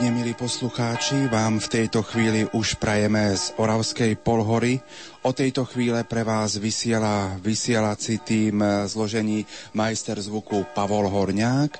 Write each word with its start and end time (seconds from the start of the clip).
popoludne, 0.00 0.24
milí 0.24 0.32
poslucháči. 0.32 1.28
Vám 1.28 1.60
v 1.60 1.68
tejto 1.68 2.00
chvíli 2.00 2.48
už 2.56 2.80
prajeme 2.80 3.36
z 3.36 3.52
Oravskej 3.60 4.16
polhory. 4.24 4.80
O 5.20 5.36
tejto 5.36 5.68
chvíle 5.68 6.08
pre 6.08 6.24
vás 6.24 6.56
vysiela 6.56 7.36
vysielací 7.36 8.16
tým 8.24 8.64
zložení 8.88 9.44
majster 9.76 10.16
zvuku 10.16 10.64
Pavol 10.72 11.04
Horňák, 11.04 11.76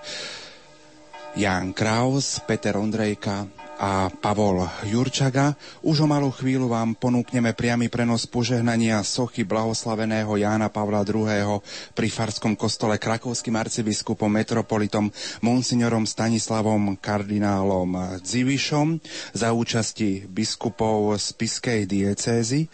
Jan 1.33 1.73
Kraus, 1.73 2.45
Peter 2.45 2.77
Ondrejka 2.77 3.48
a 3.80 4.12
Pavol 4.12 4.69
Jurčaga. 4.84 5.57
Už 5.80 6.05
o 6.05 6.07
malú 6.07 6.29
chvíľu 6.29 6.69
vám 6.69 6.93
ponúkneme 6.93 7.57
priamy 7.57 7.88
prenos 7.88 8.29
požehnania 8.29 9.01
sochy 9.01 9.41
blahoslaveného 9.49 10.37
Jána 10.37 10.68
Pavla 10.68 11.01
II. 11.01 11.65
pri 11.96 12.09
Farskom 12.13 12.52
kostole 12.60 13.01
krakovským 13.01 13.57
arcibiskupom 13.57 14.29
metropolitom 14.29 15.09
monsignorom 15.41 16.04
Stanislavom 16.04 17.01
kardinálom 17.01 18.21
Dzivišom 18.21 19.01
za 19.32 19.57
účasti 19.57 20.29
biskupov 20.29 21.16
z 21.16 21.26
Piskej 21.41 21.88
diecézy. 21.88 22.69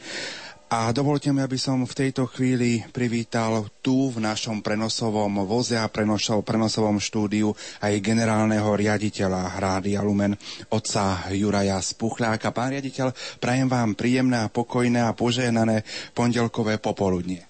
A 0.67 0.91
dovolte 0.91 1.31
mi, 1.31 1.47
aby 1.47 1.55
som 1.55 1.86
v 1.86 1.95
tejto 1.95 2.27
chvíli 2.27 2.83
privítal 2.91 3.70
tu 3.78 4.11
v 4.11 4.19
našom 4.19 4.67
prenosovom 4.67 5.47
voze 5.47 5.78
a 5.78 5.86
prenosovom, 5.86 6.42
prenosovom 6.42 6.98
štúdiu 6.98 7.55
aj 7.78 8.03
generálneho 8.03 8.67
riaditeľa 8.75 9.62
Rádia 9.62 10.03
Lumen, 10.03 10.34
otca 10.75 11.31
Juraja 11.31 11.78
Spuchľáka. 11.78 12.50
Pán 12.50 12.75
riaditeľ, 12.75 13.14
prajem 13.39 13.70
vám 13.70 13.95
príjemné 13.95 14.42
a 14.42 14.50
pokojné 14.50 15.06
a 15.06 15.14
požehnané 15.14 15.86
pondelkové 16.11 16.83
popoludnie. 16.83 17.47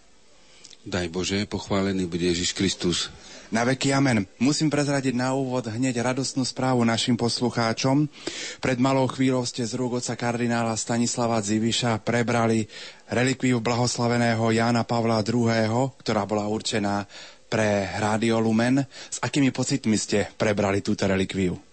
Daj 0.84 1.08
Bože, 1.08 1.48
pochválený 1.48 2.04
bude 2.04 2.28
Ježiš 2.28 2.52
Kristus. 2.52 3.08
Na 3.54 3.62
veky 3.62 3.94
amen. 3.94 4.26
Musím 4.42 4.66
prezradiť 4.66 5.14
na 5.14 5.30
úvod 5.30 5.70
hneď 5.70 6.02
radostnú 6.02 6.42
správu 6.42 6.82
našim 6.82 7.14
poslucháčom. 7.14 8.10
Pred 8.58 8.78
malou 8.82 9.06
chvíľou 9.06 9.46
ste 9.46 9.62
z 9.62 9.78
rúk 9.78 10.02
oca 10.02 10.18
kardinála 10.18 10.74
Stanislava 10.74 11.38
Ziviša 11.38 12.02
prebrali 12.02 12.66
relikviu 13.06 13.62
blahoslaveného 13.62 14.42
Jána 14.50 14.82
Pavla 14.82 15.22
II., 15.22 15.94
ktorá 15.94 16.26
bola 16.26 16.50
určená 16.50 17.06
pre 17.46 17.86
Rádio 18.02 18.42
Lumen. 18.42 18.82
S 19.10 19.22
akými 19.22 19.54
pocitmi 19.54 19.94
ste 19.94 20.26
prebrali 20.34 20.82
túto 20.82 21.06
relikviu? 21.06 21.65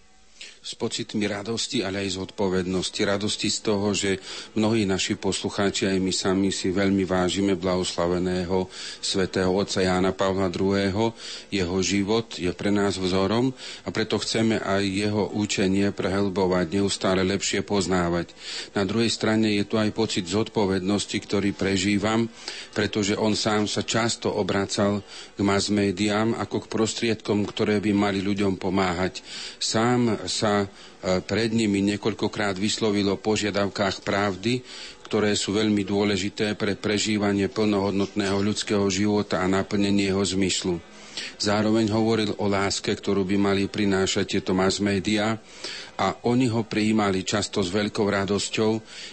S 0.63 0.79
pocitmi 0.79 1.27
radosti, 1.27 1.83
ale 1.83 2.07
aj 2.07 2.15
z 2.15 2.17
odpovednosti. 2.23 2.95
Radosti 3.03 3.51
z 3.51 3.59
toho, 3.59 3.91
že 3.91 4.23
mnohí 4.55 4.87
naši 4.87 5.19
poslucháči 5.19 5.91
aj 5.91 5.99
my 5.99 6.13
sami 6.15 6.49
si 6.55 6.71
veľmi 6.71 7.03
vážime 7.03 7.59
blahoslaveného 7.59 8.71
svätého 9.03 9.51
otca 9.51 9.83
Jána 9.83 10.15
Pavla 10.15 10.47
II. 10.47 11.11
Jeho 11.51 11.77
život 11.83 12.39
je 12.39 12.47
pre 12.55 12.71
nás 12.71 12.95
vzorom 12.95 13.51
a 13.83 13.91
preto 13.91 14.15
chceme 14.23 14.63
aj 14.63 14.87
jeho 14.87 15.35
učenie 15.35 15.91
prehlbovať, 15.91 16.79
neustále 16.79 17.27
lepšie 17.27 17.59
poznávať. 17.67 18.31
Na 18.71 18.87
druhej 18.87 19.11
strane 19.11 19.59
je 19.59 19.67
tu 19.67 19.75
aj 19.75 19.91
pocit 19.91 20.23
zodpovednosti, 20.23 21.17
ktorý 21.19 21.51
prežívam, 21.51 22.31
pretože 22.71 23.19
on 23.19 23.35
sám 23.35 23.67
sa 23.67 23.83
často 23.83 24.31
obracal 24.31 25.03
k 25.35 25.39
mass 25.43 25.67
médiám 25.67 26.39
ako 26.39 26.63
k 26.63 26.71
prostriedkom, 26.71 27.43
ktoré 27.43 27.83
by 27.83 27.91
mali 27.91 28.23
ľuďom 28.23 28.55
pomáhať. 28.55 29.19
Sám 29.59 30.23
sa 30.23 30.52
E, 30.61 31.19
pred 31.25 31.49
nimi 31.51 31.81
niekoľkokrát 31.83 32.55
vyslovilo 32.55 33.17
o 33.17 33.21
požiadavkách 33.21 34.05
pravdy, 34.05 34.63
ktoré 35.03 35.35
sú 35.35 35.57
veľmi 35.57 35.83
dôležité 35.83 36.55
pre 36.55 36.77
prežívanie 36.79 37.51
plnohodnotného 37.51 38.39
ľudského 38.39 38.85
života 38.87 39.43
a 39.43 39.51
naplnenie 39.51 40.09
jeho 40.09 40.23
zmyslu. 40.23 40.79
Zároveň 41.37 41.91
hovoril 41.91 42.31
o 42.39 42.45
láske, 42.49 42.93
ktorú 42.93 43.27
by 43.27 43.37
mali 43.37 43.63
prinášať 43.67 44.39
tieto 44.39 44.51
mass 44.55 44.79
médiá 44.79 45.37
a 45.93 46.17
oni 46.25 46.49
ho 46.49 46.65
prijímali 46.65 47.21
často 47.21 47.61
s 47.61 47.69
veľkou 47.69 48.09
radosťou 48.09 48.71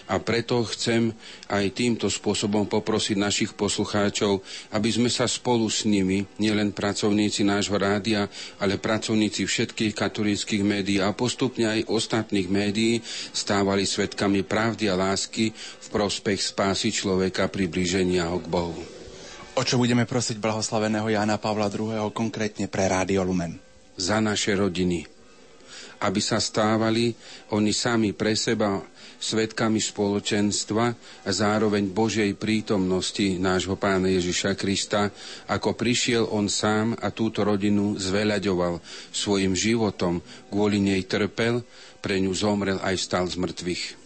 a 0.09 0.17
preto 0.19 0.65
chcem 0.65 1.13
aj 1.53 1.65
týmto 1.77 2.09
spôsobom 2.09 2.65
poprosiť 2.65 3.17
našich 3.21 3.53
poslucháčov, 3.53 4.41
aby 4.73 4.89
sme 4.89 5.13
sa 5.13 5.29
spolu 5.29 5.69
s 5.69 5.85
nimi, 5.85 6.25
nielen 6.41 6.73
pracovníci 6.73 7.45
nášho 7.45 7.77
rádia, 7.77 8.25
ale 8.57 8.81
pracovníci 8.81 9.45
všetkých 9.45 9.93
katolických 9.93 10.65
médií 10.65 10.99
a 11.05 11.13
postupne 11.13 11.69
aj 11.69 11.89
ostatných 11.93 12.49
médií 12.49 13.05
stávali 13.37 13.85
svetkami 13.85 14.41
pravdy 14.41 14.89
a 14.89 14.97
lásky 14.97 15.53
v 15.53 15.87
prospech 15.93 16.41
spásy 16.41 16.89
človeka 16.89 17.53
priblíženia 17.53 18.33
ho 18.33 18.41
k 18.41 18.49
Bohu. 18.49 19.00
O 19.61 19.69
čo 19.69 19.77
budeme 19.77 20.09
prosiť 20.09 20.41
blahoslaveného 20.41 21.05
Jána 21.13 21.37
Pavla 21.37 21.69
II. 21.69 22.09
konkrétne 22.17 22.65
pre 22.73 22.89
Rádio 22.89 23.21
Lumen? 23.29 23.61
Za 23.93 24.17
naše 24.17 24.57
rodiny, 24.57 25.05
aby 26.01 26.17
sa 26.25 26.41
stávali 26.41 27.13
oni 27.53 27.69
sami 27.69 28.17
pre 28.17 28.33
seba 28.41 28.81
svetkami 29.21 29.77
spoločenstva 29.77 30.85
a 30.97 31.29
zároveň 31.29 31.93
Božej 31.93 32.41
prítomnosti 32.41 33.37
nášho 33.37 33.77
pána 33.77 34.09
Ježiša 34.09 34.57
Krista, 34.57 35.13
ako 35.53 35.77
prišiel 35.77 36.25
on 36.33 36.49
sám 36.49 36.97
a 36.97 37.13
túto 37.13 37.45
rodinu 37.45 38.01
zveľaďoval 38.01 38.81
svojim 39.13 39.53
životom, 39.53 40.25
kvôli 40.49 40.81
nej 40.81 41.05
trpel, 41.05 41.61
pre 42.01 42.17
ňu 42.17 42.33
zomrel 42.33 42.81
aj 42.81 42.97
stal 42.97 43.29
z 43.29 43.37
mŕtvych. 43.37 44.00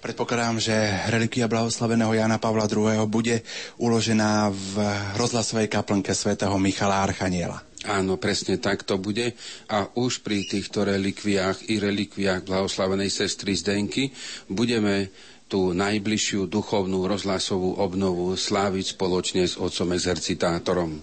Predpokladám, 0.00 0.56
že 0.56 0.72
relikia 1.12 1.44
blahoslaveného 1.44 2.16
Jana 2.16 2.40
Pavla 2.40 2.64
II. 2.64 3.04
bude 3.04 3.44
uložená 3.76 4.48
v 4.48 4.80
rozhlasovej 5.20 5.68
kaplnke 5.68 6.16
svätého 6.16 6.56
Michala 6.56 7.04
Archaniela. 7.04 7.60
Áno, 7.84 8.16
presne 8.16 8.56
tak 8.56 8.88
to 8.88 8.96
bude. 8.96 9.36
A 9.68 9.92
už 9.92 10.24
pri 10.24 10.48
týchto 10.48 10.88
relikviách 10.88 11.68
i 11.68 11.76
relikviách 11.76 12.48
blahoslavenej 12.48 13.12
sestry 13.12 13.52
Zdenky 13.52 14.08
budeme 14.48 15.12
tú 15.50 15.76
najbližšiu 15.76 16.48
duchovnú 16.48 17.04
rozhlasovú 17.04 17.76
obnovu 17.82 18.38
sláviť 18.38 18.96
spoločne 18.96 19.44
s 19.44 19.60
otcom 19.60 19.92
exercitátorom. 19.92 20.96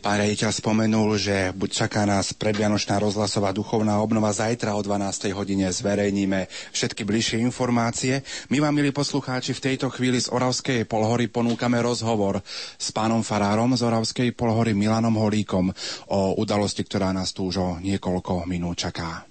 Pán 0.00 0.16
riaditeľ 0.16 0.48
spomenul, 0.48 1.20
že 1.20 1.52
buď 1.52 1.84
čaká 1.84 2.08
nás 2.08 2.32
predvianočná 2.32 2.96
rozhlasová 2.96 3.52
duchovná 3.52 4.00
obnova. 4.00 4.32
Zajtra 4.32 4.72
o 4.72 4.80
12. 4.80 5.28
hodine 5.36 5.68
zverejníme 5.68 6.48
všetky 6.72 7.04
bližšie 7.04 7.44
informácie. 7.44 8.24
My 8.48 8.64
vám, 8.64 8.80
milí 8.80 8.96
poslucháči, 8.96 9.52
v 9.52 9.60
tejto 9.60 9.92
chvíli 9.92 10.16
z 10.16 10.32
Oravskej 10.32 10.88
polhory 10.88 11.28
ponúkame 11.28 11.84
rozhovor 11.84 12.40
s 12.80 12.88
pánom 12.96 13.20
Farárom 13.20 13.76
z 13.76 13.84
Oravskej 13.84 14.32
polhory 14.32 14.72
Milanom 14.72 15.20
Holíkom 15.20 15.68
o 16.08 16.32
udalosti, 16.40 16.80
ktorá 16.80 17.12
nás 17.12 17.36
tu 17.36 17.52
už 17.52 17.56
o 17.60 17.68
niekoľko 17.84 18.48
minút 18.48 18.80
čaká. 18.80 19.28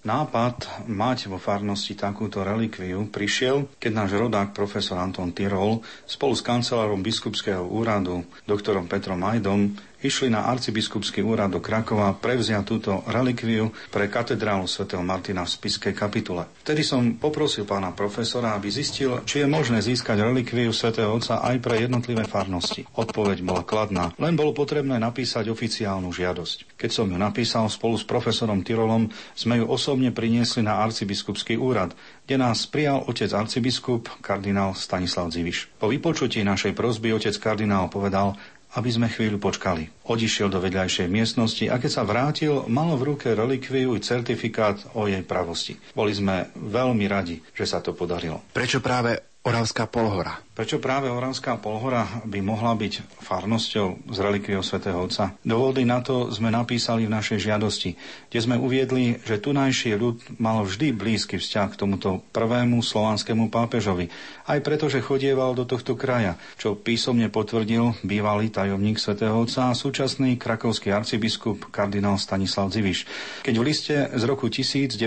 Nápad 0.00 0.88
mať 0.88 1.28
vo 1.28 1.36
farnosti 1.36 1.92
takúto 1.92 2.40
relikviu 2.40 3.12
prišiel, 3.12 3.76
keď 3.76 3.92
náš 3.92 4.16
rodák 4.16 4.56
profesor 4.56 4.96
Anton 4.96 5.36
Tyrol 5.36 5.84
spolu 6.08 6.32
s 6.32 6.40
kancelárom 6.40 7.04
biskupského 7.04 7.68
úradu 7.68 8.24
doktorom 8.48 8.88
Petrom 8.88 9.20
Majdom 9.20 9.89
išli 10.00 10.32
na 10.32 10.48
arcibiskupský 10.48 11.20
úrad 11.20 11.52
do 11.52 11.60
Krakova 11.60 12.16
prevziať 12.16 12.64
túto 12.64 12.92
relikviu 13.08 13.72
pre 13.92 14.08
katedrálu 14.08 14.64
svätého 14.64 15.04
Martina 15.04 15.44
v 15.44 15.52
spiskej 15.52 15.92
kapitule. 15.92 16.48
Vtedy 16.64 16.84
som 16.84 17.16
poprosil 17.16 17.68
pána 17.68 17.92
profesora, 17.92 18.56
aby 18.56 18.72
zistil, 18.72 19.20
či 19.28 19.44
je 19.44 19.48
možné 19.48 19.84
získať 19.84 20.20
relikviu 20.20 20.72
svätého 20.72 21.12
Otca 21.12 21.44
aj 21.44 21.56
pre 21.60 21.84
jednotlivé 21.84 22.24
farnosti. 22.24 22.84
Odpoveď 22.96 23.44
bola 23.44 23.62
kladná, 23.64 24.12
len 24.16 24.36
bolo 24.36 24.56
potrebné 24.56 24.96
napísať 24.96 25.48
oficiálnu 25.52 26.12
žiadosť. 26.12 26.80
Keď 26.80 26.90
som 26.90 27.06
ju 27.08 27.16
napísal 27.20 27.68
spolu 27.68 28.00
s 28.00 28.04
profesorom 28.04 28.64
Tyrolom, 28.64 29.12
sme 29.36 29.60
ju 29.60 29.66
osobne 29.68 30.10
priniesli 30.10 30.64
na 30.64 30.80
arcibiskupský 30.80 31.60
úrad, 31.60 31.92
kde 32.24 32.36
nás 32.40 32.64
prijal 32.70 33.02
otec 33.10 33.26
arcibiskup 33.34 34.06
kardinál 34.22 34.72
Stanislav 34.78 35.34
Ziviš. 35.34 35.66
Po 35.82 35.90
vypočutí 35.90 36.40
našej 36.46 36.78
prozby 36.78 37.10
otec 37.10 37.34
kardinál 37.42 37.90
povedal, 37.90 38.38
aby 38.74 38.90
sme 38.90 39.06
chvíľu 39.10 39.38
počkali. 39.38 39.88
Odišiel 40.06 40.50
do 40.50 40.58
vedľajšej 40.58 41.06
miestnosti 41.06 41.64
a 41.70 41.78
keď 41.78 41.90
sa 41.90 42.02
vrátil, 42.02 42.66
mal 42.66 42.94
v 42.98 43.14
ruke 43.14 43.30
relikviu 43.30 43.94
i 43.94 44.04
certifikát 44.04 44.78
o 44.98 45.06
jej 45.06 45.22
pravosti. 45.22 45.78
Boli 45.94 46.14
sme 46.14 46.50
veľmi 46.58 47.06
radi, 47.06 47.38
že 47.54 47.66
sa 47.66 47.78
to 47.78 47.94
podarilo. 47.94 48.42
Prečo 48.50 48.82
práve 48.82 49.29
Oravská 49.40 49.88
polhora. 49.88 50.36
Prečo 50.60 50.76
práve 50.76 51.08
Oravská 51.08 51.56
polhora 51.56 52.04
by 52.28 52.44
mohla 52.44 52.76
byť 52.76 53.24
farnosťou 53.24 54.12
z 54.12 54.18
relikviou 54.20 54.60
svätého 54.60 55.00
Otca? 55.00 55.32
Dôvody 55.40 55.88
na 55.88 56.04
to 56.04 56.28
sme 56.28 56.52
napísali 56.52 57.08
v 57.08 57.14
našej 57.16 57.48
žiadosti, 57.48 57.96
kde 58.28 58.40
sme 58.44 58.60
uviedli, 58.60 59.16
že 59.24 59.40
tunajší 59.40 59.96
ľud 59.96 60.36
mal 60.36 60.60
vždy 60.68 60.92
blízky 60.92 61.40
vzťah 61.40 61.72
k 61.72 61.80
tomuto 61.80 62.20
prvému 62.36 62.84
slovanskému 62.84 63.48
pápežovi, 63.48 64.12
aj 64.44 64.60
preto, 64.60 64.92
že 64.92 65.00
chodieval 65.00 65.56
do 65.56 65.64
tohto 65.64 65.96
kraja, 65.96 66.36
čo 66.60 66.76
písomne 66.76 67.32
potvrdil 67.32 67.96
bývalý 68.04 68.52
tajomník 68.52 69.00
svätého 69.00 69.32
Otca 69.32 69.72
a 69.72 69.78
súčasný 69.78 70.36
krakovský 70.36 70.92
arcibiskup 70.92 71.72
kardinál 71.72 72.20
Stanislav 72.20 72.68
Dziviš, 72.68 73.08
keď 73.40 73.54
v 73.56 73.64
liste 73.64 73.96
z 74.12 74.22
roku 74.28 74.52
1996 74.52 75.00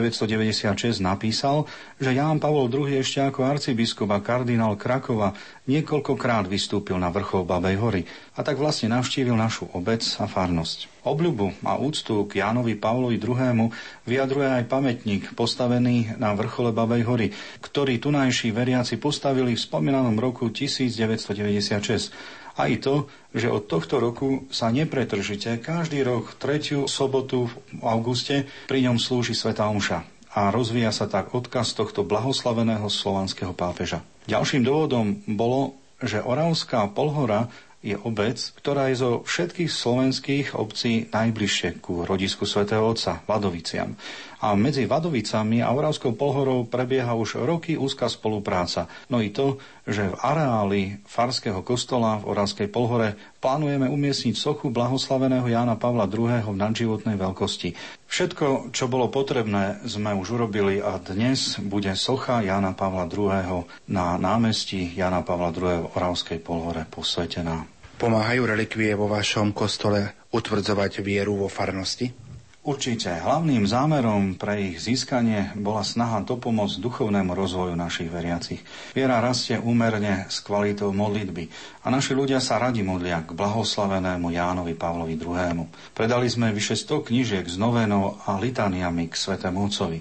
napísal, 0.97 1.69
že 2.01 2.17
Ján 2.17 2.41
Pavol 2.41 2.73
II 2.73 2.89
ešte 2.97 3.21
ako 3.21 3.45
arcibiskup 3.45 4.09
kardinál 4.23 4.79
Krakova 4.79 5.35
niekoľkokrát 5.67 6.47
vystúpil 6.47 6.95
na 6.95 7.11
vrchol 7.11 7.43
Babej 7.43 7.75
hory 7.77 8.01
a 8.33 8.41
tak 8.41 8.55
vlastne 8.55 8.95
navštívil 8.95 9.35
našu 9.35 9.67
obec 9.75 9.99
a 10.17 10.25
farnosť. 10.25 11.03
Obľubu 11.03 11.67
a 11.67 11.75
úctu 11.75 12.23
k 12.25 12.39
Jánovi 12.39 12.79
Pavlovi 12.79 13.19
II. 13.19 13.67
vyjadruje 14.07 14.63
aj 14.63 14.71
pamätník 14.71 15.35
postavený 15.35 16.15
na 16.15 16.31
vrchole 16.31 16.71
Babej 16.71 17.03
hory, 17.03 17.27
ktorý 17.59 17.99
tunajší 17.99 18.55
veriaci 18.55 18.95
postavili 18.97 19.59
v 19.59 19.61
spomínanom 19.61 20.15
roku 20.15 20.47
1996. 20.47 22.15
Aj 22.53 22.69
to, 22.77 23.09
že 23.33 23.49
od 23.49 23.65
tohto 23.65 23.97
roku 23.97 24.45
sa 24.53 24.69
nepretržite 24.69 25.57
každý 25.59 26.05
rok 26.05 26.37
tretiu 26.37 26.85
sobotu 26.85 27.49
v 27.49 27.81
auguste 27.81 28.45
pri 28.69 28.85
ňom 28.87 29.01
slúži 29.01 29.33
Sveta 29.33 29.65
Omša 29.67 30.13
a 30.33 30.49
rozvíja 30.49 30.89
sa 30.89 31.05
tak 31.05 31.33
odkaz 31.33 31.77
tohto 31.77 32.01
blahoslaveného 32.01 32.89
slovanského 32.89 33.53
pápeža. 33.53 34.01
Ďalším 34.23 34.63
dôvodom 34.63 35.19
bolo, 35.27 35.75
že 35.99 36.23
Oravská 36.23 36.87
polhora 36.91 37.51
je 37.83 37.99
obec, 37.99 38.39
ktorá 38.55 38.87
je 38.87 39.03
zo 39.03 39.11
všetkých 39.27 39.67
slovenských 39.67 40.47
obcí 40.55 41.11
najbližšie 41.11 41.83
ku 41.83 42.07
rodisku 42.07 42.47
svätého 42.47 42.87
Otca, 42.87 43.19
Vadoviciam. 43.27 43.99
A 44.43 44.59
medzi 44.59 44.83
Vadovicami 44.83 45.63
a 45.63 45.71
Oravskou 45.71 46.19
polhorou 46.19 46.67
prebieha 46.67 47.15
už 47.15 47.39
roky 47.47 47.79
úzka 47.79 48.11
spolupráca. 48.11 48.91
No 49.07 49.23
i 49.23 49.31
to, 49.31 49.55
že 49.87 50.11
v 50.11 50.19
areáli 50.19 50.81
Farského 51.07 51.63
kostola 51.63 52.19
v 52.19 52.35
Oravskej 52.35 52.67
polhore 52.67 53.15
plánujeme 53.39 53.87
umiestniť 53.87 54.35
sochu 54.35 54.67
blahoslaveného 54.67 55.47
Jána 55.47 55.79
Pavla 55.79 56.11
II. 56.11 56.43
v 56.43 56.59
nadživotnej 56.59 57.15
veľkosti. 57.15 57.71
Všetko, 58.11 58.75
čo 58.75 58.91
bolo 58.91 59.07
potrebné, 59.07 59.79
sme 59.87 60.11
už 60.11 60.35
urobili 60.35 60.83
a 60.83 60.99
dnes 60.99 61.55
bude 61.63 61.95
socha 61.95 62.43
Jána 62.43 62.75
Pavla 62.75 63.07
II. 63.07 63.63
na 63.87 64.19
námestí 64.19 64.91
Jána 64.91 65.23
Pavla 65.23 65.55
II. 65.55 65.87
v 65.87 65.91
Oravskej 65.95 66.43
polhore 66.43 66.83
posvetená. 66.91 67.63
Pomáhajú 67.95 68.43
relikvie 68.43 68.91
vo 68.99 69.07
vašom 69.07 69.55
kostole 69.55 70.27
utvrdzovať 70.35 70.99
vieru 70.99 71.39
vo 71.39 71.47
farnosti? 71.47 72.22
Určite. 72.63 73.11
Hlavným 73.11 73.67
zámerom 73.67 74.39
pre 74.39 74.71
ich 74.71 74.79
získanie 74.79 75.51
bola 75.51 75.83
snaha 75.83 76.23
dopomôcť 76.23 76.79
duchovnému 76.79 77.35
rozvoju 77.35 77.75
našich 77.75 78.07
veriacich. 78.07 78.63
Viera 78.95 79.19
rastie 79.19 79.59
úmerne 79.59 80.31
s 80.31 80.39
kvalitou 80.39 80.95
modlitby 80.95 81.51
a 81.83 81.91
naši 81.91 82.15
ľudia 82.15 82.39
sa 82.39 82.63
radi 82.63 82.79
modlia 82.79 83.19
k 83.27 83.35
blahoslavenému 83.35 84.31
Jánovi 84.31 84.79
Pavlovi 84.79 85.19
II. 85.19 85.67
Predali 85.91 86.31
sme 86.31 86.55
vyše 86.55 86.79
100 86.79 87.11
knižiek 87.11 87.43
s 87.43 87.59
novenou 87.59 88.15
a 88.23 88.39
litaniami 88.39 89.11
k 89.11 89.15
svetému 89.19 89.67
Otcovi. 89.67 89.99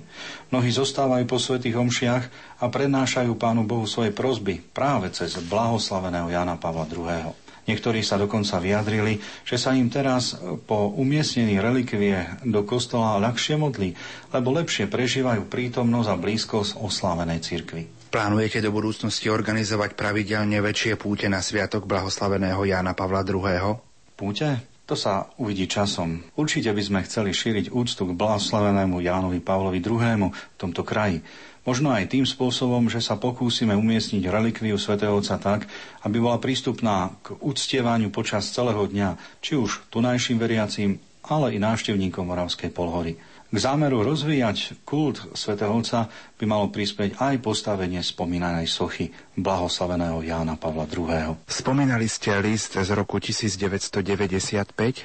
Mnohí 0.55 0.71
zostávajú 0.71 1.27
po 1.27 1.43
svetých 1.43 1.75
omšiach 1.83 2.25
a 2.63 2.71
prednášajú 2.71 3.35
Pánu 3.43 3.67
Bohu 3.67 3.91
svoje 3.91 4.15
prozby 4.15 4.63
práve 4.63 5.11
cez 5.11 5.35
blahoslaveného 5.51 6.31
Jána 6.31 6.55
Pavla 6.63 6.87
II. 6.87 7.42
Niektorí 7.63 8.03
sa 8.03 8.19
dokonca 8.19 8.59
vyjadrili, 8.59 9.23
že 9.47 9.55
sa 9.55 9.71
im 9.71 9.87
teraz 9.87 10.35
po 10.67 10.91
umiestnení 10.99 11.63
relikvie 11.63 12.43
do 12.43 12.67
kostola 12.67 13.23
ľahšie 13.23 13.55
modlí, 13.55 13.95
lebo 14.35 14.49
lepšie 14.51 14.91
prežívajú 14.91 15.47
prítomnosť 15.47 16.09
a 16.11 16.17
blízkosť 16.19 16.83
oslávenej 16.83 17.39
cirkvi. 17.39 17.83
Plánujete 18.13 18.61
do 18.61 18.75
budúcnosti 18.75 19.33
organizovať 19.33 19.97
pravidelne 19.97 20.61
väčšie 20.61 21.01
púte 21.01 21.31
na 21.33 21.41
sviatok 21.41 21.89
blahoslaveného 21.89 22.61
Jána 22.67 22.93
Pavla 22.93 23.25
II? 23.25 23.79
Púte? 24.13 24.69
To 24.83 24.99
sa 24.99 25.31
uvidí 25.41 25.71
časom. 25.71 26.21
Určite 26.37 26.75
by 26.75 26.83
sme 26.83 27.01
chceli 27.09 27.33
šíriť 27.33 27.73
úctu 27.73 28.03
k 28.05 28.13
blahoslavenému 28.13 29.01
Jánovi 29.01 29.41
Pavlovi 29.41 29.81
II. 29.81 30.29
v 30.29 30.57
tomto 30.59 30.85
kraji. 30.85 31.23
Možno 31.63 31.95
aj 31.95 32.11
tým 32.11 32.27
spôsobom, 32.27 32.91
že 32.91 32.99
sa 32.99 33.15
pokúsime 33.15 33.79
umiestniť 33.79 34.27
relikviu 34.27 34.75
svätého 34.75 35.15
Otca 35.15 35.39
tak, 35.39 35.71
aby 36.03 36.19
bola 36.19 36.43
prístupná 36.43 37.15
k 37.23 37.39
uctievaniu 37.39 38.11
počas 38.11 38.51
celého 38.51 38.83
dňa, 38.83 39.39
či 39.39 39.55
už 39.55 39.87
tunajším 39.95 40.43
veriacím, 40.43 40.99
ale 41.23 41.55
i 41.55 41.63
návštevníkom 41.63 42.27
Moravskej 42.27 42.75
polhory. 42.75 43.15
K 43.53 43.61
zámeru 43.61 44.01
rozvíjať 44.01 44.81
kult 44.89 45.37
svätého 45.37 45.77
Otca 45.77 46.09
by 46.41 46.45
malo 46.49 46.73
prispieť 46.73 47.21
aj 47.21 47.37
postavenie 47.45 48.01
spomínanej 48.01 48.65
sochy 48.65 49.13
blahoslaveného 49.37 50.25
Jána 50.25 50.57
Pavla 50.57 50.89
II. 50.89 51.37
Spomínali 51.45 52.09
ste 52.09 52.33
list 52.41 52.81
z 52.81 52.91
roku 52.97 53.21
1995. 53.21 53.93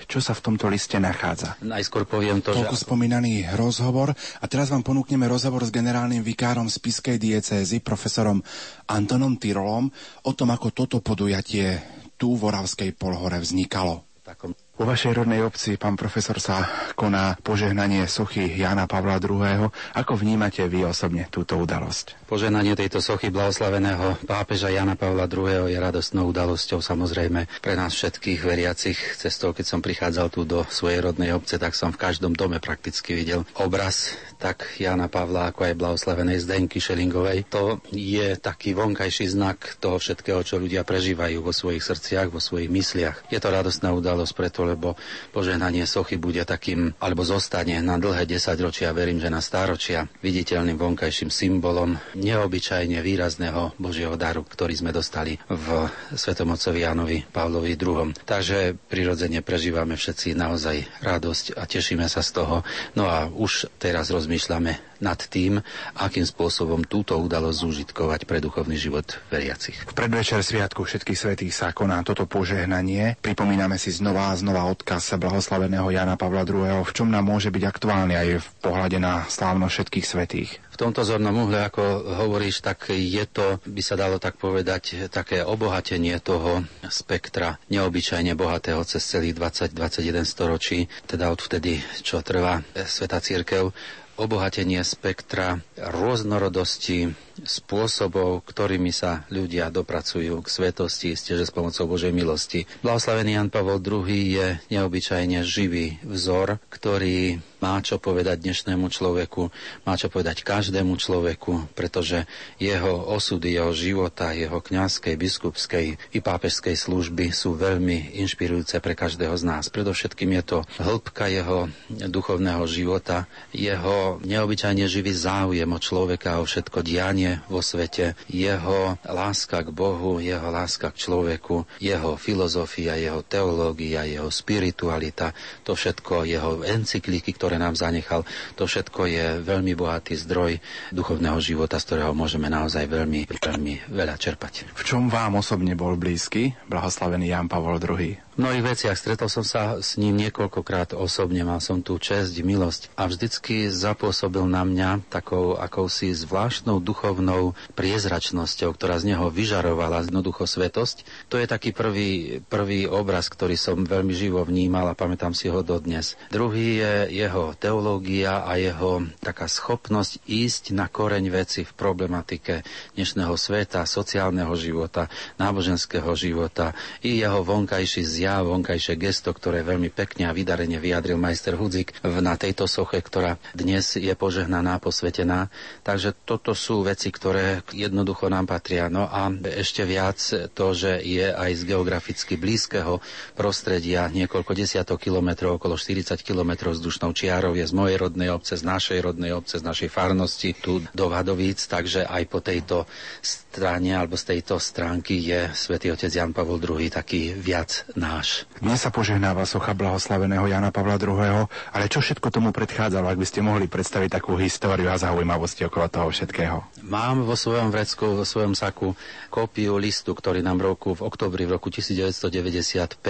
Čo 0.07 0.19
sa 0.23 0.31
v 0.31 0.39
tomto 0.39 0.71
liste 0.71 0.95
nachádza? 0.95 1.59
Najskôr 1.59 2.07
poviem 2.07 2.39
to, 2.39 2.55
Toľko 2.55 2.79
že... 2.79 2.87
spomínaný 2.87 3.51
rozhovor. 3.51 4.15
A 4.15 4.45
teraz 4.47 4.71
vám 4.71 4.79
ponúkneme 4.79 5.27
rozhovor 5.27 5.67
s 5.67 5.71
generálnym 5.75 6.23
vikárom 6.23 6.71
spiskej 6.71 7.19
diecézy, 7.19 7.83
profesorom 7.83 8.39
Antonom 8.87 9.35
Tyrolom, 9.35 9.91
o 10.23 10.31
tom, 10.31 10.55
ako 10.55 10.71
toto 10.71 11.03
podujatie 11.03 11.83
tu 12.15 12.39
v 12.39 12.47
Oravskej 12.47 12.95
polhore 12.95 13.43
vznikalo. 13.43 14.07
Takom 14.23 14.55
vo 14.77 14.85
vašej 14.85 15.17
rodnej 15.17 15.41
obci, 15.41 15.73
pán 15.75 15.97
profesor, 15.97 16.37
sa 16.37 16.69
koná 16.93 17.33
požehnanie 17.41 18.05
sochy 18.05 18.45
Jana 18.45 18.85
Pavla 18.85 19.17
II. 19.17 19.73
Ako 19.97 20.13
vnímate 20.13 20.61
vy 20.69 20.85
osobne 20.85 21.25
túto 21.33 21.57
udalosť? 21.57 22.29
Požehnanie 22.29 22.77
tejto 22.77 23.01
sochy 23.01 23.33
blahoslaveného 23.33 24.21
pápeža 24.29 24.69
Jana 24.69 24.93
Pavla 24.93 25.25
II. 25.25 25.65
je 25.65 25.77
radostnou 25.81 26.29
udalosťou 26.29 26.77
samozrejme 26.77 27.49
pre 27.57 27.73
nás 27.73 27.97
všetkých 27.97 28.39
veriacich. 28.45 28.99
Cestou, 29.17 29.49
keď 29.57 29.65
som 29.65 29.79
prichádzal 29.81 30.27
tu 30.29 30.45
do 30.45 30.61
svojej 30.69 31.01
rodnej 31.01 31.33
obce, 31.33 31.57
tak 31.57 31.73
som 31.73 31.89
v 31.89 31.97
každom 31.97 32.37
dome 32.37 32.61
prakticky 32.61 33.17
videl 33.17 33.49
obraz 33.57 34.13
tak 34.37 34.77
Jana 34.77 35.09
Pavla, 35.09 35.49
ako 35.49 35.65
aj 35.65 35.73
blahoslavenej 35.73 36.45
Zdenky 36.45 36.77
Šelingovej. 36.77 37.49
To 37.49 37.81
je 37.89 38.37
taký 38.37 38.77
vonkajší 38.77 39.33
znak 39.33 39.81
toho 39.81 39.97
všetkého, 39.97 40.45
čo 40.45 40.61
ľudia 40.61 40.85
prežívajú 40.85 41.41
vo 41.41 41.49
svojich 41.49 41.81
srdciach, 41.81 42.29
vo 42.29 42.37
svojich 42.37 42.69
mysliach. 42.69 43.17
Je 43.33 43.41
to 43.41 43.49
radostná 43.49 43.89
udalosť 43.97 44.33
preto, 44.37 44.66
lebo 44.67 44.99
požehnanie 45.31 45.87
sochy 45.87 46.19
bude 46.19 46.43
takým, 46.43 46.91
alebo 46.99 47.23
zostane 47.23 47.79
na 47.79 47.95
dlhé 47.95 48.27
desaťročia, 48.27 48.91
verím, 48.91 49.23
že 49.23 49.31
na 49.31 49.39
stáročia, 49.39 50.11
viditeľným 50.19 50.75
vonkajším 50.75 51.31
symbolom 51.31 51.95
neobyčajne 52.13 52.99
výrazného 52.99 53.77
Božieho 53.79 54.19
daru, 54.19 54.43
ktorý 54.43 54.75
sme 54.75 54.91
dostali 54.91 55.39
v 55.47 55.87
Svetomocovi 56.11 56.83
Jánovi 56.83 57.17
Pavlovi 57.23 57.79
II. 57.79 58.11
Takže 58.27 58.75
prirodzene 58.75 59.39
prežívame 59.39 59.95
všetci 59.95 60.35
naozaj 60.35 60.83
radosť 60.99 61.55
a 61.55 61.63
tešíme 61.63 62.05
sa 62.11 62.19
z 62.19 62.43
toho. 62.43 62.55
No 62.99 63.07
a 63.07 63.31
už 63.31 63.71
teraz 63.79 64.11
rozmýšľame 64.11 64.96
nad 64.99 65.17
tým, 65.17 65.61
akým 65.97 66.25
spôsobom 66.25 66.85
túto 66.85 67.17
udalosť 67.17 67.57
zúžitkovať 67.57 68.25
pre 68.25 68.41
duchovný 68.41 68.77
život 68.77 69.17
veriacich. 69.29 69.77
V 69.87 69.93
predvečer 69.93 70.41
Sviatku 70.41 70.85
všetkých 70.85 71.17
svetých 71.17 71.53
sa 71.53 71.73
koná 71.73 72.01
toto 72.01 72.29
požehnanie. 72.29 73.17
Pripomíname 73.21 73.75
si 73.81 73.93
znova 73.93 74.31
a 74.31 74.37
znova 74.39 74.65
odkaz 74.69 75.17
blahoslaveného 75.17 75.89
Jana 75.91 76.15
Pavla 76.15 76.45
II. 76.45 76.85
V 76.85 76.95
čom 76.95 77.09
nám 77.09 77.25
môže 77.27 77.49
byť 77.49 77.63
aktuálny 77.63 78.13
aj 78.15 78.29
v 78.41 78.47
pohľade 78.61 78.97
na 79.01 79.25
slávno 79.27 79.67
všetkých 79.67 80.05
svetých? 80.05 80.51
V 80.77 80.85
tomto 80.85 81.01
zornom 81.01 81.33
uhle, 81.33 81.65
ako 81.65 81.81
hovoríš, 82.21 82.61
tak 82.61 82.93
je 82.93 83.25
to, 83.25 83.57
by 83.65 83.81
sa 83.81 83.97
dalo 83.97 84.21
tak 84.21 84.37
povedať, 84.37 85.09
také 85.09 85.41
obohatenie 85.41 86.21
toho 86.21 86.61
spektra 86.85 87.57
neobyčajne 87.73 88.37
bohatého 88.37 88.85
cez 88.85 89.01
celých 89.01 89.41
20-21 89.73 90.21
storočí, 90.21 90.85
teda 91.09 91.33
odvtedy, 91.33 91.81
čo 92.05 92.21
trvá 92.21 92.61
Sveta 92.77 93.17
Církev 93.17 93.73
obohatenie 94.17 94.81
spektra 94.81 95.61
rôznorodosti 95.77 97.13
spôsobov, 97.43 98.41
ktorými 98.47 98.89
sa 98.89 99.27
ľudia 99.29 99.69
dopracujú 99.69 100.41
k 100.41 100.47
svetosti, 100.47 101.13
ste, 101.13 101.37
že 101.37 101.45
s 101.45 101.53
pomocou 101.53 101.85
Božej 101.85 102.15
milosti. 102.15 102.65
Blahoslavený 102.81 103.37
Jan 103.37 103.49
Pavol 103.53 103.83
II 103.83 104.07
je 104.09 104.57
neobyčajne 104.73 105.43
živý 105.45 106.01
vzor, 106.01 106.57
ktorý 106.71 107.37
má 107.57 107.81
čo 107.81 107.97
povedať 107.97 108.45
dnešnému 108.45 108.85
človeku, 108.89 109.49
má 109.85 109.93
čo 109.97 110.13
povedať 110.13 110.45
každému 110.45 110.93
človeku, 110.97 111.73
pretože 111.73 112.29
jeho 112.61 113.09
osudy, 113.09 113.57
jeho 113.57 113.73
života, 113.73 114.33
jeho 114.37 114.61
kňazskej, 114.61 115.17
biskupskej 115.17 115.85
i 116.13 116.19
pápežskej 116.21 116.77
služby 116.77 117.33
sú 117.33 117.57
veľmi 117.57 118.17
inšpirujúce 118.21 118.77
pre 118.77 118.93
každého 118.93 119.33
z 119.33 119.43
nás. 119.45 119.73
Predovšetkým 119.73 120.37
je 120.37 120.43
to 120.45 120.57
hĺbka 120.77 121.33
jeho 121.33 121.65
duchovného 121.89 122.61
života, 122.69 123.25
jeho 123.49 124.21
neobyčajne 124.21 124.85
živý 124.85 125.11
záujem 125.17 125.69
o 125.69 125.79
človeka, 125.81 126.37
o 126.37 126.45
všetko 126.45 126.85
dianie 126.85 127.26
vo 127.47 127.61
svete, 127.63 128.15
jeho 128.29 128.95
láska 129.07 129.63
k 129.65 129.69
Bohu, 129.71 130.19
jeho 130.19 130.47
láska 130.51 130.91
k 130.93 130.99
človeku, 131.07 131.65
jeho 131.81 132.15
filozofia, 132.15 132.99
jeho 132.99 133.23
teológia, 133.25 134.07
jeho 134.07 134.29
spiritualita, 134.31 135.31
to 135.63 135.73
všetko, 135.73 136.27
jeho 136.27 136.61
encykliky, 136.63 137.33
ktoré 137.35 137.57
nám 137.57 137.75
zanechal, 137.75 138.23
to 138.53 138.67
všetko 138.67 139.01
je 139.07 139.25
veľmi 139.41 139.73
bohatý 139.73 140.13
zdroj 140.19 140.59
duchovného 140.91 141.39
života, 141.41 141.81
z 141.81 141.85
ktorého 141.93 142.11
môžeme 142.13 142.47
naozaj 142.51 142.85
veľmi, 142.87 143.27
veľmi 143.27 143.73
veľa 143.91 144.15
čerpať. 144.15 144.71
V 144.75 144.83
čom 144.85 145.09
vám 145.09 145.39
osobne 145.39 145.73
bol 145.73 145.95
blízky 145.95 146.53
blahoslavený 146.67 147.31
Jan 147.33 147.47
Pavol 147.49 147.79
II? 147.81 148.26
Mnohých 148.37 148.77
veciach. 148.77 148.95
Stretol 148.97 149.27
som 149.27 149.41
sa 149.41 149.81
s 149.81 149.97
ním 149.97 150.13
niekoľkokrát 150.21 150.93
osobne, 150.93 151.41
mal 151.41 151.57
som 151.57 151.81
tú 151.81 151.97
česť, 151.97 152.45
milosť 152.45 152.93
a 152.93 153.09
vždycky 153.09 153.67
zapôsobil 153.73 154.45
na 154.45 154.61
mňa 154.61 155.09
takou 155.09 155.57
akousi 155.57 156.13
zvláštnou 156.13 156.77
duchovnou 156.77 157.57
priezračnosťou, 157.73 158.77
ktorá 158.77 159.01
z 159.01 159.13
neho 159.13 159.27
vyžarovala 159.33 160.05
jednoducho 160.05 160.45
svetosť. 160.45 161.27
To 161.33 161.41
je 161.41 161.49
taký 161.49 161.73
prvý, 161.73 162.39
prvý 162.45 162.85
obraz, 162.85 163.27
ktorý 163.27 163.57
som 163.57 163.81
veľmi 163.83 164.13
živo 164.13 164.45
vnímal 164.45 164.93
a 164.93 164.97
pamätám 164.97 165.33
si 165.33 165.49
ho 165.49 165.65
dodnes. 165.65 166.13
Druhý 166.29 166.79
je 166.79 166.93
jeho 167.25 167.57
teológia 167.57 168.45
a 168.45 168.61
jeho 168.61 169.03
taká 169.19 169.49
schopnosť 169.49 170.21
ísť 170.29 170.77
na 170.77 170.85
koreň 170.85 171.33
veci 171.33 171.65
v 171.65 171.71
problematike 171.73 172.61
dnešného 172.93 173.33
sveta, 173.33 173.81
sociálneho 173.89 174.53
života, 174.53 175.09
náboženského 175.41 176.13
života 176.13 176.77
i 177.01 177.17
jeho 177.17 177.41
vonkajší 177.41 178.05
zjav, 178.05 178.26
vonkajšie 178.43 178.99
gesto, 178.99 179.31
ktoré 179.31 179.63
veľmi 179.63 179.87
pekne 179.89 180.27
a 180.27 180.35
vydarene 180.35 180.75
vyjadril 180.77 181.15
majster 181.15 181.55
Hudzik 181.55 181.95
na 182.03 182.35
tejto 182.35 182.67
soche, 182.67 182.99
ktorá 182.99 183.39
dnes 183.55 183.95
je 183.95 184.11
požehnaná, 184.11 184.83
posvetená. 184.83 185.47
Takže 185.87 186.13
toto 186.27 186.51
sú 186.51 186.83
veci, 186.83 187.09
ktoré 187.09 187.63
jednoducho 187.71 188.27
nám 188.27 188.51
patria. 188.51 188.91
No 188.91 189.07
a 189.07 189.31
ešte 189.55 189.87
viac 189.87 190.19
to, 190.51 190.67
že 190.75 190.99
je 190.99 191.31
aj 191.31 191.51
z 191.55 191.61
geograficky 191.63 192.35
blízkeho 192.35 192.99
prostredia 193.37 194.11
niekoľko 194.11 194.51
desiatok 194.51 194.99
kilometrov, 194.99 195.61
okolo 195.61 195.79
40 195.79 196.19
kilometrov 196.19 196.75
vzdušnou 196.75 197.15
čiarou 197.15 197.55
je 197.55 197.63
z 197.63 197.73
mojej 197.73 197.97
rodnej 197.97 198.29
obce, 198.33 198.59
z 198.59 198.63
našej 198.67 198.99
rodnej 198.99 199.31
obce, 199.31 199.61
z 199.61 199.63
našej 199.63 199.89
farnosti 199.93 200.51
tu 200.57 200.83
do 200.91 201.05
Vadovíc, 201.07 201.63
takže 201.69 202.03
aj 202.03 202.23
po 202.27 202.39
tejto 202.43 202.89
strane 203.21 203.93
alebo 203.93 204.17
z 204.17 204.35
tejto 204.35 204.57
stránky 204.57 205.21
je 205.21 205.53
svätý 205.53 205.93
otec 205.93 206.09
Jan 206.09 206.33
Pavel 206.33 206.57
II 206.57 206.89
taký 206.89 207.33
viac 207.37 207.85
náš. 208.17 208.49
Dnes 208.57 208.81
sa 208.81 208.89
požehnáva 208.89 209.45
socha 209.45 209.77
blahoslaveného 209.77 210.49
Jana 210.49 210.73
Pavla 210.73 210.97
II, 210.97 211.45
ale 211.45 211.85
čo 211.85 212.01
všetko 212.01 212.33
tomu 212.33 212.49
predchádzalo, 212.49 213.05
ak 213.13 213.21
by 213.21 213.27
ste 213.29 213.45
mohli 213.45 213.69
predstaviť 213.69 214.09
takú 214.17 214.33
históriu 214.41 214.89
a 214.89 214.97
zaujímavosti 214.97 215.69
okolo 215.69 215.85
toho 215.85 216.09
všetkého? 216.09 216.65
Mám 216.87 217.27
vo 217.27 217.35
svojom 217.35 217.67
vrecku, 217.67 218.15
vo 218.15 218.23
svojom 218.23 218.55
saku 218.55 218.95
kópiu 219.27 219.75
listu, 219.75 220.15
ktorý 220.15 220.39
nám 220.39 220.63
roku, 220.63 220.95
v 220.95 221.03
oktobri 221.03 221.43
v 221.43 221.59
roku 221.59 221.67
1995 221.67 223.03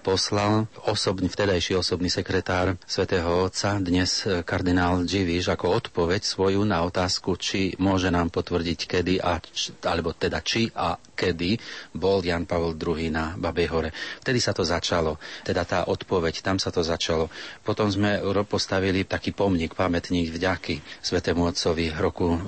poslal 0.00 0.64
osobný, 0.88 1.28
vtedajší 1.28 1.76
osobný 1.76 2.08
sekretár 2.08 2.80
svätého 2.88 3.28
Otca, 3.44 3.76
dnes 3.84 4.24
kardinál 4.48 5.04
Dživiš, 5.04 5.52
ako 5.52 5.76
odpoveď 5.76 6.24
svoju 6.24 6.64
na 6.64 6.80
otázku, 6.88 7.36
či 7.36 7.76
môže 7.76 8.08
nám 8.08 8.32
potvrdiť, 8.32 8.78
kedy 8.88 9.20
a 9.20 9.36
alebo 9.84 10.16
teda 10.16 10.40
či 10.40 10.72
a 10.72 10.96
kedy 10.96 11.60
bol 12.00 12.24
Jan 12.24 12.48
Pavel 12.48 12.80
II 12.80 13.12
na 13.12 13.36
Babej 13.36 13.68
hore. 13.68 13.90
Vtedy 14.24 14.40
sa 14.40 14.56
to 14.56 14.64
začalo, 14.64 15.20
teda 15.44 15.68
tá 15.68 15.84
odpoveď, 15.84 16.40
tam 16.40 16.56
sa 16.56 16.72
to 16.72 16.80
začalo. 16.80 17.28
Potom 17.60 17.92
sme 17.92 18.24
postavili 18.48 19.04
taký 19.04 19.36
pomník, 19.36 19.76
pamätník 19.76 20.32
vďaky 20.32 20.80
Svetému 21.04 21.52
Otcovi 21.52 21.92
roku 21.92 22.40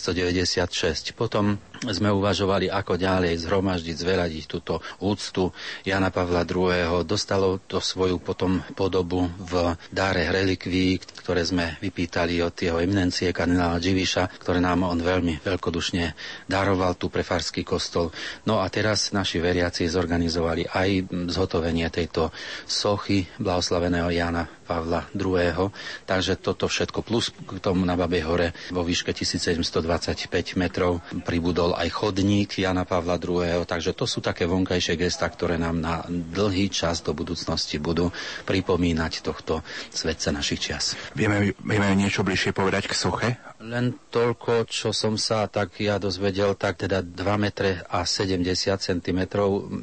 1996. 0.00 1.12
Potom 1.12 1.58
sme 1.84 2.08
uvažovali, 2.08 2.72
ako 2.72 2.96
ďalej 2.96 3.44
zhromaždiť, 3.44 3.96
zveradiť 3.96 4.44
túto 4.48 4.80
úctu 5.04 5.52
Jana 5.84 6.08
Pavla 6.08 6.48
II. 6.48 7.04
Dostalo 7.04 7.60
to 7.68 7.84
svoju 7.84 8.16
potom 8.16 8.64
podobu 8.72 9.28
v 9.36 9.76
dáre 9.92 10.24
relikví, 10.32 10.96
ktoré 11.20 11.44
sme 11.44 11.76
vypýtali 11.84 12.40
od 12.40 12.56
jeho 12.56 12.80
eminencie 12.80 13.28
kardinála 13.34 13.76
Dživiša, 13.76 14.40
ktoré 14.40 14.64
nám 14.64 14.88
on 14.88 15.04
veľmi 15.04 15.44
veľkodušne 15.44 16.04
daroval 16.48 16.96
tu 16.96 17.12
pre 17.12 17.20
farský 17.20 17.60
kost 17.60 17.90
kostol. 17.90 18.14
No 18.46 18.62
a 18.62 18.70
teraz 18.70 19.10
naši 19.10 19.42
veriaci 19.42 19.90
zorganizovali 19.90 20.70
aj 20.70 21.10
zhotovenie 21.26 21.90
tejto 21.90 22.30
sochy 22.70 23.26
blahoslaveného 23.42 24.14
Jana 24.14 24.46
Pavla 24.46 25.10
II. 25.10 25.74
Takže 26.06 26.38
toto 26.38 26.70
všetko 26.70 27.02
plus 27.02 27.34
k 27.34 27.58
tomu 27.58 27.82
na 27.82 27.98
Babej 27.98 28.22
hore 28.22 28.48
vo 28.70 28.86
výške 28.86 29.10
1725 29.10 30.54
metrov 30.54 31.02
pribudol 31.26 31.69
aj 31.74 31.88
chodník 31.90 32.56
Jana 32.60 32.86
Pavla 32.86 33.18
II. 33.18 33.66
Takže 33.66 33.92
to 33.92 34.06
sú 34.06 34.22
také 34.22 34.46
vonkajšie 34.46 34.94
gesta, 34.94 35.26
ktoré 35.26 35.58
nám 35.58 35.76
na 35.82 35.94
dlhý 36.08 36.70
čas 36.70 37.02
do 37.02 37.12
budúcnosti 37.12 37.82
budú 37.82 38.08
pripomínať 38.46 39.12
tohto 39.20 39.66
svetce 39.90 40.30
našich 40.30 40.60
čias. 40.70 40.94
Vieme, 41.12 41.52
vieme 41.60 41.92
niečo 41.98 42.22
bližšie 42.22 42.54
povedať 42.54 42.86
k 42.88 42.94
soche? 42.94 43.49
Len 43.60 43.92
toľko, 44.08 44.64
čo 44.72 44.88
som 44.96 45.20
sa 45.20 45.44
tak 45.44 45.76
ja 45.84 46.00
dozvedel, 46.00 46.56
tak 46.56 46.80
teda 46.80 47.04
2 47.04 47.12
metre 47.36 47.84
a 47.92 48.08
70 48.08 48.40
cm 48.80 49.20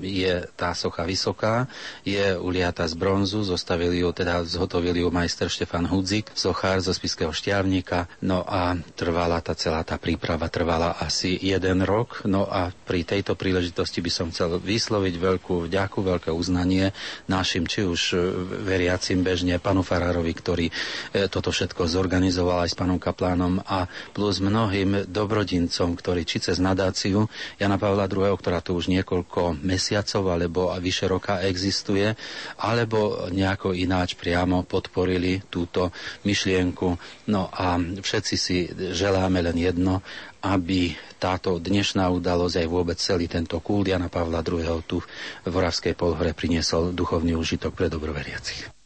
je 0.01 0.33
tá 0.57 0.73
socha 0.73 1.05
vysoká, 1.05 1.69
je 2.01 2.33
uliata 2.41 2.89
z 2.89 2.97
bronzu, 2.97 3.45
zostavili 3.45 4.01
ju, 4.01 4.09
teda 4.09 4.41
zhotovili 4.49 5.05
ju 5.05 5.13
majster 5.13 5.45
Štefan 5.45 5.85
Hudzik, 5.85 6.33
sochár 6.33 6.81
zo 6.81 6.89
Spiského 6.89 7.29
šťavníka, 7.29 8.09
no 8.25 8.41
a 8.41 8.73
trvala 8.97 9.45
tá 9.45 9.53
celá 9.53 9.85
tá 9.85 10.01
príprava, 10.01 10.49
trvala 10.49 10.97
asi 10.97 11.37
jeden 11.37 11.85
rok, 11.85 12.25
no 12.25 12.49
a 12.49 12.73
pri 12.73 13.05
tejto 13.05 13.37
príležitosti 13.37 14.01
by 14.01 14.09
som 14.09 14.33
chcel 14.33 14.57
vysloviť 14.57 15.13
veľkú 15.21 15.69
vďaku, 15.69 16.01
veľké 16.01 16.29
uznanie 16.33 16.97
našim, 17.29 17.69
či 17.69 17.85
už 17.85 18.17
veriacim 18.65 19.21
bežne, 19.21 19.61
panu 19.61 19.85
Farárovi, 19.85 20.33
ktorý 20.33 20.65
e, 20.65 20.73
toto 21.29 21.53
všetko 21.53 21.85
zorganizoval 21.85 22.65
aj 22.65 22.73
s 22.73 22.75
panom 22.75 22.97
Kaplánom 22.97 23.66
a 23.67 23.85
plus 24.15 24.39
mnohým 24.39 25.05
dobrodincom, 25.11 25.93
ktorí 25.93 26.23
či 26.23 26.39
cez 26.39 26.57
nadáciu 26.57 27.27
Jana 27.59 27.75
Pavla 27.75 28.07
II., 28.07 28.33
ktorá 28.39 28.63
tu 28.63 28.79
už 28.79 28.87
niekoľko 28.87 29.59
mesiacov 29.59 30.23
alebo 30.31 30.71
vyše 30.79 31.11
roka 31.11 31.43
existuje, 31.43 32.15
alebo 32.57 33.27
nejako 33.27 33.75
ináč 33.75 34.15
priamo 34.15 34.63
podporili 34.63 35.43
túto 35.51 35.91
myšlienku. 36.23 36.95
No 37.27 37.51
a 37.51 37.75
všetci 37.79 38.35
si 38.39 38.57
želáme 38.71 39.43
len 39.43 39.59
jedno, 39.59 39.99
aby 40.41 40.95
táto 41.17 41.57
dnešná 41.59 42.07
udalosť 42.13 42.63
aj 42.63 42.67
vôbec 42.69 42.97
celý 43.01 43.27
tento 43.27 43.59
kult 43.59 43.89
Jana 43.89 44.07
Pavla 44.07 44.45
II. 44.45 44.79
tu 44.85 45.01
v 45.01 45.47
Voravskej 45.49 45.97
polhore 45.97 46.31
priniesol 46.31 46.95
duchovný 46.95 47.33
užitok 47.35 47.73
pre 47.73 47.91
dobroveriacich. 47.91 48.76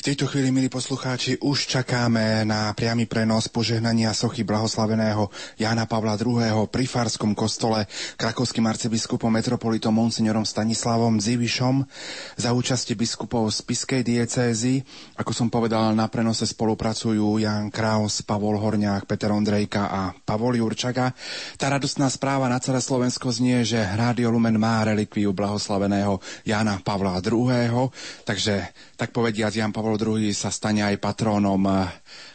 V 0.00 0.08
tejto 0.16 0.32
chvíli, 0.32 0.48
milí 0.48 0.72
poslucháči, 0.72 1.44
už 1.44 1.76
čakáme 1.76 2.48
na 2.48 2.72
priamy 2.72 3.04
prenos 3.04 3.52
požehnania 3.52 4.16
sochy 4.16 4.48
blahoslaveného 4.48 5.28
Jána 5.60 5.84
Pavla 5.84 6.16
II. 6.16 6.40
pri 6.72 6.88
Farskom 6.88 7.36
kostole 7.36 7.84
krakovským 8.16 8.64
arcibiskupom 8.64 9.28
metropolitom 9.28 9.92
monsignorom 9.92 10.48
Stanislavom 10.48 11.20
Zivišom 11.20 11.84
za 12.32 12.48
účasti 12.56 12.96
biskupov 12.96 13.52
z 13.52 13.60
Piskej 13.60 14.00
diecézy. 14.00 14.80
Ako 15.20 15.36
som 15.36 15.52
povedal, 15.52 15.92
na 15.92 16.08
prenose 16.08 16.48
spolupracujú 16.48 17.36
Jan 17.36 17.68
Kraus, 17.68 18.24
Pavol 18.24 18.56
Horňák, 18.56 19.04
Peter 19.04 19.28
Ondrejka 19.28 19.84
a 19.84 20.16
Pavol 20.16 20.56
Jurčaga. 20.56 21.12
Tá 21.60 21.68
radostná 21.68 22.08
správa 22.08 22.48
na 22.48 22.56
celé 22.56 22.80
Slovensko 22.80 23.28
znie, 23.28 23.68
že 23.68 23.76
Rádio 23.76 24.32
Lumen 24.32 24.56
má 24.56 24.80
relikviu 24.80 25.36
blahoslaveného 25.36 26.24
Jána 26.48 26.80
Pavla 26.80 27.20
II. 27.20 27.92
Takže, 28.24 28.64
tak 29.00 29.16
povediať, 29.16 29.64
Jan 29.64 29.72
Pavol 29.72 29.96
II 29.96 30.28
sa 30.36 30.52
stane 30.52 30.84
aj 30.84 31.00
patrónom 31.00 31.64
eh, 31.64 31.88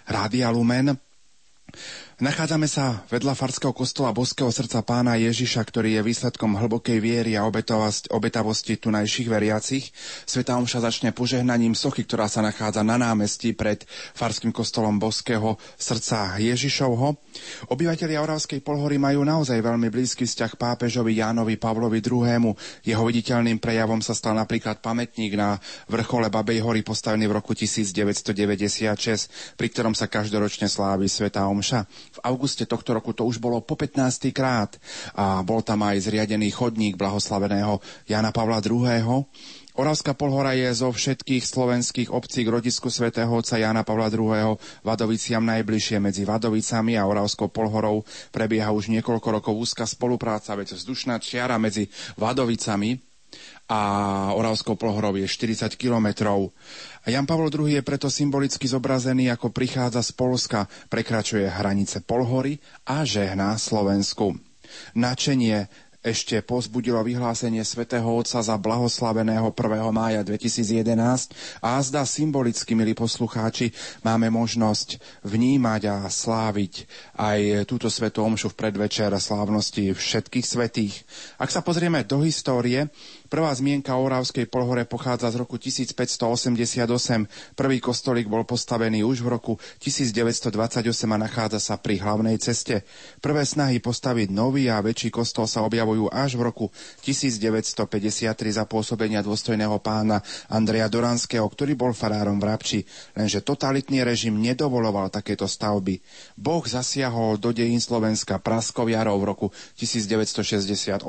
Rádia 0.09 0.49
Lumen. 0.49 0.97
Nachádzame 2.15 2.63
sa 2.71 3.03
vedľa 3.11 3.35
farského 3.35 3.75
kostola 3.75 4.15
Boského 4.15 4.47
srdca 4.47 4.79
pána 4.87 5.19
Ježiša, 5.19 5.59
ktorý 5.67 5.99
je 5.99 6.07
výsledkom 6.07 6.55
hlbokej 6.55 7.03
viery 7.03 7.35
a 7.35 7.43
obetavosti 7.43 8.79
tunajších 8.79 9.27
veriacich. 9.27 9.91
Sveta 10.23 10.55
Omša 10.55 10.87
začne 10.87 11.11
požehnaním 11.11 11.75
sochy, 11.75 12.07
ktorá 12.07 12.31
sa 12.31 12.39
nachádza 12.39 12.87
na 12.87 12.95
námestí 12.95 13.51
pred 13.51 13.83
farským 14.15 14.55
kostolom 14.55 14.95
Boského 14.95 15.59
srdca 15.75 16.39
Ježišovho. 16.39 17.19
Obyvatelia 17.67 18.23
Oravskej 18.23 18.63
polhory 18.63 18.95
majú 18.95 19.27
naozaj 19.27 19.59
veľmi 19.59 19.91
blízky 19.91 20.23
vzťah 20.23 20.55
pápežovi 20.55 21.19
Jánovi 21.19 21.59
Pavlovi 21.59 21.99
II. 21.99 22.55
Jeho 22.87 23.03
viditeľným 23.03 23.59
prejavom 23.59 23.99
sa 23.99 24.15
stal 24.15 24.39
napríklad 24.39 24.79
pamätník 24.79 25.35
na 25.35 25.59
vrchole 25.91 26.31
Babej 26.31 26.63
hory 26.63 26.79
postavený 26.79 27.27
v 27.27 27.43
roku 27.43 27.51
1996, 27.51 28.31
pri 29.59 29.67
ktorom 29.67 29.91
sa 29.91 30.07
každoročne 30.07 30.71
slávi 30.71 31.11
Sveta 31.11 31.43
Omša. 31.51 32.04
V 32.15 32.23
auguste 32.23 32.63
tohto 32.63 32.95
roku 32.95 33.11
to 33.11 33.27
už 33.27 33.43
bolo 33.43 33.59
po 33.59 33.75
15. 33.75 34.31
krát 34.31 34.79
a 35.11 35.43
bol 35.43 35.59
tam 35.59 35.83
aj 35.83 36.07
zriadený 36.07 36.47
chodník 36.55 36.95
blahoslaveného 36.95 37.83
Jana 38.07 38.31
Pavla 38.31 38.63
II. 38.63 39.27
Oravská 39.75 40.15
polhora 40.15 40.55
je 40.55 40.71
zo 40.71 40.87
všetkých 40.87 41.43
slovenských 41.43 42.07
obcí 42.07 42.47
k 42.47 42.53
rodisku 42.55 42.87
svätého 42.87 43.27
otca 43.27 43.59
Jana 43.59 43.83
Pavla 43.83 44.07
II. 44.07 44.55
Vadoviciam 44.87 45.43
najbližšie 45.43 45.99
medzi 45.99 46.23
Vadovicami 46.23 46.95
a 46.95 47.03
Oravskou 47.03 47.51
polhorou 47.51 48.07
prebieha 48.31 48.71
už 48.71 48.87
niekoľko 48.95 49.27
rokov 49.35 49.51
úzka 49.51 49.83
spolupráca, 49.83 50.55
veď 50.55 50.79
vzdušná 50.79 51.19
čiara 51.19 51.59
medzi 51.59 51.91
Vadovicami 52.15 53.14
a 53.65 53.81
Oravskou 54.37 54.77
polhorou 54.77 55.17
je 55.17 55.25
40 55.25 55.73
kilometrov. 55.73 56.53
Jan 57.05 57.25
Pavel 57.25 57.49
II 57.49 57.69
je 57.73 57.81
preto 57.81 58.13
symbolicky 58.13 58.69
zobrazený, 58.69 59.33
ako 59.33 59.49
prichádza 59.49 60.05
z 60.05 60.11
Polska, 60.13 60.69
prekračuje 60.89 61.49
hranice 61.49 62.05
Polhory 62.05 62.61
a 62.85 63.01
žehná 63.01 63.57
Slovensku. 63.57 64.37
Načenie 64.93 65.69
ešte 66.05 66.37
pozbudilo 66.45 67.01
vyhlásenie 67.01 67.65
svätého 67.65 68.05
Otca 68.05 68.37
za 68.37 68.53
blahoslaveného 68.61 69.49
1. 69.49 69.89
mája 69.89 70.21
2011 70.21 71.33
a 71.65 71.81
zda 71.81 72.05
symbolicky, 72.05 72.77
milí 72.77 72.93
poslucháči, 72.93 73.73
máme 74.05 74.29
možnosť 74.29 75.01
vnímať 75.25 75.81
a 75.89 76.05
sláviť 76.05 76.85
aj 77.17 77.65
túto 77.65 77.89
svetú 77.89 78.21
omšu 78.21 78.53
v 78.53 78.69
predvečer 78.69 79.09
slávnosti 79.17 79.97
všetkých 79.97 80.45
svetých. 80.45 80.93
Ak 81.41 81.49
sa 81.49 81.65
pozrieme 81.65 82.05
do 82.05 82.21
histórie, 82.21 82.85
Prvá 83.25 83.49
zmienka 83.57 83.97
o 83.97 84.05
Oravskej 84.05 84.45
polhore 84.45 84.85
pochádza 84.85 85.33
z 85.33 85.41
roku 85.41 85.57
1588. 85.57 86.85
Prvý 87.57 87.77
kostolík 87.81 88.29
bol 88.29 88.45
postavený 88.45 89.01
už 89.01 89.25
v 89.25 89.33
roku 89.33 89.53
1928 89.81 90.53
a 91.09 91.17
nachádza 91.17 91.57
sa 91.57 91.81
pri 91.81 91.97
hlavnej 92.05 92.37
ceste. 92.37 92.85
Prvé 93.25 93.41
snahy 93.49 93.81
postaviť 93.81 94.29
nový 94.29 94.69
a 94.69 94.77
väčší 94.77 95.09
kostol 95.09 95.49
sa 95.49 95.65
objavujú 95.65 96.13
až 96.13 96.37
v 96.37 96.41
roku 96.45 96.65
1953 97.01 98.29
za 98.53 98.63
pôsobenia 98.69 99.25
dôstojného 99.25 99.81
pána 99.81 100.21
Andreja 100.45 100.85
Doranského, 100.85 101.49
ktorý 101.49 101.73
bol 101.73 101.97
farárom 101.97 102.37
v 102.37 102.45
Rabči, 102.45 102.79
lenže 103.17 103.41
totalitný 103.41 104.05
režim 104.05 104.37
nedovoloval 104.37 105.09
takéto 105.09 105.49
stavby. 105.49 105.97
Boh 106.37 106.61
zasiahol 106.61 107.41
do 107.41 107.49
dejín 107.49 107.81
Slovenska 107.81 108.37
praskoviarov 108.37 109.17
v 109.17 109.25
roku 109.25 109.47
1968 109.81 111.01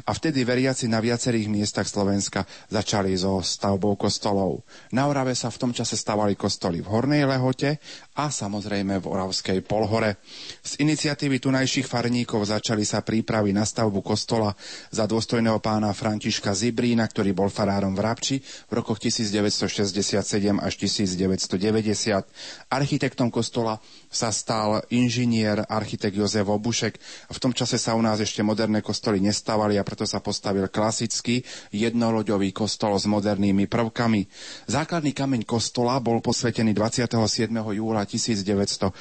a 0.00 0.10
vtedy 0.16 0.40
veriaci 0.40 0.88
na 0.88 1.04
viac 1.04 1.25
viacerých 1.26 1.50
miestach 1.50 1.90
Slovenska 1.90 2.46
začali 2.70 3.10
so 3.18 3.42
stavbou 3.42 3.98
kostolov. 3.98 4.62
Na 4.94 5.10
Orave 5.10 5.34
sa 5.34 5.50
v 5.50 5.58
tom 5.58 5.74
čase 5.74 5.98
stavali 5.98 6.38
kostoly 6.38 6.78
v 6.78 6.86
Hornej 6.86 7.26
Lehote 7.26 7.82
a 8.14 8.30
samozrejme 8.30 9.02
v 9.02 9.10
Oravskej 9.10 9.58
Polhore. 9.66 10.22
Z 10.62 10.78
iniciatívy 10.78 11.42
tunajších 11.42 11.90
farníkov 11.90 12.46
začali 12.46 12.86
sa 12.86 13.02
prípravy 13.02 13.50
na 13.50 13.66
stavbu 13.66 14.06
kostola 14.06 14.54
za 14.94 15.02
dôstojného 15.10 15.58
pána 15.58 15.90
Františka 15.90 16.54
Zibrína, 16.54 17.10
ktorý 17.10 17.34
bol 17.34 17.50
farárom 17.50 17.98
v 17.98 18.06
Rabči 18.06 18.36
v 18.70 18.72
rokoch 18.78 19.02
1967 19.02 20.22
až 20.62 20.74
1990. 20.78 22.70
Architektom 22.70 23.34
kostola 23.34 23.82
sa 24.06 24.30
stal 24.30 24.86
inžinier, 24.94 25.66
architekt 25.66 26.14
Jozef 26.14 26.46
Obušek. 26.46 27.02
V 27.34 27.38
tom 27.42 27.50
čase 27.50 27.82
sa 27.82 27.98
u 27.98 28.02
nás 28.06 28.22
ešte 28.22 28.46
moderné 28.46 28.78
kostoly 28.78 29.18
nestávali 29.18 29.74
a 29.74 29.82
preto 29.82 30.06
sa 30.06 30.22
postavil 30.22 30.70
klasický 30.70 31.15
klasický 31.16 31.40
jednoloďový 31.72 32.52
kostol 32.52 32.92
s 33.00 33.08
modernými 33.08 33.64
prvkami. 33.72 34.28
Základný 34.68 35.16
kameň 35.16 35.48
kostola 35.48 35.96
bol 35.96 36.20
posvetený 36.20 36.76
27. 36.76 37.48
júla 37.56 38.04
1969 38.04 38.92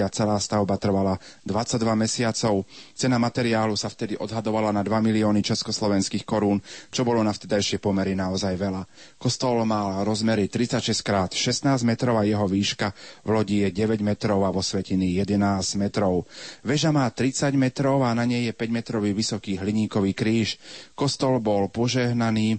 a 0.00 0.08
celá 0.08 0.40
stavba 0.40 0.80
trvala 0.80 1.20
22 1.44 1.92
mesiacov. 1.92 2.64
Cena 2.96 3.20
materiálu 3.20 3.76
sa 3.76 3.92
vtedy 3.92 4.16
odhadovala 4.16 4.72
na 4.72 4.80
2 4.80 5.04
milióny 5.04 5.44
československých 5.44 6.24
korún, 6.24 6.64
čo 6.88 7.04
bolo 7.04 7.20
na 7.20 7.36
vtedajšie 7.36 7.84
pomery 7.84 8.16
naozaj 8.16 8.56
veľa. 8.56 8.88
Kostol 9.20 9.60
mal 9.68 10.08
rozmery 10.08 10.48
36 10.48 11.04
x 11.04 11.36
16 11.36 11.84
metrov 11.84 12.16
a 12.16 12.24
jeho 12.24 12.48
výška 12.48 12.96
v 13.28 13.36
lodi 13.36 13.68
je 13.68 13.76
9 13.76 14.00
metrov 14.00 14.40
a 14.40 14.48
vo 14.48 14.64
svetiny 14.64 15.20
11 15.20 15.76
metrov. 15.76 16.24
Veža 16.64 16.88
má 16.96 17.04
30 17.12 17.52
metrov 17.60 18.00
a 18.08 18.16
na 18.16 18.24
nej 18.24 18.48
je 18.48 18.54
5 18.56 18.72
metrový 18.72 19.12
vysoký 19.12 19.60
hliníkový 19.60 20.14
kríž. 20.16 20.56
Kostol 20.94 21.42
bol 21.42 21.66
požehnaný 21.68 22.58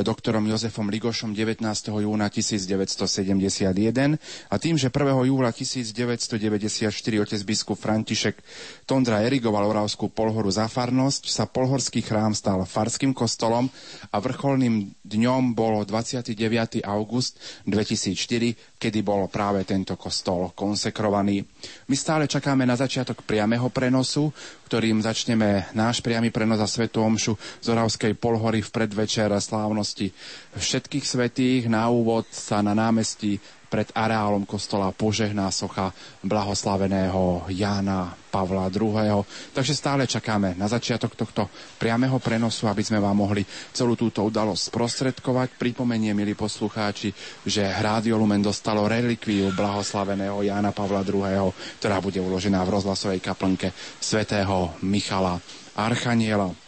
doktorom 0.00 0.48
Jozefom 0.48 0.88
Ligošom 0.88 1.36
19. 1.36 1.60
júna 1.92 2.32
1971 2.32 4.16
a 4.48 4.54
tým, 4.56 4.80
že 4.80 4.88
1. 4.88 5.28
júla 5.28 5.52
1994 5.52 6.88
otec 7.20 7.40
biskup 7.44 7.76
František 7.76 8.40
Tondra 8.88 9.20
erigoval 9.20 9.68
Oravskú 9.68 10.08
polhoru 10.08 10.48
za 10.48 10.72
farnosť, 10.72 11.28
sa 11.28 11.44
polhorský 11.44 12.00
chrám 12.00 12.32
stal 12.32 12.64
farským 12.64 13.12
kostolom 13.12 13.68
a 14.08 14.16
vrcholným 14.22 14.94
dňom 15.04 15.52
bol 15.52 15.82
29. 15.82 16.38
august 16.86 17.42
2004, 17.66 18.78
kedy 18.78 18.98
bol 19.02 19.26
práve 19.26 19.66
tento 19.66 19.98
kostol 19.98 20.54
konsekrovaný. 20.54 21.42
My 21.90 21.96
stále 21.98 22.30
čakáme 22.30 22.62
na 22.62 22.78
začiatok 22.78 23.26
priameho 23.26 23.66
prenosu, 23.68 24.30
ktorým 24.70 25.04
začneme 25.04 25.68
náš 25.76 26.00
priamy 26.00 26.32
prenos 26.32 26.56
za 26.56 26.70
Svetu 26.70 27.04
Omšu 27.04 27.36
z 27.60 27.66
Oravskej 27.66 28.16
polhory 28.16 28.64
v 28.64 28.72
predvečer 28.72 29.28
slávy 29.36 29.72
slávnosti 29.82 30.14
všetkých 30.54 31.02
svetých. 31.02 31.62
Na 31.66 31.90
úvod 31.90 32.30
sa 32.30 32.62
na 32.62 32.70
námestí 32.70 33.42
pred 33.66 33.88
areálom 33.96 34.44
kostola 34.44 34.92
požehná 34.92 35.48
socha 35.48 35.90
blahoslaveného 36.22 37.48
Jána 37.50 38.14
Pavla 38.30 38.68
II. 38.68 39.24
Takže 39.50 39.74
stále 39.74 40.04
čakáme 40.04 40.54
na 40.60 40.68
začiatok 40.68 41.16
tohto 41.16 41.48
priameho 41.80 42.20
prenosu, 42.22 42.68
aby 42.68 42.84
sme 42.84 43.00
vám 43.00 43.16
mohli 43.16 43.42
celú 43.72 43.96
túto 43.96 44.22
udalosť 44.22 44.70
sprostredkovať. 44.70 45.56
Pripomenie, 45.56 46.12
milí 46.12 46.36
poslucháči, 46.36 47.10
že 47.48 47.64
Rádio 47.64 48.20
Lumen 48.20 48.44
dostalo 48.44 48.86
relikviu 48.86 49.50
blahoslaveného 49.56 50.46
Jána 50.46 50.70
Pavla 50.70 51.00
II., 51.02 51.50
ktorá 51.80 51.98
bude 51.98 52.20
uložená 52.20 52.62
v 52.62 52.76
rozhlasovej 52.76 53.24
kaplnke 53.24 53.72
svätého 53.98 54.76
Michala 54.84 55.40
Archaniela. 55.74 56.61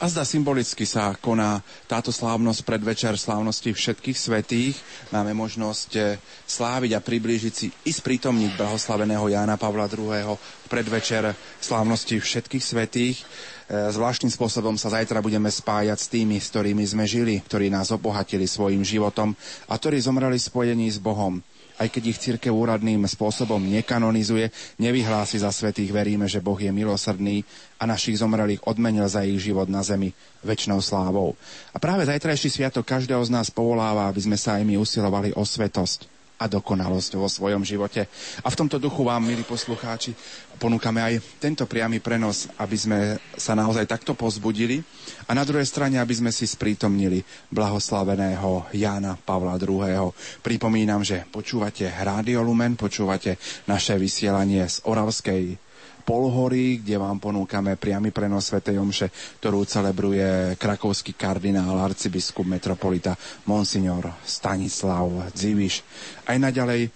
A 0.00 0.08
zda 0.08 0.24
symbolicky 0.24 0.88
sa 0.88 1.12
koná 1.12 1.60
táto 1.84 2.08
slávnosť 2.08 2.64
predvečer 2.64 3.20
slávnosti 3.20 3.76
všetkých 3.76 4.16
svetých. 4.16 4.80
Máme 5.12 5.36
možnosť 5.36 5.90
eh, 6.00 6.16
sláviť 6.48 6.96
a 6.96 7.04
priblížiť 7.04 7.52
si 7.52 7.68
i 7.68 7.92
sprítomniť 7.92 8.56
blahoslaveného 8.56 9.28
Jána 9.28 9.60
Pavla 9.60 9.84
II. 9.92 10.40
v 10.40 10.68
predvečer 10.72 11.36
slávnosti 11.60 12.16
všetkých 12.16 12.64
svetých. 12.64 13.20
Eh, 13.68 13.92
zvláštnym 13.92 14.32
spôsobom 14.32 14.80
sa 14.80 14.88
zajtra 14.88 15.20
budeme 15.20 15.52
spájať 15.52 15.98
s 16.00 16.08
tými, 16.08 16.40
s 16.40 16.48
ktorými 16.48 16.84
sme 16.88 17.04
žili, 17.04 17.36
ktorí 17.44 17.68
nás 17.68 17.92
obohatili 17.92 18.48
svojim 18.48 18.80
životom 18.80 19.36
a 19.68 19.76
ktorí 19.76 20.00
zomreli 20.00 20.40
spojení 20.40 20.88
s 20.88 20.96
Bohom 20.96 21.44
aj 21.80 21.88
keď 21.88 22.02
ich 22.12 22.20
církev 22.20 22.52
úradným 22.52 23.08
spôsobom 23.08 23.56
nekanonizuje, 23.56 24.52
nevyhlási 24.76 25.40
za 25.40 25.48
svetých, 25.48 25.88
veríme, 25.88 26.28
že 26.28 26.44
Boh 26.44 26.60
je 26.60 26.68
milosrdný 26.68 27.40
a 27.80 27.88
našich 27.88 28.20
zomrelých 28.20 28.68
odmenil 28.68 29.08
za 29.08 29.24
ich 29.24 29.40
život 29.40 29.72
na 29.72 29.80
zemi 29.80 30.12
väčšnou 30.44 30.84
slávou. 30.84 31.40
A 31.72 31.80
práve 31.80 32.04
zajtrajší 32.04 32.52
sviatok 32.52 32.84
každého 32.84 33.24
z 33.24 33.32
nás 33.32 33.48
povoláva, 33.48 34.12
aby 34.12 34.20
sme 34.20 34.36
sa 34.36 34.60
aj 34.60 34.68
my 34.68 34.76
usilovali 34.76 35.32
o 35.32 35.40
svetosť 35.40 36.19
a 36.40 36.48
dokonalosť 36.48 37.20
vo 37.20 37.28
svojom 37.28 37.60
živote. 37.60 38.08
A 38.40 38.48
v 38.48 38.58
tomto 38.58 38.80
duchu 38.80 39.04
vám, 39.04 39.20
milí 39.20 39.44
poslucháči, 39.44 40.16
ponúkame 40.56 41.04
aj 41.04 41.20
tento 41.36 41.68
priamy 41.68 42.00
prenos, 42.00 42.48
aby 42.56 42.76
sme 42.80 42.98
sa 43.36 43.52
naozaj 43.52 43.84
takto 43.84 44.16
pozbudili 44.16 44.80
a 45.28 45.36
na 45.36 45.44
druhej 45.44 45.68
strane, 45.68 46.00
aby 46.00 46.16
sme 46.16 46.32
si 46.32 46.48
sprítomnili 46.48 47.20
blahoslaveného 47.52 48.72
Jána 48.72 49.20
Pavla 49.20 49.60
II. 49.60 50.12
Pripomínam, 50.40 51.04
že 51.04 51.28
počúvate 51.28 51.92
Rádio 51.92 52.40
Lumen, 52.40 52.80
počúvate 52.80 53.36
naše 53.68 54.00
vysielanie 54.00 54.64
z 54.64 54.80
Oravskej 54.88 55.69
Polhorí, 56.02 56.80
kde 56.80 56.96
vám 56.98 57.20
ponúkame 57.22 57.76
priamy 57.78 58.10
prenos 58.10 58.50
Sv. 58.50 58.64
Omše, 58.74 59.08
ktorú 59.38 59.62
celebruje 59.68 60.56
krakovský 60.56 61.14
kardinál, 61.14 61.78
arcibiskup 61.78 62.48
metropolita 62.48 63.14
Monsignor 63.46 64.10
Stanislav 64.24 65.32
Dziviš. 65.32 65.84
Aj 66.26 66.36
naďalej 66.40 66.90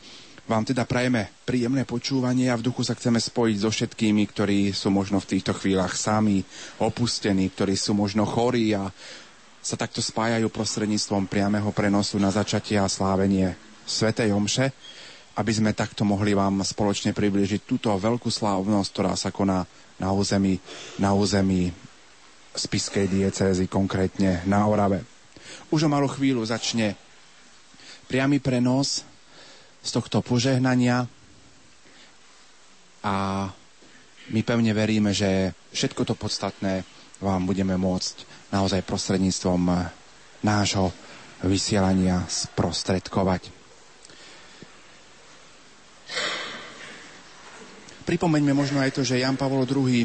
vám 0.45 0.65
teda 0.65 0.85
prajeme 0.85 1.33
príjemné 1.49 1.89
počúvanie 1.89 2.53
a 2.53 2.59
v 2.61 2.65
duchu 2.69 2.85
sa 2.85 2.93
chceme 2.93 3.17
spojiť 3.17 3.57
so 3.57 3.73
všetkými, 3.73 4.23
ktorí 4.29 4.77
sú 4.77 4.93
možno 4.93 5.17
v 5.21 5.37
týchto 5.37 5.57
chvíľach 5.57 5.97
sami, 5.97 6.45
opustení, 6.85 7.49
ktorí 7.49 7.73
sú 7.73 7.97
možno 7.97 8.29
chorí 8.29 8.77
a 8.77 8.93
sa 9.65 9.81
takto 9.81 10.05
spájajú 10.05 10.53
prostredníctvom 10.53 11.25
priameho 11.25 11.73
prenosu 11.73 12.21
na 12.21 12.29
začatie 12.29 12.77
a 12.77 12.85
slávenie 12.85 13.57
Svetej 13.89 14.37
Omše 14.37 14.69
aby 15.35 15.53
sme 15.53 15.75
takto 15.75 16.07
mohli 16.07 16.33
vám 16.33 16.63
spoločne 16.63 17.11
priblížiť 17.11 17.67
túto 17.67 17.91
veľkú 17.91 18.31
slávnosť, 18.31 18.89
ktorá 18.91 19.13
sa 19.19 19.35
koná 19.35 19.67
na 19.99 20.11
území, 20.15 20.59
na 20.99 21.11
území 21.15 21.75
spiskej 22.55 23.11
diecézy, 23.11 23.67
konkrétne 23.67 24.47
na 24.47 24.63
Orave. 24.67 25.03
Už 25.75 25.87
o 25.87 25.91
malú 25.91 26.07
chvíľu 26.07 26.47
začne 26.47 26.95
priamy 28.07 28.39
prenos 28.39 29.03
z 29.83 29.91
tohto 29.91 30.23
požehnania 30.23 31.11
a 33.05 33.15
my 34.33 34.41
pevne 34.41 34.73
veríme, 34.73 35.13
že 35.13 35.53
všetko 35.75 36.09
to 36.09 36.15
podstatné 36.17 36.87
vám 37.21 37.45
budeme 37.45 37.77
môcť 37.77 38.25
naozaj 38.55 38.87
prostredníctvom 38.87 39.61
nášho 40.41 40.95
vysielania 41.45 42.25
sprostredkovať. 42.25 43.64
Pripomeňme 48.05 48.53
možno 48.53 48.85
aj 48.85 49.01
to, 49.01 49.03
že 49.03 49.25
Jan 49.25 49.41
Pavol 49.41 49.65
II 49.65 50.05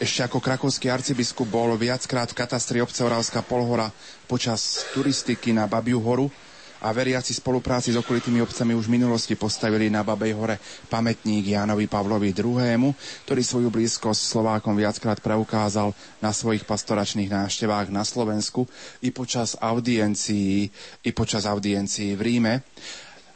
ešte 0.00 0.24
ako 0.24 0.40
krakovský 0.40 0.88
arcibiskup 0.88 1.44
bol 1.44 1.76
viackrát 1.76 2.32
v 2.32 2.38
katastri 2.40 2.80
obce 2.80 3.04
Oravská 3.04 3.44
Polhora 3.44 3.92
počas 4.24 4.88
turistiky 4.96 5.52
na 5.52 5.68
Babiu 5.68 6.00
horu 6.00 6.32
a 6.80 6.88
veriaci 6.96 7.36
spolupráci 7.36 7.92
s 7.92 8.00
okolitými 8.00 8.40
obcami 8.40 8.72
už 8.72 8.88
v 8.88 8.96
minulosti 8.96 9.36
postavili 9.36 9.92
na 9.92 10.00
Babej 10.00 10.32
hore 10.32 10.56
pamätník 10.88 11.52
Jánovi 11.52 11.84
Pavlovi 11.84 12.32
II., 12.32 12.96
ktorý 13.28 13.42
svoju 13.44 13.68
blízkosť 13.68 14.22
Slovákom 14.24 14.72
viackrát 14.72 15.20
preukázal 15.20 15.92
na 16.24 16.32
svojich 16.32 16.64
pastoračných 16.64 17.28
návštevách 17.28 17.92
na 17.92 18.00
Slovensku 18.00 18.64
i 19.04 19.12
počas 19.12 19.52
audiencií, 19.60 20.72
i 21.04 21.10
počas 21.12 21.44
audiencií 21.44 22.16
v 22.16 22.22
Ríme. 22.24 22.52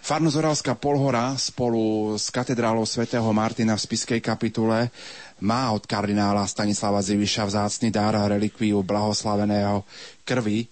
Farnosť 0.04 0.36
Oravská 0.36 0.72
Polhora 0.76 1.32
spolu 1.40 2.12
s 2.20 2.28
katedrálou 2.28 2.84
svätého 2.84 3.24
Martina 3.32 3.72
v 3.72 3.88
spiskej 3.88 4.20
kapitule 4.20 4.92
má 5.40 5.72
od 5.72 5.80
kardinála 5.88 6.44
Stanislava 6.44 7.00
Ziviša 7.00 7.48
vzácny 7.48 7.88
dar 7.88 8.12
a 8.12 8.28
relikviu 8.28 8.84
blahoslaveného 8.84 9.80
krvi 10.28 10.68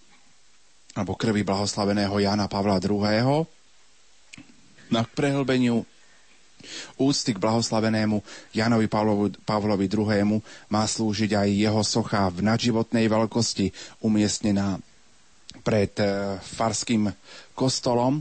alebo 0.92 1.16
krvi 1.16 1.40
blahoslaveného 1.49 2.12
Jana 2.21 2.45
Pavla 2.45 2.77
II. 2.77 3.49
Na 4.92 5.01
prehlbeniu 5.01 5.81
úcty 7.01 7.33
k 7.33 7.40
blahoslavenému 7.40 8.21
Janovi 8.53 8.85
Pavlovi, 8.85 9.33
Pavlovi 9.49 9.88
II. 9.88 10.45
má 10.68 10.85
slúžiť 10.85 11.40
aj 11.40 11.49
jeho 11.49 11.81
socha 11.81 12.29
v 12.29 12.53
nadživotnej 12.53 13.09
veľkosti 13.09 13.97
umiestnená 14.05 14.77
pred 15.64 15.97
eh, 16.05 16.37
farským 16.37 17.09
kostolom 17.57 18.21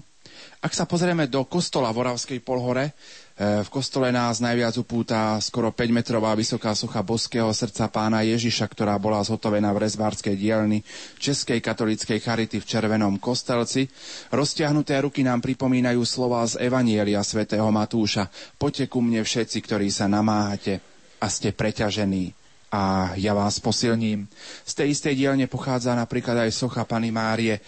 ak 0.61 0.77
sa 0.77 0.85
pozrieme 0.85 1.25
do 1.25 1.41
kostola 1.49 1.89
v 1.89 2.05
Oravskej 2.05 2.37
polhore, 2.45 2.93
e, 3.33 3.65
v 3.65 3.69
kostole 3.73 4.13
nás 4.13 4.37
najviac 4.37 4.77
upúta 4.77 5.41
skoro 5.41 5.73
5-metrová 5.73 6.37
vysoká 6.37 6.77
socha 6.77 7.01
boského 7.01 7.49
srdca 7.49 7.89
pána 7.89 8.21
Ježiša, 8.21 8.69
ktorá 8.69 8.93
bola 9.01 9.25
zhotovená 9.25 9.73
v 9.73 9.89
rezvárskej 9.89 10.37
dielni 10.37 10.85
Českej 11.17 11.65
katolíckej 11.65 12.21
charity 12.21 12.61
v 12.61 12.69
Červenom 12.69 13.17
kostelci. 13.17 13.89
Roztiahnuté 14.29 15.01
ruky 15.01 15.25
nám 15.25 15.41
pripomínajú 15.41 16.05
slova 16.05 16.45
z 16.45 16.61
Evanielia 16.61 17.25
svätého 17.25 17.65
Matúša. 17.73 18.29
Poďte 18.61 18.85
ku 18.85 19.01
mne 19.01 19.25
všetci, 19.25 19.65
ktorí 19.65 19.89
sa 19.89 20.05
namáhate 20.05 20.77
a 21.17 21.25
ste 21.25 21.49
preťažení 21.57 22.37
a 22.71 23.11
ja 23.19 23.35
vás 23.35 23.59
posilním. 23.59 24.31
Z 24.63 24.79
tej 24.79 24.95
istej 24.95 25.13
dielne 25.19 25.49
pochádza 25.51 25.91
napríklad 25.91 26.47
aj 26.47 26.55
socha 26.55 26.87
Pany 26.87 27.11
Márie, 27.11 27.59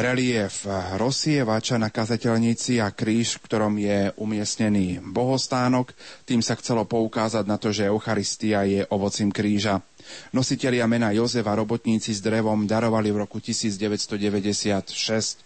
relief 0.00 0.64
rozsievača 0.96 1.76
na 1.76 1.92
kazateľnici 1.92 2.80
a 2.80 2.88
kríž, 2.90 3.36
v 3.38 3.44
ktorom 3.44 3.76
je 3.76 4.12
umiestnený 4.16 5.04
bohostánok. 5.04 5.92
Tým 6.24 6.40
sa 6.40 6.56
chcelo 6.56 6.88
poukázať 6.88 7.44
na 7.46 7.58
to, 7.60 7.68
že 7.70 7.86
Eucharistia 7.88 8.64
je 8.64 8.86
ovocím 8.88 9.32
kríža. 9.32 9.80
Nositelia 10.32 10.86
mena 10.90 11.12
Jozefa 11.12 11.54
robotníci 11.54 12.14
s 12.16 12.20
drevom 12.24 12.66
darovali 12.66 13.12
v 13.12 13.16
roku 13.22 13.38
1996 13.38 15.38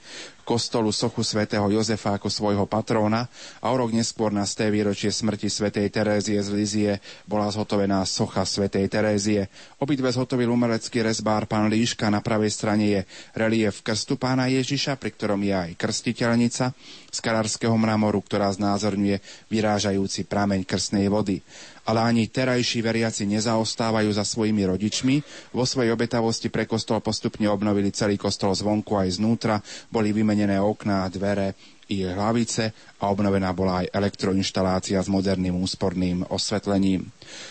kostolu 0.44 0.92
sochu 0.92 1.24
svätého 1.24 1.64
Jozefa 1.72 2.20
ako 2.20 2.28
svojho 2.28 2.68
patróna 2.68 3.26
a 3.64 3.72
o 3.72 3.76
rok 3.80 3.90
neskôr 3.90 4.30
na 4.30 4.44
sté 4.44 4.68
výročie 4.68 5.08
smrti 5.08 5.48
svätej 5.48 5.88
Terézie 5.88 6.38
z 6.44 6.48
Lizie 6.52 6.92
bola 7.24 7.48
zhotovená 7.48 8.04
socha 8.04 8.44
svätej 8.44 8.86
Terézie. 8.92 9.48
Obidve 9.80 10.12
zhotovil 10.12 10.52
umelecký 10.52 11.00
rezbár 11.00 11.48
pán 11.48 11.72
Líška, 11.72 12.12
na 12.12 12.20
pravej 12.20 12.52
strane 12.52 12.84
je 12.86 13.00
relief 13.34 13.80
krstu 13.80 14.20
pána 14.20 14.46
Ježiša, 14.52 15.00
pri 15.00 15.10
ktorom 15.16 15.40
je 15.40 15.54
aj 15.56 15.70
krstiteľnica 15.80 16.64
z 17.08 17.18
karárskeho 17.18 17.74
mramoru, 17.74 18.20
ktorá 18.20 18.52
znázorňuje 18.52 19.48
vyrážajúci 19.48 20.28
prameň 20.28 20.68
krstnej 20.68 21.08
vody 21.08 21.40
ale 21.84 22.00
ani 22.00 22.28
terajší 22.32 22.80
veriaci 22.80 23.28
nezaostávajú 23.28 24.08
za 24.12 24.24
svojimi 24.24 24.64
rodičmi. 24.64 25.16
Vo 25.52 25.68
svojej 25.68 25.92
obetavosti 25.92 26.48
pre 26.48 26.64
kostol 26.64 27.04
postupne 27.04 27.48
obnovili 27.48 27.92
celý 27.92 28.16
kostol 28.16 28.56
zvonku 28.56 28.96
aj 28.96 29.20
znútra, 29.20 29.60
boli 29.92 30.16
vymenené 30.16 30.56
okná, 30.60 31.08
dvere 31.12 31.54
i 31.92 32.00
hlavice 32.08 32.72
a 33.00 33.12
obnovená 33.12 33.52
bola 33.52 33.84
aj 33.84 33.92
elektroinštalácia 33.92 34.96
s 35.04 35.12
moderným 35.12 35.52
úsporným 35.60 36.24
osvetlením. 36.32 37.04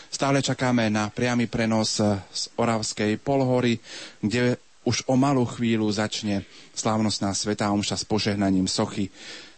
Stále 0.09 0.41
čakáme 0.41 0.89
na 0.89 1.13
priamy 1.13 1.45
prenos 1.45 2.01
z 2.33 2.43
Oravskej 2.57 3.21
polhory, 3.21 3.77
kde 4.25 4.57
už 4.83 5.07
o 5.07 5.15
malú 5.15 5.47
chvíľu 5.47 5.87
začne 5.93 6.43
slávnostná 6.75 7.31
svetá 7.31 7.71
omša 7.71 7.95
s 7.95 8.03
požehnaním 8.03 8.67
sochy 8.67 9.07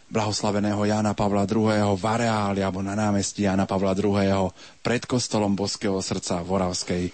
blahoslaveného 0.06 0.86
Jána 0.86 1.12
Pavla 1.18 1.44
II. 1.46 1.98
v 1.98 2.04
areáli 2.06 2.62
alebo 2.62 2.78
na 2.82 2.94
námestí 2.94 3.42
Jána 3.42 3.66
Pavla 3.66 3.92
II. 3.98 4.50
pred 4.82 5.02
kostolom 5.02 5.58
Boského 5.58 5.98
srdca 5.98 6.42
v 6.46 6.48
Oravskej 6.54 7.04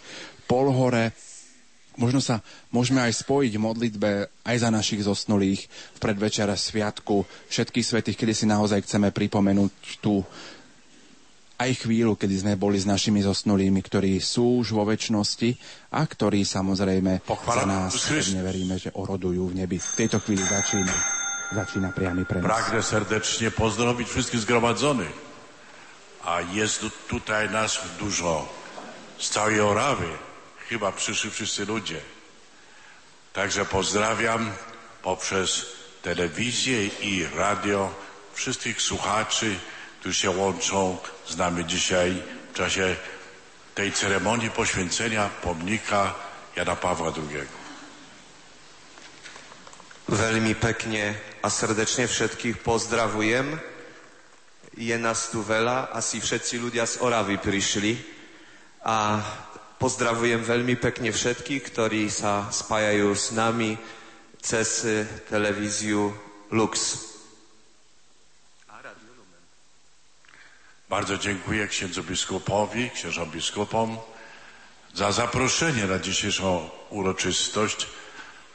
Polhore. 0.44 1.16
Možno 1.96 2.24
sa 2.24 2.40
môžeme 2.72 3.04
aj 3.04 3.20
spojiť 3.24 3.52
v 3.52 3.64
modlitbe 3.64 4.10
aj 4.48 4.56
za 4.56 4.68
našich 4.72 5.04
zosnulých 5.04 5.68
v 5.68 5.98
predvečer 6.00 6.48
sviatku 6.48 7.24
všetkých 7.52 7.84
svetých, 7.84 8.16
kedy 8.16 8.32
si 8.32 8.46
naozaj 8.48 8.84
chceme 8.84 9.12
pripomenúť 9.12 10.00
tú 10.00 10.24
aj 11.62 11.86
chvíľu, 11.86 12.18
kedy 12.18 12.34
sme 12.42 12.52
boli 12.58 12.80
s 12.80 12.88
našimi 12.88 13.22
zosnulými, 13.22 13.78
ktorí 13.78 14.18
sú 14.18 14.64
už 14.64 14.74
vo 14.74 14.82
väčšnosti 14.82 15.54
a 15.94 16.02
ktorí 16.02 16.42
samozrejme 16.42 17.22
Pochvala. 17.22 17.54
za 17.54 17.64
nás 17.68 17.92
pevne 17.94 18.40
veríme, 18.42 18.74
že 18.80 18.90
orodujú 18.90 19.52
v 19.52 19.62
nebi. 19.62 19.78
V 19.78 19.94
tejto 19.94 20.18
chvíli 20.18 20.42
začína. 21.54 21.64
Zaczyna 21.64 21.92
priamy 21.92 22.24
prenos. 22.24 22.46
Pragnę 22.46 22.82
serdecznie 22.82 23.50
pozdrowić 23.50 24.08
wszystkich 24.08 24.40
zgromadzonych. 24.40 25.12
A 26.24 26.40
jest 26.40 26.84
tutaj 27.08 27.50
nas 27.50 27.78
dużo 27.98 28.48
z 29.18 29.30
całej 29.30 29.60
Orawy. 29.60 30.08
Chyba 30.68 30.92
przyszli 30.92 31.30
wszyscy 31.30 31.66
ludzie. 31.66 32.00
Także 33.32 33.64
pozdrawiam 33.64 34.52
poprzez 35.02 35.66
telewizję 36.02 36.86
i 36.86 37.26
radio 37.34 37.94
wszystkich 38.34 38.82
słuchaczy, 38.82 39.58
którzy 40.00 40.14
się 40.14 40.30
łączą 40.30 40.98
z 41.28 41.36
nami 41.36 41.66
dzisiaj 41.66 42.22
w 42.52 42.56
czasie 42.56 42.96
tej 43.74 43.92
ceremonii 43.92 44.50
poświęcenia 44.50 45.30
pomnika 45.42 46.14
Jana 46.56 46.76
Pawła 46.76 47.12
II. 47.16 47.62
Veľmi 50.12 50.52
pekne 50.54 51.31
a 51.42 51.48
srdečne 51.50 52.06
všetkých 52.06 52.62
pozdravujem. 52.62 53.58
Je 54.78 54.96
nás 54.96 55.28
tu 55.28 55.42
veľa, 55.44 55.92
asi 55.92 56.22
všetci 56.22 56.56
ľudia 56.62 56.86
z 56.88 57.02
Oravy 57.04 57.36
prišli 57.36 57.98
a 58.86 59.20
pozdravujem 59.76 60.40
veľmi 60.40 60.78
pekne 60.80 61.12
všetkých, 61.12 61.62
ktorí 61.68 62.08
sa 62.08 62.48
spájajú 62.48 63.12
s 63.12 63.34
nami 63.36 63.76
cez 64.40 64.86
televíziu 65.28 66.14
Lux. 66.54 66.74
Bardzo 70.88 71.16
dziękuję 71.18 71.68
księdzu 71.68 72.02
biskupowi, 72.04 72.90
księżom 72.90 73.30
biskupom 73.30 73.96
za 74.94 75.12
zaproszenie 75.12 75.84
na 75.88 75.98
dzisiejszą 75.98 76.68
uroczystość 76.90 77.86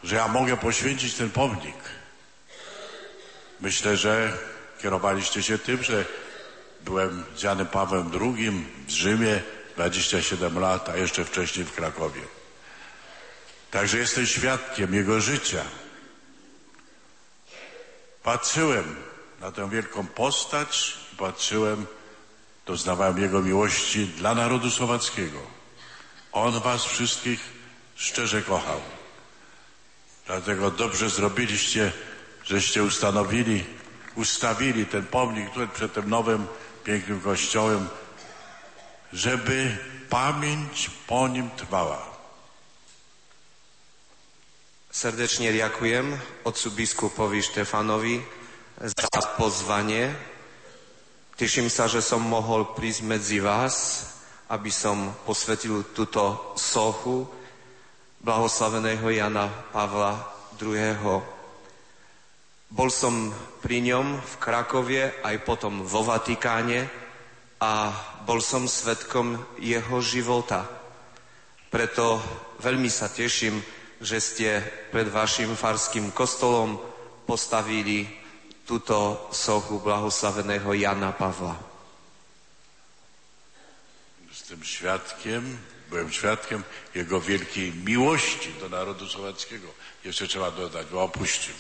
że 0.04 0.15
ja 0.15 0.28
mogę 0.28 0.58
poświęcić 0.58 1.13
ten 1.13 1.30
pomnik. 1.30 1.76
Myślę, 3.60 3.98
że 3.98 4.38
kierowaliście 4.82 5.43
się 5.43 5.58
tym, 5.58 5.84
że 5.84 6.06
byłem 6.82 7.24
z 7.36 7.43
Janem 7.43 7.67
Pawłem 7.67 8.12
II 8.22 8.65
w 8.88 8.91
Rzymie 8.91 9.41
27 9.76 10.60
lat, 10.60 10.89
a 10.89 10.98
jeszcze 10.98 11.26
wcześniej 11.26 11.65
w 11.65 11.74
Krakowie. 11.74 12.22
Także 13.72 13.98
jestem 13.98 14.26
świadkiem 14.26 14.93
jego 14.93 15.22
życia. 15.22 15.63
Patrzyłem 18.24 18.96
na 19.41 19.52
tę 19.52 19.70
wielką 19.70 20.08
postać, 20.08 20.98
patrzyłem, 21.17 21.86
doznawałem 22.65 23.17
jego 23.17 23.41
miłości 23.41 24.06
dla 24.06 24.36
narodu 24.36 24.72
słowackiego. 24.72 25.39
On 26.32 26.60
was 26.60 26.86
wszystkich 26.86 27.39
szczerze 27.96 28.41
kochał. 28.41 28.82
Dlatego 30.28 30.72
dobrze 30.72 31.10
zrobiliście, 31.10 31.91
żeście 32.48 32.84
ustanowili, 32.84 33.66
ustawili 34.16 34.86
ten 34.86 35.06
pomnik 35.06 35.50
tutaj 35.50 35.68
przed 35.68 35.94
tym 35.94 36.10
nowym, 36.10 36.48
pięknym 36.84 37.22
kościołem, 37.22 37.88
żeby 39.14 39.78
pamięć 40.10 40.92
po 41.08 41.28
nim 41.28 41.50
trwała. 41.50 42.18
Serdecznie 44.92 45.54
dziękuję 45.54 46.04
otcu 46.44 46.72
biskupowi 46.72 47.44
Štefanovi 47.44 48.22
za 48.82 49.22
pozvanie. 49.38 50.16
Teším 51.38 51.70
sa, 51.70 51.86
že 51.86 52.02
som 52.02 52.18
mohol 52.18 52.74
prísť 52.74 53.06
medzi 53.06 53.38
vás, 53.38 54.06
aby 54.50 54.74
som 54.74 55.14
posvetil 55.22 55.86
túto 55.94 56.56
sochu 56.58 57.30
blahoslaveného 58.26 59.06
Jana 59.14 59.46
Pavla 59.70 60.18
II. 60.58 61.37
Bol 62.67 62.91
som 62.91 63.32
pri 63.63 63.80
ňom 63.80 64.19
v 64.19 64.34
Krakovie, 64.43 65.23
aj 65.23 65.39
potom 65.47 65.88
vo 65.88 66.03
Vatikáne 66.03 66.84
a 67.63 67.95
bol 68.27 68.43
som 68.43 68.67
svetkom 68.67 69.39
jeho 69.56 70.03
života. 70.03 70.67
Preto 71.71 72.19
veľmi 72.60 72.91
sa 72.91 73.08
teším, 73.08 73.63
že 74.03 74.19
ste 74.19 74.49
pred 74.91 75.08
vašim 75.08 75.56
farským 75.56 76.12
kostolom 76.12 76.77
postavili 77.23 78.03
túto 78.67 79.32
sochu 79.32 79.80
blahoslaveného 79.80 80.75
Jana 80.75 81.15
Pawła. 81.15 81.56
Jestem 84.27 84.63
świadkiem, 84.63 85.58
byłem 85.89 86.12
świadkiem 86.12 86.63
jego 86.95 87.21
wielkiej 87.21 87.73
miłości 87.73 88.53
do 88.60 88.69
narodu 88.69 89.08
słowackiego. 89.08 89.67
Jeszcze 90.03 90.27
trzeba 90.27 90.51
dodać, 90.51 90.88
bo 90.91 91.03
opuścił. 91.03 91.53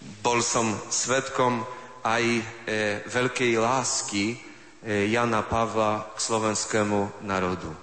Bol 0.00 0.42
som 0.42 0.78
svetkom 0.90 1.66
aj 2.06 2.24
e, 2.24 2.42
veľkej 3.10 3.58
lásky 3.58 4.24
e, 4.32 4.36
Jana 5.10 5.42
Pavla 5.42 6.14
k 6.14 6.18
slovenskému 6.22 7.26
národu. 7.26 7.74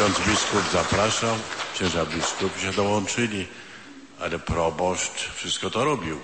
Ksiądz 0.00 0.18
biskup 0.24 0.64
zapraszał, 0.72 1.36
księża 1.74 2.06
biskupi 2.06 2.60
się 2.60 2.72
dołączyli, 2.72 3.48
ale 4.20 4.38
proboszcz 4.38 5.30
wszystko 5.34 5.70
to 5.70 5.84
robił. 5.84 6.20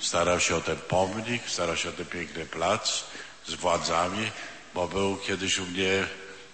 Starał 0.00 0.40
się 0.40 0.56
o 0.56 0.60
ten 0.60 0.76
pomnik, 0.76 1.42
starał 1.46 1.76
się 1.76 1.88
o 1.88 1.92
ten 1.92 2.06
piękny 2.06 2.46
plac 2.46 3.04
z 3.46 3.54
władzami, 3.54 4.30
bo 4.74 4.88
był 4.88 5.16
kiedyś 5.16 5.58
u 5.58 5.66
mnie 5.66 6.06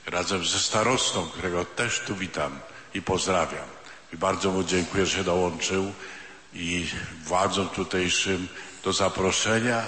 razem 0.07 0.45
ze 0.45 0.59
starostą, 0.59 1.29
którego 1.29 1.65
też 1.65 2.01
tu 2.01 2.17
witam 2.17 2.61
i 2.95 3.03
pozdrawiam. 3.03 3.69
I 4.13 4.17
bardzo 4.17 4.51
mu 4.51 4.65
dziękuję, 4.65 5.07
że 5.07 5.25
dołączył 5.25 5.93
i 6.55 6.87
władzom 7.25 7.69
tutejszym 7.69 8.49
do 8.85 8.93
zaproszenia 8.93 9.83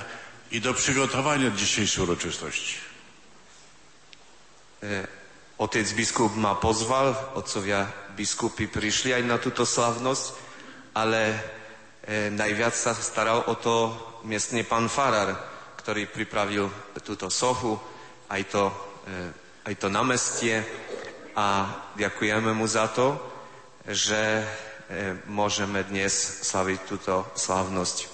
i 0.51 0.61
do 0.61 0.75
przygotowania 0.75 1.51
dzisiejszej 1.51 2.05
uroczystości. 2.05 2.77
Otec 5.59 5.93
biskup 5.93 6.37
ma 6.37 6.55
pozval, 6.55 7.15
otcovia 7.35 7.87
biskupy 8.19 8.67
prišli 8.67 9.15
aj 9.15 9.23
na 9.23 9.39
túto 9.39 9.63
slavnosť, 9.63 10.25
ale 10.91 11.39
e, 12.03 12.35
najviac 12.35 12.75
sa 12.75 12.93
staral 12.99 13.47
o 13.47 13.55
to 13.55 13.95
miestny 14.27 14.67
pán 14.67 14.91
Farar, 14.91 15.39
ktorý 15.79 16.11
pripravil 16.11 16.67
túto 17.07 17.31
sochu, 17.31 17.79
aj 18.33 18.43
to, 18.49 18.73
e, 19.05 19.15
aj 19.69 19.75
to 19.77 19.89
namestie 19.93 20.65
a 21.37 21.69
ďakujeme 22.01 22.57
mu 22.57 22.65
za 22.65 22.89
to, 22.89 23.21
že 23.85 24.41
e, 24.41 24.45
môžeme 25.29 25.85
dnes 25.85 26.17
slaviť 26.49 26.79
túto 26.89 27.29
slávnosť. 27.37 28.09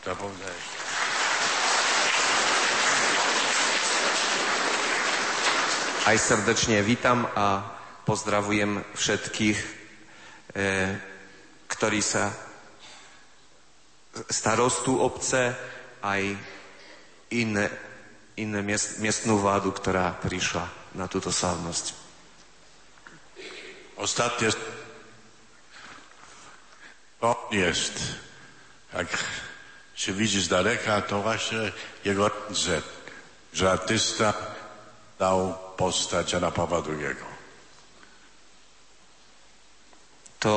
Zapomniałeś. 0.00 0.64
Aj 6.06 6.16
srdečne 6.16 6.86
vítam 6.86 7.26
a 7.34 7.66
pozdravujem 8.06 8.80
všetkých, 8.94 9.58
e, 9.58 9.68
ktorí 11.68 12.00
sa 12.00 12.30
starostu 14.30 15.02
obce, 15.02 15.52
aj 16.00 16.55
iné, 17.30 17.70
iné 18.36 18.60
miest, 18.62 18.98
miestnú 18.98 19.38
vládu, 19.38 19.72
ktorá 19.72 20.14
prišla 20.20 20.68
na 20.94 21.08
túto 21.08 21.32
slávnosť. 21.32 21.94
Ostatnie 23.96 24.52
to 27.20 27.48
jest, 27.50 27.96
jak 28.92 29.08
się 29.94 30.12
widzi 30.12 30.42
z 30.42 30.48
daleka, 30.48 31.00
to 31.00 31.22
właśnie 31.22 31.72
jego 32.04 32.28
ręce, 32.28 32.82
że 33.52 33.72
artysta 33.72 34.34
dał 35.18 35.54
postać 35.76 36.32
Jana 36.32 36.50
Pawła 36.50 36.82
II. 36.88 37.16
To 40.40 40.54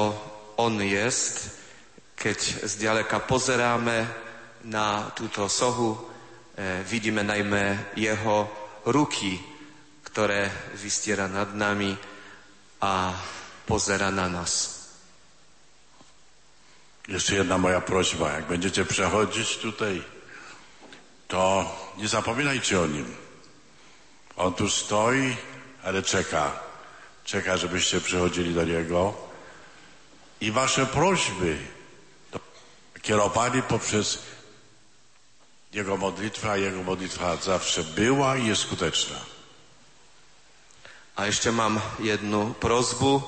on 0.58 0.82
jest, 0.84 1.50
keď 2.16 2.38
zďaleka 2.64 3.20
pozeráme 3.20 4.08
na 4.64 5.12
túto 5.16 5.50
sohu, 5.50 6.09
e, 6.60 6.84
vidíme 6.84 7.24
najmä 7.24 7.96
jeho 7.96 8.52
ruky, 8.92 9.40
ktoré 10.04 10.52
vystiera 10.76 11.32
nad 11.32 11.56
nami 11.56 11.96
a 12.84 13.16
pozera 13.64 14.12
na 14.12 14.28
nas. 14.28 14.80
Jeszcze 17.08 17.36
jedna 17.36 17.58
moja 17.58 17.82
prośba. 17.82 18.32
Jak 18.32 18.46
będziecie 18.46 18.86
przechodzić 18.86 19.58
tutaj, 19.58 20.04
to 21.28 21.66
nie 21.98 22.08
zapominajcie 22.08 22.80
o 22.82 22.88
nim. 22.88 23.16
On 24.38 24.54
tu 24.54 24.70
stoi, 24.70 25.38
ale 25.84 26.04
czeka. 26.04 26.60
Czeka, 27.24 27.58
żebyście 27.58 28.02
przychodzili 28.02 28.54
do 28.54 28.64
niego. 28.64 29.14
I 30.42 30.52
wasze 30.52 30.86
prośby 30.86 31.58
kierowali 33.02 33.62
poprzez 33.64 34.20
jego 35.74 35.98
modlitwę, 35.98 36.52
a 36.52 36.58
jego 36.58 36.84
modlitwa 36.84 37.38
zawsze 37.38 37.84
była 37.84 38.38
i 38.38 38.48
jest 38.48 38.62
skuteczna. 38.62 39.20
A 41.20 41.28
ešte 41.28 41.52
mám 41.52 41.84
jednu 42.00 42.56
prozbu, 42.64 43.20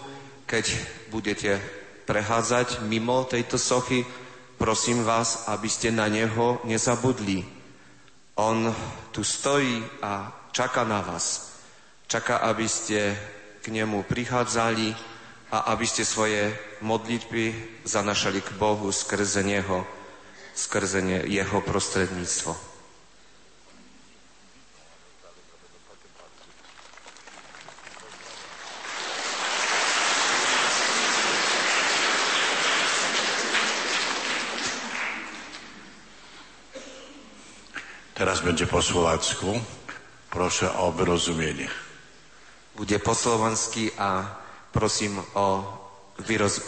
keď 0.47 0.71
budete 1.11 1.59
prechádzať 2.07 2.87
mimo 2.87 3.27
tejto 3.27 3.59
sochy, 3.59 4.07
prosím 4.55 5.03
vás, 5.03 5.51
aby 5.51 5.67
ste 5.67 5.91
na 5.91 6.07
neho 6.07 6.63
nezabudli. 6.63 7.43
On 8.39 8.71
tu 9.11 9.27
stojí 9.27 9.83
a 9.99 10.31
čaká 10.55 10.87
na 10.87 11.03
vás. 11.03 11.51
Čaká, 12.07 12.47
aby 12.47 12.63
ste 12.63 13.11
k 13.59 13.75
nemu 13.75 14.07
prichádzali 14.07 14.95
a 15.51 15.75
aby 15.75 15.83
ste 15.83 16.07
svoje 16.07 16.55
modlitby 16.79 17.53
zanašali 17.83 18.39
k 18.39 18.55
Bohu 18.55 18.87
skrze 18.87 19.43
Neho, 19.43 19.83
skrze 20.55 21.01
Jeho 21.27 21.61
prostredníctvo. 21.61 22.71
Teraz 38.21 38.41
będzie 38.41 38.67
po 38.67 38.81
słowacku. 38.81 39.59
Proszę 40.29 40.73
o 40.77 40.91
wyrozumienie. 40.91 41.67
Bude 42.75 42.99
po 42.99 43.15
slovansky 43.15 43.91
a 43.97 44.23
prosím 44.71 45.19
o 45.33 45.63
vyroz, 46.19 46.61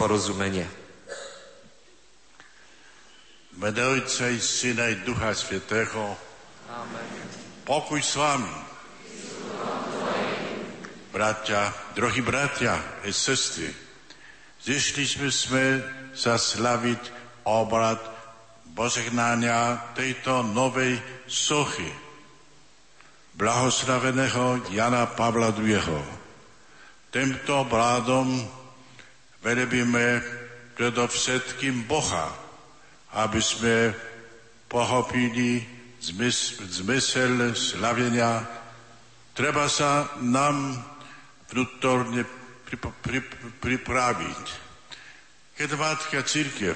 Będę 3.54 3.88
Ojca 3.88 4.30
i 4.30 4.40
Syna 4.40 4.90
i 4.90 4.96
Ducha 4.96 5.34
Świętego. 5.34 6.16
Amen. 6.70 7.08
Pokój 7.66 8.04
z 8.04 8.16
wami. 8.16 8.54
Bracia, 11.14 11.74
drogi 11.96 12.22
bracia 12.22 12.80
i 13.06 13.14
sestry, 13.14 13.74
zeszliśmy 14.66 15.32
sme 15.32 15.82
zaslawić 16.16 17.00
obrad 17.46 18.02
pożegnania 18.76 19.78
tejto 19.94 20.44
nowej 20.44 20.98
sochy 21.30 21.86
blahoslaveného 23.38 24.74
Jana 24.74 25.06
Pavla 25.06 25.54
II. 25.54 26.02
Týmto 27.14 27.62
obrádom 27.62 28.42
velebíme 29.46 30.26
predovšetkým 30.74 31.86
Boha, 31.86 32.43
aby 33.14 33.42
sme 33.42 33.94
pochopili 34.66 35.62
zmysl, 36.02 36.66
zmysel 36.66 37.54
slavenia. 37.54 38.42
Treba 39.38 39.70
sa 39.70 40.10
nám 40.22 40.78
vnútorne 41.50 42.26
pripraviť. 43.62 44.46
Keď 45.54 45.70
Vátka 45.78 46.26
církev 46.26 46.74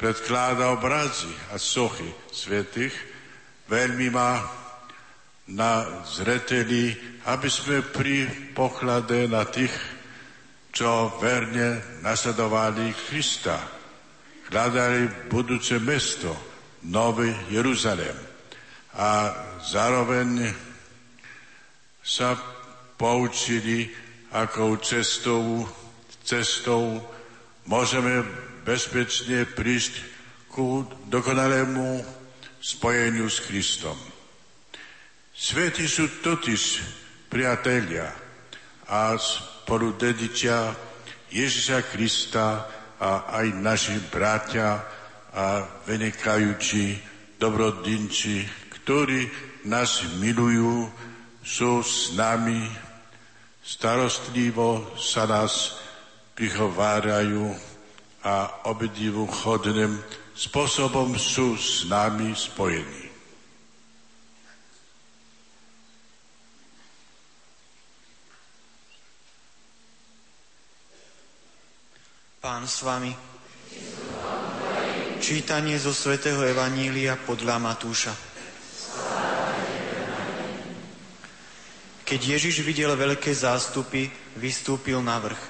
predkláda 0.00 0.72
obrazy 0.72 1.28
a 1.52 1.60
sochy 1.60 2.08
svetých, 2.32 2.96
veľmi 3.68 4.08
ma 4.08 4.40
na 5.52 6.02
zreteli, 6.08 6.96
aby 7.28 7.48
sme 7.52 7.84
pri 7.84 8.26
poklade 8.56 9.28
na 9.28 9.44
tých, 9.44 9.72
čo 10.72 11.16
verne 11.20 12.00
nasledovali 12.00 12.92
Krista, 13.08 13.75
hľadali 14.50 15.30
budúce 15.30 15.78
mesto, 15.82 16.34
Nový 16.86 17.34
Jeruzalém 17.50 18.14
a 18.94 19.34
zároveň 19.58 20.54
sa 21.98 22.38
poučili, 22.94 23.90
akou 24.30 24.78
cestou, 24.78 25.66
cestou 26.22 27.02
môžeme 27.66 28.22
bezpečne 28.62 29.50
prísť 29.50 29.98
ku 30.48 30.86
dokonalému 31.10 32.06
spojeniu 32.62 33.26
s 33.26 33.42
Kristom. 33.44 33.98
Svety 35.36 35.84
sú 35.84 36.22
totiž 36.22 36.62
priatelia 37.28 38.08
a 38.88 39.18
spolu 39.20 39.98
dedičia 39.98 40.72
Ježiša 41.28 41.92
Krista 41.92 42.64
a 43.00 43.40
aj 43.40 43.46
naši 43.60 43.96
bratia 44.08 44.80
a 45.36 45.64
vynikajúci 45.84 46.96
dobrodinci, 47.36 48.48
ktorí 48.72 49.28
nás 49.68 50.00
milujú, 50.16 50.88
sú 51.46 51.84
s 51.84 52.16
nami, 52.16 52.66
starostlivo 53.62 54.96
sa 54.98 55.28
nás 55.28 55.78
prihovárajú 56.34 57.54
a 58.26 58.66
obdivu 58.66 59.30
chodným 59.30 59.94
spôsobom 60.34 61.14
sú 61.14 61.54
s 61.54 61.86
nami 61.86 62.34
spojení. 62.34 63.05
Pán 72.46 72.62
s 72.62 72.86
vami. 72.86 73.10
Čítanie 75.18 75.74
zo 75.82 75.90
svätého 75.90 76.38
Evanília 76.46 77.18
podľa 77.18 77.58
Matúša. 77.58 78.14
Keď 82.06 82.20
Ježiš 82.22 82.62
videl 82.62 82.94
veľké 82.94 83.34
zástupy, 83.34 84.06
vystúpil 84.38 85.02
na 85.02 85.18
vrch. 85.18 85.42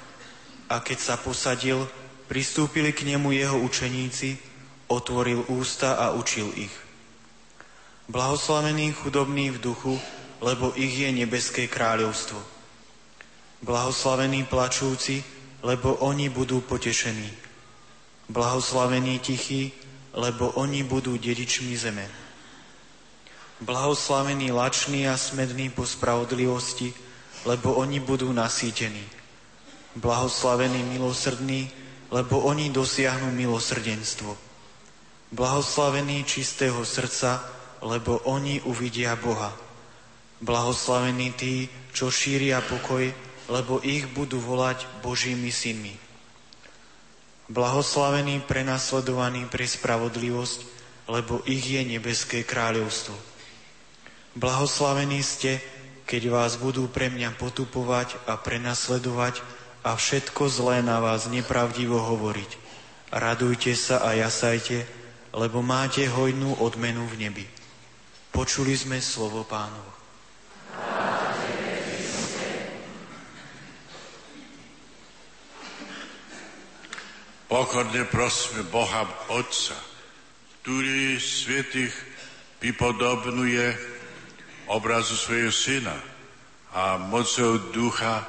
A 0.72 0.80
keď 0.80 0.96
sa 0.96 1.14
posadil, 1.20 1.84
pristúpili 2.32 2.96
k 2.96 3.12
nemu 3.12 3.28
jeho 3.44 3.60
učeníci, 3.60 4.40
otvoril 4.88 5.52
ústa 5.52 6.00
a 6.00 6.16
učil 6.16 6.48
ich. 6.56 6.72
Blahoslavení 8.08 8.96
chudobní 8.96 9.52
v 9.52 9.60
duchu, 9.60 10.00
lebo 10.40 10.72
ich 10.72 10.96
je 10.96 11.12
nebeské 11.12 11.68
kráľovstvo. 11.68 12.40
Blahoslavení 13.60 14.48
plačúci, 14.48 15.35
lebo 15.66 15.98
oni 15.98 16.30
budú 16.30 16.62
potešení. 16.62 17.26
Blahoslavení 18.30 19.18
tichí, 19.18 19.74
lebo 20.14 20.54
oni 20.54 20.86
budú 20.86 21.18
dedičmi 21.18 21.74
zeme. 21.74 22.06
Blahoslavení 23.58 24.54
lační 24.54 25.10
a 25.10 25.18
smední 25.18 25.74
po 25.74 25.82
spravodlivosti, 25.82 26.94
lebo 27.42 27.74
oni 27.82 27.98
budú 27.98 28.30
nasýtení. 28.30 29.02
Blahoslavení 29.98 30.86
milosrdní, 30.86 31.66
lebo 32.14 32.46
oni 32.46 32.70
dosiahnu 32.70 33.34
milosrdenstvo. 33.34 34.38
Blahoslavení 35.34 36.22
čistého 36.22 36.78
srdca, 36.86 37.42
lebo 37.82 38.22
oni 38.22 38.62
uvidia 38.62 39.18
Boha. 39.18 39.50
Blahoslavení 40.38 41.32
tí, 41.34 41.66
čo 41.90 42.06
šíria 42.06 42.62
pokoj, 42.62 43.25
lebo 43.46 43.78
ich 43.82 44.06
budú 44.10 44.42
volať 44.42 44.86
Božími 45.02 45.50
synmi. 45.54 45.94
Blahoslavení 47.46 48.42
prenasledovaní 48.42 49.46
pre 49.46 49.62
spravodlivosť, 49.70 50.60
lebo 51.06 51.38
ich 51.46 51.62
je 51.62 51.82
nebeské 51.86 52.42
kráľovstvo. 52.42 53.14
Blahoslavení 54.34 55.22
ste, 55.22 55.62
keď 56.10 56.22
vás 56.28 56.58
budú 56.58 56.90
pre 56.90 57.06
mňa 57.06 57.38
potupovať 57.38 58.18
a 58.26 58.34
prenasledovať 58.34 59.40
a 59.86 59.94
všetko 59.94 60.50
zlé 60.50 60.82
na 60.82 60.98
vás 60.98 61.30
nepravdivo 61.30 62.02
hovoriť. 62.02 62.50
Radujte 63.14 63.78
sa 63.78 64.02
a 64.02 64.18
jasajte, 64.18 64.82
lebo 65.30 65.62
máte 65.62 66.10
hojnú 66.10 66.58
odmenu 66.58 67.06
v 67.06 67.30
nebi. 67.30 67.46
Počuli 68.34 68.74
sme 68.74 68.98
slovo 68.98 69.46
pánovo. 69.46 69.94
Pokorne 77.46 78.02
prosme 78.10 78.66
Boha 78.66 79.06
Otca, 79.30 79.78
ktorý 80.62 81.14
svetých 81.22 81.94
vypodobnuje 82.58 83.70
obrazu 84.66 85.14
svojho 85.14 85.54
syna 85.54 85.94
a 86.74 86.98
mocou 86.98 87.70
ducha 87.70 88.26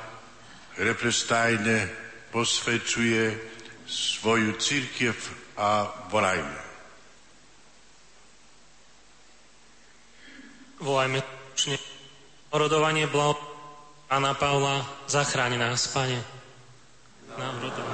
represtajne 0.78 1.90
posvedčuje 2.30 3.34
svoju 3.90 4.54
církev 4.62 5.18
a 5.58 5.90
volajme. 6.14 6.60
Volajme 10.78 11.20
orodovanie 12.54 13.10
blaho 13.10 13.34
Pána 14.08 14.38
Pavla, 14.38 14.86
zachráň 15.10 15.58
nás, 15.60 15.90
Pane. 15.92 16.22
Na 17.36 17.52
orodovanie. 17.58 17.87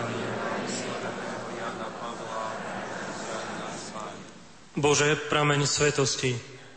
Bože, 4.73 5.13
prameň 5.29 5.69
svetosti, 5.69 6.33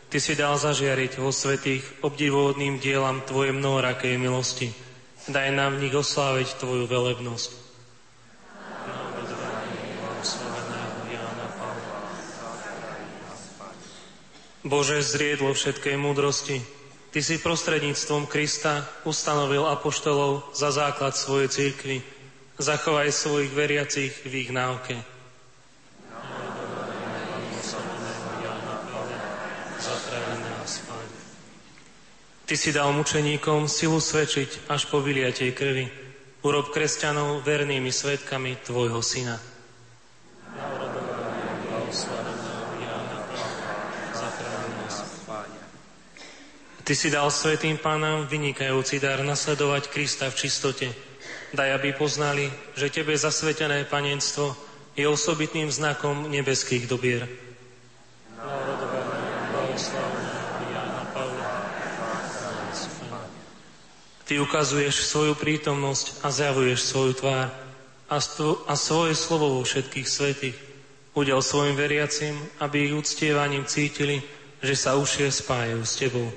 Ty 0.07 0.21
si 0.21 0.37
dal 0.37 0.55
zažiariť 0.55 1.17
vo 1.17 1.33
svetých 1.33 1.81
obdivovodným 2.05 2.77
dielam 2.77 3.25
Tvoje 3.25 3.51
mnohorakej 3.51 4.21
milosti. 4.21 4.69
Daj 5.25 5.49
nám 5.51 5.75
v 5.75 5.89
nich 5.89 5.95
osláviť 5.97 6.61
Tvoju 6.61 6.85
velebnosť. 6.85 7.51
Bože, 14.61 15.01
zriedlo 15.01 15.57
všetkej 15.57 15.97
múdrosti, 15.97 16.61
Ty 17.09 17.19
si 17.25 17.41
prostredníctvom 17.41 18.29
Krista 18.29 18.85
ustanovil 19.09 19.65
apoštolov 19.65 20.53
za 20.53 20.69
základ 20.69 21.17
svojej 21.17 21.49
církvy. 21.49 22.05
Zachovaj 22.61 23.09
svojich 23.09 23.49
veriacich 23.57 24.13
v 24.21 24.45
ich 24.45 24.53
náuke. 24.53 25.16
Ty 32.47 32.55
si 32.55 32.71
dal 32.71 32.95
mučeníkom 32.95 33.67
silu 33.67 33.99
svedčiť 33.99 34.71
až 34.71 34.87
po 34.87 35.03
vyliatej 35.03 35.51
krvi. 35.51 35.91
Urob 36.47 36.71
kresťanov 36.71 37.43
vernými 37.43 37.91
svetkami 37.91 38.63
Tvojho 38.63 39.03
Syna. 39.03 39.35
Ty 46.87 46.93
si 46.95 47.11
dal 47.11 47.27
svetým 47.27 47.75
pánam 47.75 48.23
vynikajúci 48.31 49.03
dar 49.03 49.19
nasledovať 49.27 49.91
Krista 49.91 50.31
v 50.31 50.39
čistote. 50.39 50.87
Daj, 51.51 51.83
aby 51.83 51.91
poznali, 51.99 52.47
že 52.79 52.87
Tebe 52.87 53.11
zasvetené 53.19 53.83
panenstvo 53.91 54.55
je 54.95 55.03
osobitným 55.03 55.67
znakom 55.67 56.31
nebeských 56.31 56.87
dobier. 56.87 57.27
Ty 64.27 64.43
ukazuješ 64.43 65.07
svoju 65.07 65.39
prítomnosť 65.39 66.19
a 66.19 66.27
zjavuješ 66.27 66.83
svoju 66.83 67.15
tvár 67.15 67.47
a, 68.11 68.19
stvo, 68.19 68.59
a 68.67 68.75
svoje 68.75 69.15
slovo 69.15 69.55
vo 69.55 69.63
všetkých 69.63 70.03
svetých. 70.03 70.57
Udel 71.15 71.39
svojim 71.39 71.79
veriacim, 71.79 72.35
aby 72.59 72.91
ich 72.91 72.93
uctievaním 72.93 73.63
cítili, 73.63 74.19
že 74.59 74.75
sa 74.75 74.99
užšie 74.99 75.31
spájajú 75.31 75.79
s 75.79 75.95
Tebou. 75.95 76.27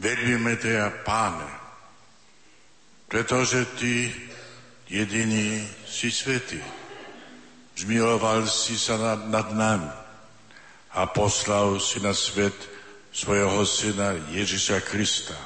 Veríme 0.00 0.56
Tea, 0.56 0.88
Páne, 1.04 1.52
pretože 3.12 3.68
Ty 3.76 4.08
jediný 4.88 5.68
si 5.84 6.08
svetý 6.08 6.79
Zmiloval 7.80 8.44
si 8.44 8.76
sa 8.76 9.00
nad, 9.00 9.24
nad 9.32 9.56
nami 9.56 9.88
a 10.92 11.08
poslal 11.08 11.80
si 11.80 11.96
na 12.04 12.12
svet 12.12 12.52
svojho 13.08 13.64
syna 13.64 14.20
Ježiša 14.28 14.84
Krista. 14.84 15.38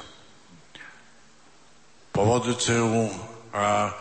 Povodcemu 2.11 3.07
a 3.55 3.95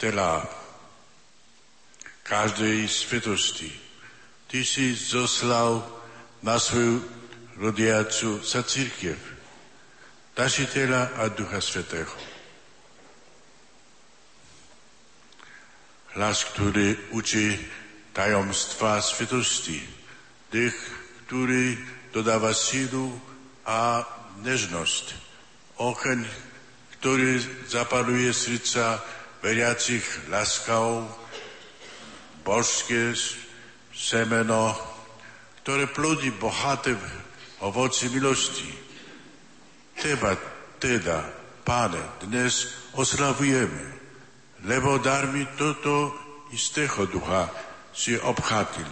tela 0.00 0.40
každej 2.24 2.88
svetosti. 2.88 3.68
Ty 4.48 4.64
si 4.64 4.96
zoslal 4.96 5.84
na 6.40 6.56
svoju 6.56 7.04
rodiacu 7.60 8.40
sa 8.40 8.64
církev, 8.64 9.20
tela 10.72 11.12
a 11.20 11.28
Ducha 11.28 11.60
Svetého. 11.60 12.35
Hlas, 16.16 16.48
ktorý 16.56 17.12
učí 17.12 17.60
tajomstva 18.16 19.04
svetosti, 19.04 19.76
dých, 20.48 20.76
ktorý 21.28 21.76
dodáva 22.10 22.56
sílu 22.56 23.12
a 23.68 24.00
nežnosť, 24.40 25.12
oheň, 25.76 26.24
ktorý 26.96 27.36
zapaluje 27.68 28.32
srdca 28.32 29.04
veriacich 29.44 30.02
láskavou, 30.32 31.04
božské 32.40 33.12
semeno, 33.92 34.72
ktoré 35.60 35.90
plodí 35.92 36.32
bohaté 36.32 36.96
ovoci 37.60 38.08
milosti. 38.08 38.70
Teba 39.98 40.38
teda, 40.80 41.26
Pane, 41.66 42.22
dnes 42.22 42.70
oslavujeme, 42.94 43.95
lebo 44.66 44.98
dar 44.98 45.30
mi 45.30 45.46
toto 45.54 46.10
istého 46.50 47.06
ducha 47.06 47.46
si 47.94 48.18
obchátil. 48.18 48.86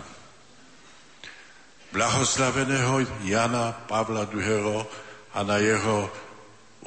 Blahoslaveného 1.90 3.02
Jana 3.26 3.74
Pavla 3.86 4.26
II. 4.30 4.86
a 5.34 5.38
na 5.42 5.58
jeho 5.58 6.10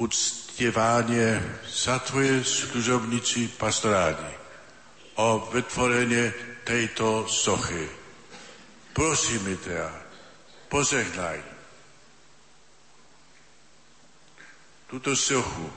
uctievanie 0.00 1.36
sa 1.64 2.00
tvoje 2.00 2.44
služobníci 2.44 3.56
pastoráni 3.60 4.32
o 5.20 5.48
vytvorenie 5.52 6.32
tejto 6.64 7.28
sochy. 7.28 7.88
Prosíme 8.92 9.56
ťa, 9.60 9.84
požehnaj 10.72 11.40
túto 14.88 15.12
sochu, 15.12 15.68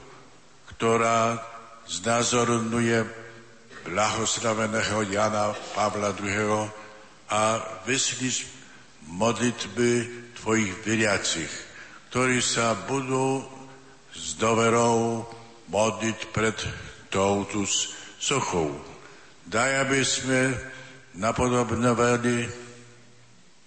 ktorá 0.75 1.50
znázorňuje 1.91 3.03
blahoslaveného 3.83 5.11
Jana 5.11 5.51
Pavla 5.75 6.15
II. 6.15 6.71
a 7.27 7.59
vyslíš 7.83 8.47
modlitby 9.11 10.07
tvojich 10.39 10.71
veriacich, 10.87 11.51
ktorí 12.09 12.39
sa 12.39 12.79
budú 12.87 13.43
s 14.15 14.39
doverou 14.39 15.27
modliť 15.67 16.19
pred 16.31 16.55
touto 17.11 17.67
sochou. 18.19 18.71
Daj, 19.47 19.71
aby 19.87 19.99
sme 20.03 20.39
napodobnovali, 21.19 22.47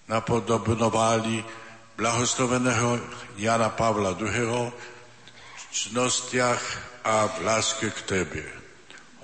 napodobnovali 0.09 1.45
blahosloveného 1.93 2.97
Jana 3.37 3.69
Pavla 3.69 4.17
II. 4.17 4.73
v 4.73 5.63
čnostiach 5.69 6.94
a 7.05 7.29
v 7.29 7.45
láske 7.45 7.93
k 7.93 7.99
Tebe. 8.09 8.41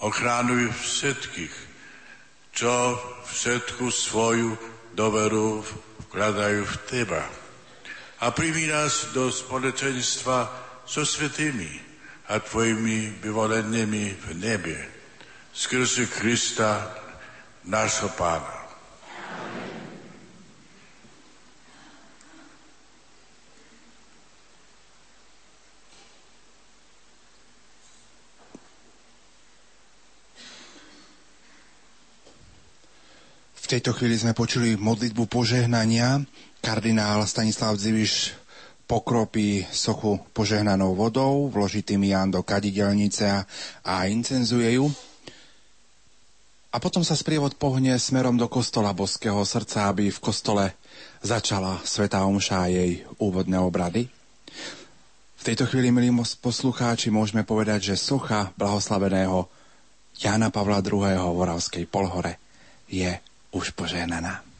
Ochránuj 0.05 0.69
všetkých, 0.69 1.55
čo 2.53 2.73
všetku 3.25 3.89
svoju 3.89 4.53
doveru 4.93 5.65
vkladajú 6.07 6.61
v 6.61 6.75
Teba. 6.85 7.23
A 8.21 8.29
primi 8.29 8.69
nás 8.69 9.09
do 9.17 9.33
spoločenstva 9.33 10.45
so 10.85 11.01
svetými 11.01 11.81
a 12.29 12.37
Tvojimi 12.37 13.17
vyvolenými 13.17 14.05
v 14.13 14.27
nebe. 14.37 14.77
Skrze 15.49 16.05
Krista, 16.05 16.93
nášho 17.65 18.13
Pána. 18.13 18.60
Tejto 33.79 33.95
chvíli 33.95 34.19
sme 34.19 34.35
počuli 34.35 34.75
modlitbu 34.75 35.31
požehnania. 35.31 36.19
Kardinál 36.59 37.23
Stanislav 37.23 37.79
Dziviš 37.79 38.35
pokropí 38.83 39.63
sochu 39.71 40.19
požehnanou 40.35 40.91
vodou, 40.91 41.47
vloží 41.47 41.79
tým 41.79 42.03
Ján 42.03 42.35
do 42.35 42.43
kadidelnice 42.43 43.47
a 43.87 43.93
incenzuje 44.11 44.75
ju. 44.75 44.91
A 46.75 46.83
potom 46.83 46.99
sa 47.07 47.15
sprievod 47.15 47.55
pohne 47.55 47.95
smerom 47.95 48.35
do 48.35 48.51
kostola 48.51 48.91
Boského 48.91 49.39
srdca, 49.47 49.87
aby 49.87 50.11
v 50.11 50.19
kostole 50.19 50.75
začala 51.23 51.79
Svetá 51.87 52.27
Omša 52.27 52.67
a 52.67 52.71
jej 52.75 53.07
úvodné 53.23 53.55
obrady. 53.55 54.11
V 55.39 55.43
tejto 55.47 55.63
chvíli, 55.63 55.95
milí 55.95 56.11
poslucháči, 56.43 57.07
môžeme 57.07 57.47
povedať, 57.47 57.95
že 57.95 58.03
socha 58.03 58.51
blahoslaveného 58.59 59.47
Jána 60.19 60.51
Pavla 60.51 60.83
II. 60.83 61.07
v 61.15 61.39
Oravskej 61.39 61.87
Polhore 61.87 62.35
je 62.91 63.30
už 63.51 63.69
požehnaná. 63.69 64.50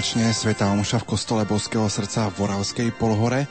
Začne 0.00 0.32
Sveta 0.32 0.72
Omša 0.72 1.04
v 1.04 1.12
kostole 1.12 1.44
Boského 1.44 1.84
srdca 1.84 2.32
v 2.32 2.40
Voravskej 2.40 2.88
polhore. 2.96 3.44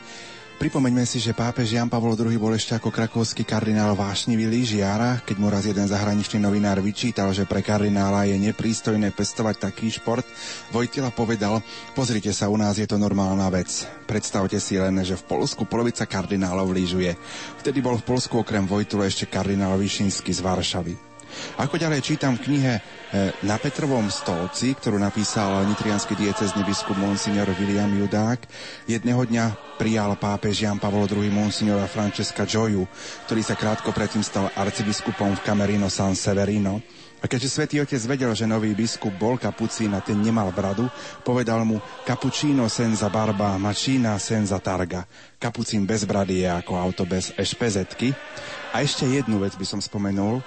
Pripomeňme 0.58 1.06
si, 1.06 1.22
že 1.22 1.30
pápež 1.30 1.78
Jan 1.78 1.86
Pavol 1.86 2.18
II 2.18 2.34
bol 2.42 2.58
ešte 2.58 2.74
ako 2.74 2.90
krakovský 2.90 3.46
kardinál 3.46 3.94
vášnivý 3.94 4.50
lyžiara, 4.50 5.22
keď 5.22 5.36
mu 5.38 5.46
raz 5.46 5.62
jeden 5.70 5.86
zahraničný 5.86 6.42
novinár 6.42 6.82
vyčítal, 6.82 7.30
že 7.30 7.46
pre 7.46 7.62
kardinála 7.62 8.26
je 8.26 8.50
neprístojné 8.50 9.14
pestovať 9.14 9.70
taký 9.70 9.94
šport. 9.94 10.26
Vojtila 10.74 11.14
povedal, 11.14 11.62
pozrite 11.94 12.34
sa, 12.34 12.50
u 12.50 12.58
nás 12.58 12.82
je 12.82 12.86
to 12.90 12.98
normálna 12.98 13.46
vec. 13.46 13.86
Predstavte 14.10 14.58
si 14.58 14.74
len, 14.74 14.98
že 15.06 15.14
v 15.22 15.30
Polsku 15.30 15.70
polovica 15.70 16.02
kardinálov 16.02 16.66
lyžuje. 16.74 17.14
Vtedy 17.62 17.78
bol 17.78 17.94
v 17.94 18.10
Polsku 18.10 18.42
okrem 18.42 18.66
Vojtula 18.66 19.06
ešte 19.06 19.30
kardinál 19.30 19.78
Višinsky 19.78 20.34
z 20.34 20.42
Varšavy. 20.42 21.09
Ako 21.58 21.76
ďalej 21.80 22.00
čítam 22.02 22.36
v 22.36 22.44
knihe 22.48 22.72
e, 22.78 22.80
Na 23.44 23.56
Petrovom 23.60 24.06
stolci, 24.08 24.74
ktorú 24.74 25.00
napísal 25.00 25.66
nitrianský 25.66 26.14
diecezný 26.14 26.62
biskup 26.64 26.96
Monsignor 26.96 27.50
William 27.58 27.90
Judák, 27.90 28.46
jedného 28.86 29.22
dňa 29.26 29.78
prijal 29.80 30.14
pápež 30.20 30.64
Jan 30.66 30.76
Pavol 30.76 31.08
II 31.08 31.32
Monsignora 31.32 31.88
Francesca 31.88 32.44
Gioju, 32.44 32.84
ktorý 33.26 33.42
sa 33.42 33.56
krátko 33.56 33.90
predtým 33.96 34.20
stal 34.20 34.52
arcibiskupom 34.52 35.34
v 35.38 35.44
Camerino 35.44 35.88
San 35.88 36.12
Severino. 36.12 36.84
A 37.20 37.28
keďže 37.28 37.52
svätý 37.52 37.76
Otec 37.84 38.00
vedel, 38.08 38.32
že 38.32 38.48
nový 38.48 38.72
biskup 38.72 39.12
bol 39.12 39.36
kapucín 39.36 39.92
a 39.92 40.00
ten 40.00 40.16
nemal 40.24 40.48
bradu, 40.56 40.88
povedal 41.20 41.68
mu 41.68 41.76
Cappuccino 42.08 42.64
senza 42.72 43.12
barba, 43.12 43.60
macina 43.60 44.16
senza 44.16 44.56
targa. 44.56 45.04
Kapucín 45.36 45.84
bez 45.84 46.08
brady 46.08 46.44
je 46.44 46.48
ako 46.48 46.80
auto 46.80 47.04
bez 47.04 47.36
ešpezetky. 47.36 48.16
A 48.72 48.80
ešte 48.80 49.04
jednu 49.04 49.36
vec 49.36 49.52
by 49.52 49.66
som 49.68 49.84
spomenul. 49.84 50.40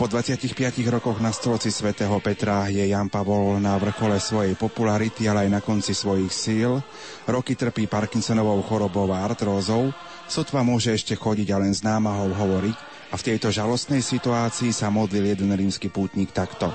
Po 0.00 0.08
25 0.08 0.56
rokoch 0.88 1.20
na 1.20 1.28
stolci 1.28 1.68
svätého 1.68 2.16
Petra 2.24 2.72
je 2.72 2.80
Jan 2.88 3.12
Pavol 3.12 3.60
na 3.60 3.76
vrchole 3.76 4.16
svojej 4.16 4.56
popularity, 4.56 5.28
ale 5.28 5.44
aj 5.44 5.50
na 5.52 5.60
konci 5.60 5.92
svojich 5.92 6.32
síl. 6.32 6.80
Roky 7.28 7.52
trpí 7.52 7.84
Parkinsonovou 7.84 8.64
chorobou 8.64 9.04
a 9.12 9.20
artrózou. 9.20 9.92
Sotva 10.24 10.64
môže 10.64 10.96
ešte 10.96 11.12
chodiť 11.12 11.52
a 11.52 11.60
len 11.60 11.76
s 11.76 11.84
námahou 11.84 12.32
hovoriť. 12.32 12.76
A 13.12 13.20
v 13.20 13.26
tejto 13.28 13.52
žalostnej 13.52 14.00
situácii 14.00 14.72
sa 14.72 14.88
modlil 14.88 15.36
jeden 15.36 15.52
rímsky 15.52 15.92
pútnik 15.92 16.32
takto. 16.32 16.72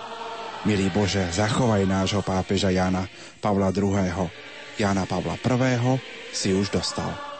Milý 0.70 0.94
Bože, 0.94 1.26
zachovaj 1.34 1.82
nášho 1.82 2.22
pápeža 2.22 2.70
Jana 2.70 3.10
Pavla 3.42 3.74
II. 3.74 4.30
Jana 4.78 5.10
Pavla 5.10 5.34
I. 5.42 5.98
si 6.30 6.54
už 6.54 6.70
dostal. 6.70 7.35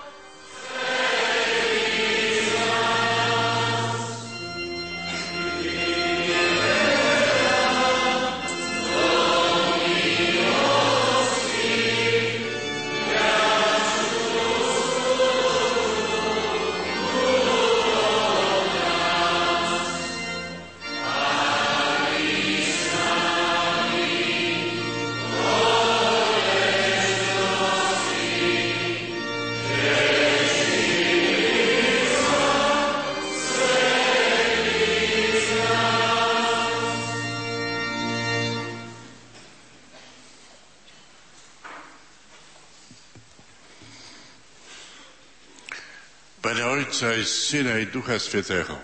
Ojca 46.96 47.14
i 47.14 47.26
Syna 47.26 47.78
i 47.78 47.86
Ducha 47.86 48.20
Świętego. 48.20 48.78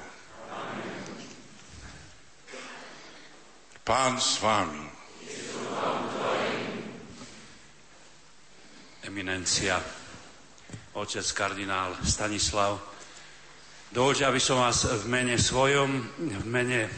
Pán 3.88 4.20
s 4.20 4.36
vámi. 4.42 4.84
Eminencia, 9.08 9.80
otec 10.92 11.32
kardinál 11.32 11.96
Stanislav, 12.04 12.84
dovolte, 13.96 14.28
aby 14.28 14.44
som 14.44 14.60
vás 14.60 14.84
v 14.84 15.08
mene 15.08 15.40
svojom, 15.40 16.04
v 16.20 16.48
mene 16.52 16.92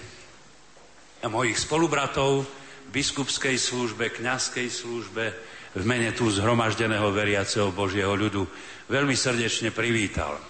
mojich 1.29 1.61
spolubratov, 1.61 2.41
biskupskej 2.89 3.61
službe, 3.61 4.09
kňazskej 4.17 4.65
službe, 4.65 5.25
v 5.77 5.83
mene 5.85 6.09
tu 6.17 6.25
zhromaždeného 6.33 7.13
veriaceho 7.13 7.69
Božieho 7.69 8.17
ľudu 8.17 8.49
veľmi 8.89 9.13
srdečne 9.13 9.69
privítal 9.69 10.41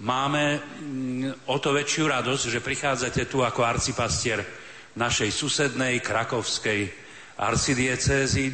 máme 0.00 0.56
mm, 0.56 1.48
o 1.52 1.56
to 1.60 1.76
väčšiu 1.76 2.08
radosť, 2.08 2.44
že 2.48 2.64
prichádzate 2.64 3.28
tu 3.28 3.44
ako 3.44 3.60
arcipastier 3.60 4.40
našej 4.96 5.28
susednej 5.28 6.00
krakovskej 6.00 6.88
arcidiecézy. 7.36 8.52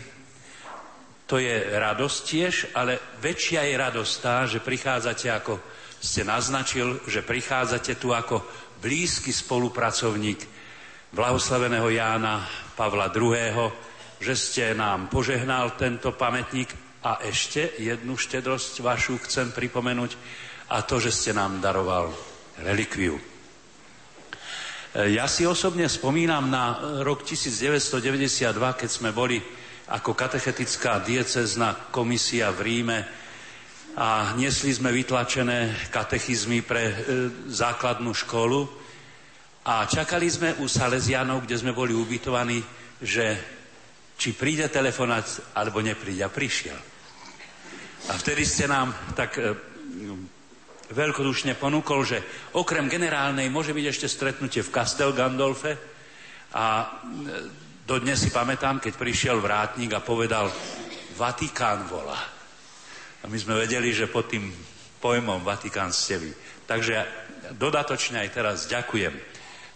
To 1.29 1.37
je 1.37 1.57
radosť 1.77 2.19
tiež, 2.25 2.55
ale 2.73 2.99
väčšia 3.21 3.69
je 3.69 3.75
radosť 3.77 4.15
tá, 4.19 4.37
že 4.49 4.65
prichádzate, 4.65 5.27
ako 5.29 5.61
ste 6.01 6.25
naznačil, 6.25 7.05
že 7.05 7.27
prichádzate 7.27 8.01
tu 8.01 8.17
ako 8.17 8.41
blízky 8.81 9.35
spolupracovník 9.35 10.41
blahoslaveného 11.13 11.91
Jána 11.91 12.47
Pavla 12.79 13.13
II., 13.13 13.69
že 14.19 14.35
ste 14.35 14.65
nám 14.75 15.07
požehnal 15.13 15.79
tento 15.79 16.11
pamätník 16.11 16.71
a 17.07 17.23
ešte 17.23 17.79
jednu 17.79 18.19
štedrosť 18.19 18.83
vašu 18.83 19.15
chcem 19.23 19.55
pripomenúť, 19.55 20.19
a 20.69 20.85
to, 20.85 21.01
že 21.01 21.13
ste 21.13 21.31
nám 21.33 21.65
daroval 21.65 22.13
relikviu. 22.61 23.17
E, 23.17 23.23
ja 25.17 25.25
si 25.25 25.49
osobne 25.49 25.89
spomínam 25.89 26.49
na 26.53 26.77
rok 27.01 27.25
1992, 27.25 28.53
keď 28.53 28.91
sme 28.91 29.11
boli 29.17 29.41
ako 29.89 30.13
katechetická 30.13 31.01
diecezna 31.01 31.89
komisia 31.89 32.53
v 32.53 32.61
Ríme 32.61 32.99
a 33.97 34.37
niesli 34.37 34.69
sme 34.69 34.93
vytlačené 34.93 35.89
katechizmy 35.89 36.61
pre 36.61 36.85
e, 36.85 36.95
základnú 37.49 38.13
školu 38.13 38.69
a 39.65 39.89
čakali 39.89 40.29
sme 40.29 40.61
u 40.61 40.69
Salesianov, 40.69 41.49
kde 41.49 41.57
sme 41.57 41.73
boli 41.73 41.97
ubytovaní, 41.97 42.61
že 43.01 43.57
či 44.19 44.37
príde 44.37 44.69
telefonát, 44.69 45.25
alebo 45.57 45.81
nepríde. 45.81 46.21
A 46.27 46.33
prišiel. 46.33 46.77
A 48.09 48.13
vtedy 48.19 48.43
ste 48.45 48.69
nám 48.69 48.93
tak 49.17 49.37
e, 49.39 49.57
veľkodušne 50.89 51.57
ponúkol, 51.61 52.05
že 52.05 52.19
okrem 52.57 52.89
generálnej 52.89 53.53
môže 53.53 53.77
byť 53.77 53.87
ešte 53.89 54.07
stretnutie 54.09 54.65
v 54.65 54.73
Castel 54.73 55.13
Gandolfe 55.13 55.77
a 56.57 56.65
e, 56.81 56.87
dodnes 57.85 58.17
si 58.17 58.33
pamätám, 58.33 58.81
keď 58.81 58.97
prišiel 58.97 59.37
vrátnik 59.41 59.93
a 59.93 60.05
povedal 60.05 60.49
Vatikán 61.17 61.85
volá. 61.89 62.21
A 63.21 63.27
my 63.27 63.37
sme 63.37 63.59
vedeli, 63.59 63.93
že 63.93 64.09
pod 64.09 64.31
tým 64.31 64.49
pojmom 65.03 65.45
Vatikán 65.45 65.93
ste 65.93 66.17
vy. 66.17 66.31
Takže 66.65 67.05
dodatočne 67.57 68.23
aj 68.25 68.29
teraz 68.33 68.57
ďakujem. 68.69 69.13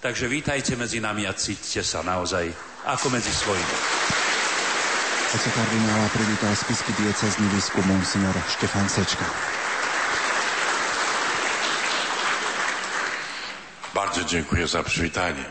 Takže 0.03 0.27
vítajte 0.27 0.75
medzi 0.75 0.99
nami 0.99 1.27
a 1.31 1.33
cítite 1.37 1.87
sa 1.87 2.03
naozaj 2.03 2.51
ako 2.87 3.07
medzi 3.15 3.31
svojimi. 3.31 3.77
Oce 5.33 5.49
kardinála 5.49 6.09
privítal 6.13 6.53
spisky 6.53 6.93
diecezný 7.01 7.47
biskup 7.57 7.87
Monsignor 7.89 8.37
Štefan 8.53 8.85
Sečka. 8.85 9.25
Bardzo 14.03 14.25
dziękuję 14.25 14.69
za 14.69 14.83
przywitanie. 14.83 15.45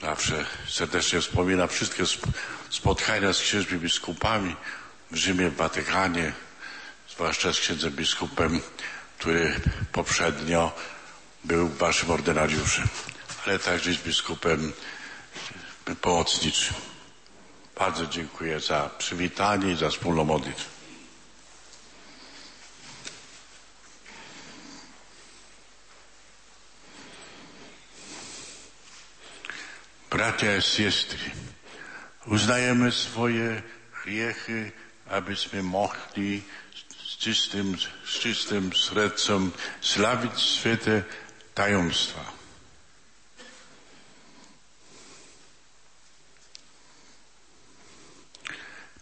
Zawsze 0.00 0.44
serdecznie 0.68 1.20
wspominam 1.20 1.68
wszystkie 1.68 2.04
spotkania 2.70 3.32
z 3.32 3.40
księżmi 3.40 3.78
biskupami 3.78 4.56
w 5.10 5.16
Rzymie, 5.16 5.50
w 5.50 5.56
Watykanie, 5.56 6.32
zwłaszcza 7.10 7.52
z 7.52 7.60
księdzem 7.60 7.92
biskupem, 7.92 8.60
który 9.18 9.60
poprzednio 9.92 10.72
był 11.44 11.68
waszym 11.68 12.10
ordynariuszem, 12.10 12.88
ale 13.46 13.58
także 13.58 13.92
z 13.92 13.98
biskupem 13.98 14.72
pomocniczym. 16.00 16.74
Bardzo 17.78 18.06
dziękuję 18.06 18.60
za 18.60 18.90
przywitanie 18.98 19.72
i 19.72 19.76
za 19.76 19.90
wspólną 19.90 20.24
modlitwę. 20.24 20.71
Bratia 30.12 30.56
i 30.56 30.62
siostry, 30.62 31.30
uznajemy 32.26 32.92
swoje 32.92 33.62
grzechy, 34.04 34.72
abyśmy 35.10 35.62
mogli 35.62 36.42
z 37.06 37.16
czystym, 37.16 37.76
z 38.04 38.18
czystym 38.20 38.70
sercem 38.76 39.50
slawić 39.80 40.40
święte 40.40 41.02
tajemstwa. 41.54 42.20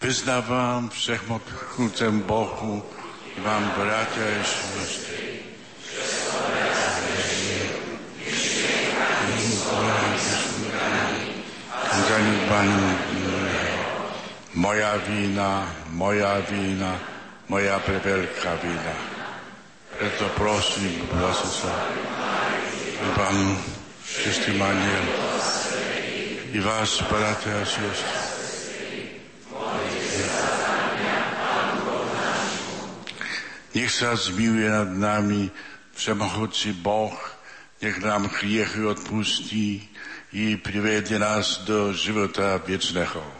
Vyznávám 0.00 0.90
všechmocnúcem 0.90 2.22
Bohu 2.22 2.82
i 3.36 3.40
vám, 3.40 3.70
bratia 3.76 4.40
a 4.40 4.44
sestry. 4.44 5.29
Zanedbaný 12.00 12.84
moja 14.54 14.96
vína, 15.04 15.68
moja 15.92 16.40
vína, 16.48 16.96
moja 17.46 17.76
preveľká 17.84 18.56
vína. 18.64 18.94
Preto 20.00 20.24
prosím, 20.34 21.04
zase 21.12 21.48
sa, 21.64 21.72
Pán, 23.16 23.56
všetkým 24.04 24.60
aniel, 24.60 25.06
i 26.56 26.58
vás, 26.64 27.04
bratia 27.06 27.62
a 27.62 27.68
sestry, 27.68 29.20
Nech 33.70 33.92
sa 33.94 34.18
zmiuje 34.18 34.66
nad 34.66 34.90
nami 34.90 35.46
všemohúci 35.94 36.74
Boh, 36.74 37.14
nech 37.78 38.02
nám 38.02 38.26
hriechy 38.26 38.82
odpustí 38.82 39.86
i 40.30 40.54
privedie 40.56 41.18
nás 41.18 41.66
do 41.66 41.90
života 41.90 42.62
viečného. 42.62 43.39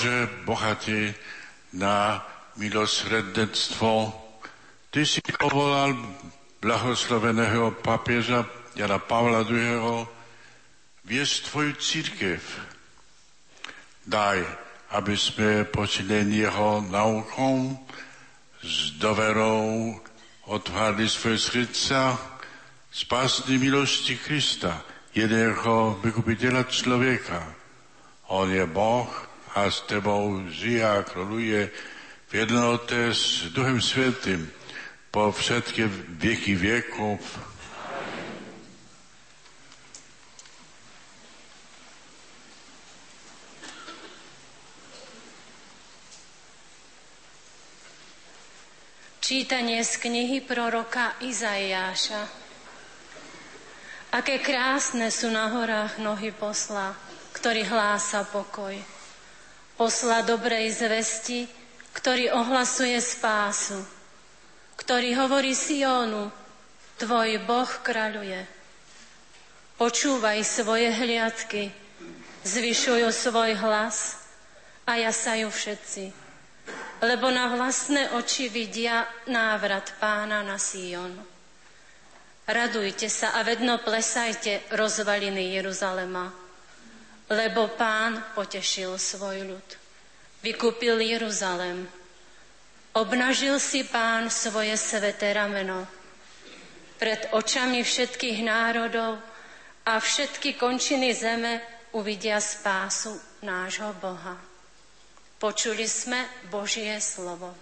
Bože, 0.00 0.32
bohatý 0.48 1.12
na 1.76 2.24
milosredenstvo, 2.56 4.08
Ty 4.88 5.04
si 5.04 5.20
povolal 5.20 5.92
blahosloveného 6.56 7.76
papieža 7.84 8.48
Jana 8.72 8.96
Pavla 8.96 9.44
II. 9.44 10.08
viesť 11.04 11.52
Tvoju 11.52 11.72
církev. 11.76 12.40
Daj, 14.08 14.40
aby 14.96 15.12
sme 15.20 15.68
posilení 15.68 16.48
jeho 16.48 16.80
naukom 16.88 17.76
s 18.64 18.96
doverou 18.96 20.00
otvárali 20.48 21.12
svoje 21.12 21.44
srdca 21.44 22.16
spásny 22.88 23.60
milosti 23.60 24.16
Krista, 24.16 24.80
jedného 25.12 26.00
vykupiteľa 26.00 26.72
človeka. 26.72 27.44
On 28.32 28.48
je 28.48 28.64
Boh, 28.64 29.28
a 29.54 29.70
s 29.70 29.82
tebou 29.90 30.46
žije 30.46 30.84
a 30.84 31.02
króluje 31.02 31.70
v 32.30 32.32
jednote 32.34 33.10
s 33.10 33.50
Duchem 33.50 33.82
Svetým 33.82 34.46
po 35.10 35.34
všetky 35.34 35.90
vieky 36.14 36.54
viekov. 36.54 37.18
Čítanie 49.18 49.82
z 49.86 49.94
knihy 49.98 50.42
proroka 50.42 51.14
Izaiáša. 51.22 52.26
Aké 54.10 54.42
krásne 54.42 55.06
sú 55.14 55.30
na 55.30 55.46
horách 55.54 56.02
nohy 56.02 56.34
posla, 56.34 56.98
ktorý 57.30 57.62
hlása 57.62 58.26
pokoj. 58.26 58.99
Posla 59.80 60.20
dobrej 60.20 60.76
zvesti, 60.76 61.48
ktorý 61.96 62.36
ohlasuje 62.36 63.00
spásu, 63.00 63.80
ktorý 64.76 65.16
hovorí 65.16 65.56
Sionu, 65.56 66.28
tvoj 67.00 67.40
Boh 67.48 67.70
kráľuje. 67.80 68.44
Počúvaj 69.80 70.44
svoje 70.44 70.92
hliadky, 70.92 71.72
zvyšujú 72.44 73.08
svoj 73.08 73.56
hlas 73.56 74.20
a 74.84 75.00
jasajú 75.00 75.48
všetci 75.48 76.28
lebo 77.00 77.32
na 77.32 77.48
vlastné 77.48 78.12
oči 78.12 78.52
vidia 78.52 79.08
návrat 79.24 79.96
pána 79.96 80.44
na 80.44 80.60
Sion. 80.60 81.16
Radujte 82.44 83.08
sa 83.08 83.32
a 83.32 83.40
vedno 83.40 83.80
plesajte 83.80 84.68
rozvaliny 84.74 85.56
Jeruzalema, 85.56 86.28
lebo 87.30 87.70
pán 87.78 88.34
potešil 88.34 88.98
svoj 88.98 89.54
ľud. 89.54 89.68
Vykúpil 90.42 90.98
Jeruzalem. 90.98 91.86
Obnažil 92.90 93.62
si 93.62 93.86
pán 93.86 94.26
svoje 94.28 94.74
sveté 94.74 95.30
rameno 95.30 95.86
pred 97.00 97.32
očami 97.32 97.80
všetkých 97.80 98.44
národov 98.44 99.16
a 99.88 99.96
všetky 99.96 100.58
končiny 100.60 101.14
zeme 101.16 101.62
uvidia 101.96 102.36
spásu 102.42 103.16
nášho 103.40 103.96
Boha. 103.96 104.36
Počuli 105.40 105.88
sme 105.88 106.28
Božie 106.52 107.00
slovo. 107.00 107.56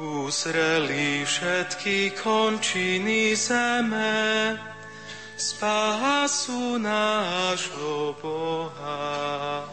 Uzreli 0.00 1.28
všetky 1.28 2.16
končiny 2.24 3.36
zeme, 3.36 4.56
spásu 5.36 6.80
nášho 6.80 8.16
Boha. 8.16 9.68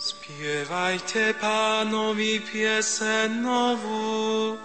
Spievajte 0.00 1.36
pánovi 1.36 2.40
piesen 2.48 3.44
novú, 3.44 4.56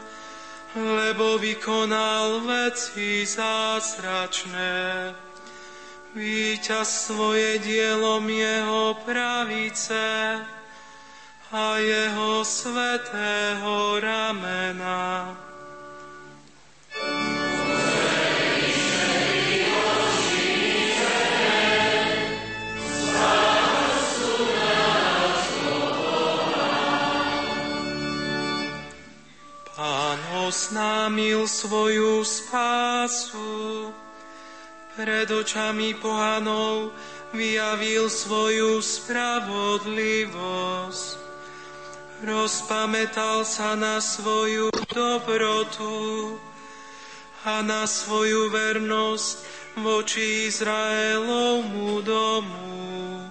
lebo 0.78 1.42
vykonal 1.42 2.46
veci 2.46 3.26
zázračné. 3.26 5.14
Víťaz 6.14 7.10
svoje 7.10 7.62
dielom 7.62 8.26
jeho 8.30 8.98
pravice 9.06 10.38
a 11.54 11.66
jeho 11.78 12.42
svetého 12.46 14.02
ramena. 14.02 15.47
Oznámil 30.48 31.44
svoju 31.44 32.24
spásu, 32.24 33.92
pred 34.96 35.28
očami 35.28 35.92
pohanov 36.00 36.96
vyjavil 37.36 38.08
svoju 38.08 38.80
spravodlivosť. 38.80 41.28
Rozpamätal 42.24 43.44
sa 43.44 43.76
na 43.76 44.00
svoju 44.00 44.72
dobrotu 44.90 46.40
a 47.44 47.60
na 47.62 47.84
svoju 47.84 48.48
vernosť 48.48 49.36
voči 49.84 50.48
Izraelovmu 50.48 52.00
domu. 52.02 53.27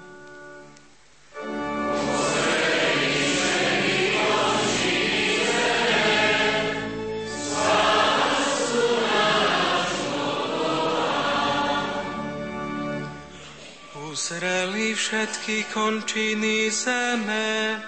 Uzreli 14.17 14.97
všetky 14.97 15.77
končiny 15.77 16.73
zeme, 16.73 17.85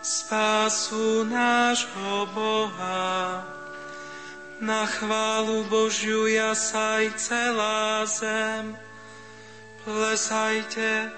spásu 0.00 1.28
nášho 1.28 2.32
Boha. 2.32 3.44
Na 4.64 4.88
chválu 4.88 5.68
Božiu 5.68 6.24
jasaj 6.32 7.12
celá 7.20 8.08
zem, 8.08 8.72
plesajte, 9.84 11.12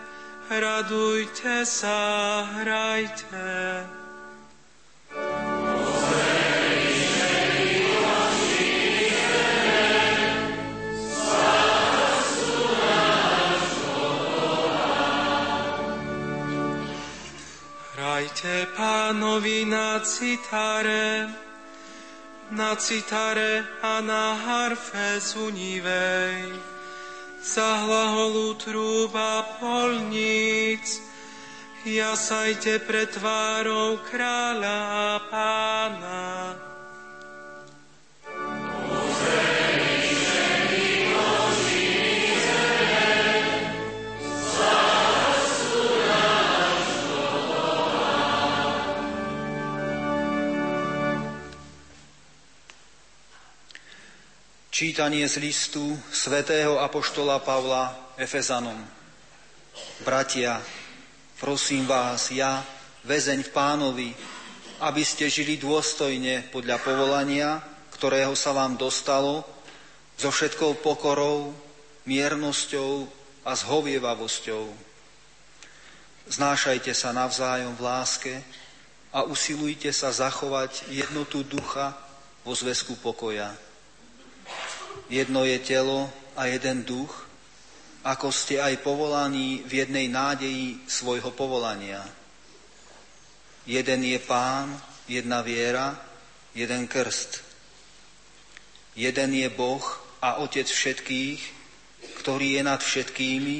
radujte 0.51 1.62
sa, 1.62 2.43
hrajte. 2.59 3.47
Pánovi 18.76 19.64
na 19.64 20.00
citare, 20.00 21.28
na 22.50 22.76
citare 22.76 23.64
a 23.82 24.00
na 24.00 24.34
harfe 24.34 25.20
zunivej, 25.20 26.56
za 27.42 27.76
hlaholu 27.82 28.54
trúba 28.54 29.42
polníc, 29.58 31.02
jasajte 31.82 32.78
pred 32.86 33.10
tvárou 33.10 33.98
kráľa 34.06 34.78
a 34.86 35.10
pána. 35.26 36.61
Čítanie 54.82 55.22
z 55.30 55.38
listu 55.38 55.94
svätého 56.10 56.82
Apoštola 56.82 57.38
Pavla 57.38 57.94
Efezanom. 58.18 58.74
Bratia, 60.02 60.58
prosím 61.38 61.86
vás, 61.86 62.34
ja, 62.34 62.66
väzeň 63.06 63.46
v 63.46 63.54
pánovi, 63.54 64.10
aby 64.82 65.06
ste 65.06 65.30
žili 65.30 65.54
dôstojne 65.54 66.50
podľa 66.50 66.82
povolania, 66.82 67.62
ktorého 67.94 68.34
sa 68.34 68.50
vám 68.50 68.74
dostalo, 68.74 69.46
so 70.18 70.34
všetkou 70.34 70.82
pokorou, 70.82 71.54
miernosťou 72.02 73.06
a 73.46 73.54
zhovievavosťou. 73.54 74.66
Znášajte 76.26 76.90
sa 76.90 77.14
navzájom 77.14 77.78
v 77.78 77.86
láske 77.86 78.34
a 79.14 79.22
usilujte 79.22 79.94
sa 79.94 80.10
zachovať 80.10 80.90
jednotu 80.90 81.46
ducha 81.46 81.94
vo 82.42 82.50
zväzku 82.50 82.98
pokoja. 82.98 83.70
Jedno 85.12 85.44
je 85.44 85.60
telo 85.60 86.08
a 86.40 86.48
jeden 86.48 86.88
duch, 86.88 87.28
ako 88.00 88.32
ste 88.32 88.56
aj 88.64 88.80
povolaní 88.80 89.60
v 89.68 89.84
jednej 89.84 90.08
nádeji 90.08 90.88
svojho 90.88 91.36
povolania. 91.36 92.00
Jeden 93.68 94.08
je 94.08 94.16
pán, 94.18 94.72
jedna 95.04 95.44
viera, 95.44 96.00
jeden 96.56 96.88
krst. 96.88 97.44
Jeden 98.96 99.36
je 99.36 99.52
Boh 99.52 99.84
a 100.24 100.40
Otec 100.40 100.64
všetkých, 100.64 101.40
ktorý 102.24 102.56
je 102.56 102.62
nad 102.64 102.80
všetkými, 102.80 103.56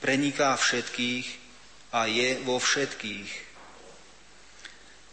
preniká 0.00 0.56
všetkých 0.56 1.26
a 1.92 2.08
je 2.08 2.40
vo 2.42 2.56
všetkých. 2.56 3.52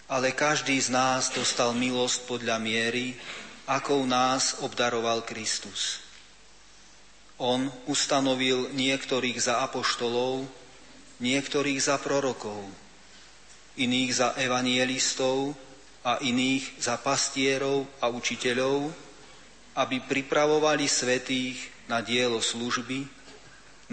ale 0.08 0.32
každý 0.32 0.80
z 0.80 0.96
nás 0.96 1.36
dostal 1.36 1.76
milosť 1.76 2.32
podľa 2.32 2.64
miery, 2.64 3.12
akou 3.68 4.08
nás 4.08 4.64
obdaroval 4.64 5.28
Kristus. 5.28 6.00
On 7.38 7.70
ustanovil 7.86 8.74
niektorých 8.74 9.38
za 9.38 9.62
apoštolov, 9.68 10.48
niektorých 11.22 11.78
za 11.78 12.02
prorokov, 12.02 12.66
iných 13.78 14.12
za 14.16 14.34
evangelistov 14.40 15.54
a 16.02 16.18
iných 16.24 16.82
za 16.82 16.98
pastierov 16.98 17.86
a 18.02 18.10
učiteľov, 18.10 18.90
aby 19.78 20.02
pripravovali 20.02 20.90
svetých 20.90 21.62
na 21.86 22.02
dielo 22.02 22.42
služby, 22.42 23.06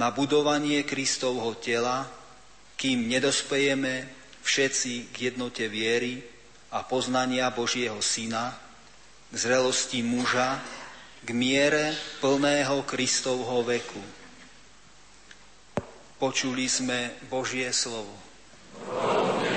na 0.00 0.08
budovanie 0.08 0.82
Kristovho 0.88 1.54
tela, 1.60 2.08
kým 2.80 3.06
nedospejeme 3.06 4.08
všetci 4.40 5.12
k 5.12 5.30
jednote 5.30 5.68
viery 5.68 6.24
a 6.72 6.82
poznania 6.82 7.52
Božieho 7.52 8.00
Syna, 8.00 8.63
zrelosti 9.34 10.02
muža, 10.02 10.62
k 11.24 11.28
miere 11.32 11.96
plného 12.20 12.84
Kristovho 12.84 13.64
veku. 13.64 14.02
Počuli 16.20 16.68
sme 16.68 17.16
Božie 17.28 17.68
slovo. 17.72 18.12
zo 18.84 19.53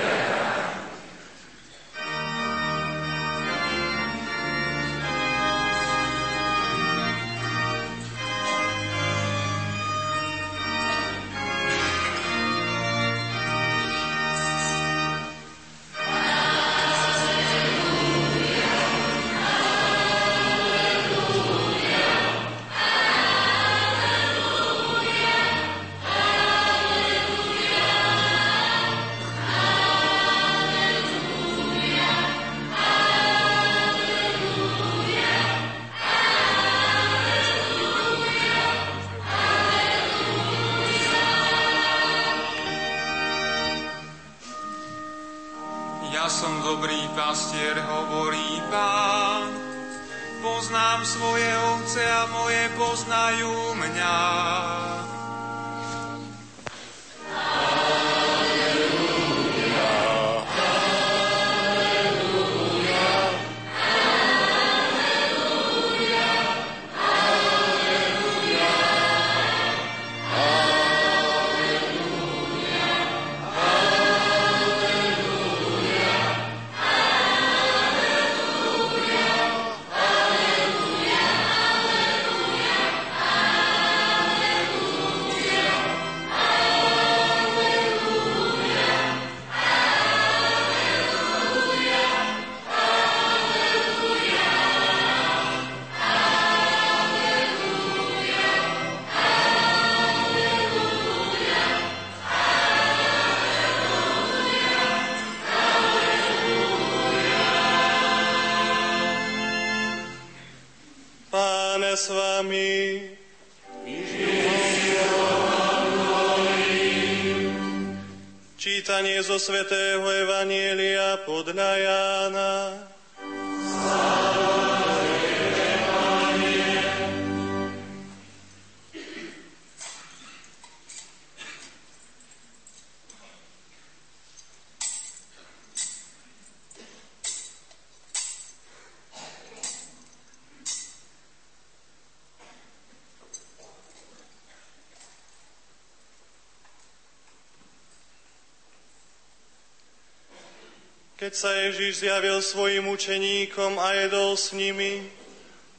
Keď 151.28 151.36
sa 151.36 151.52
Ježiš 151.52 152.08
zjavil 152.08 152.40
svojim 152.40 152.88
učeníkom 152.88 153.76
a 153.76 153.92
jedol 154.00 154.32
s 154.32 154.56
nimi, 154.56 155.04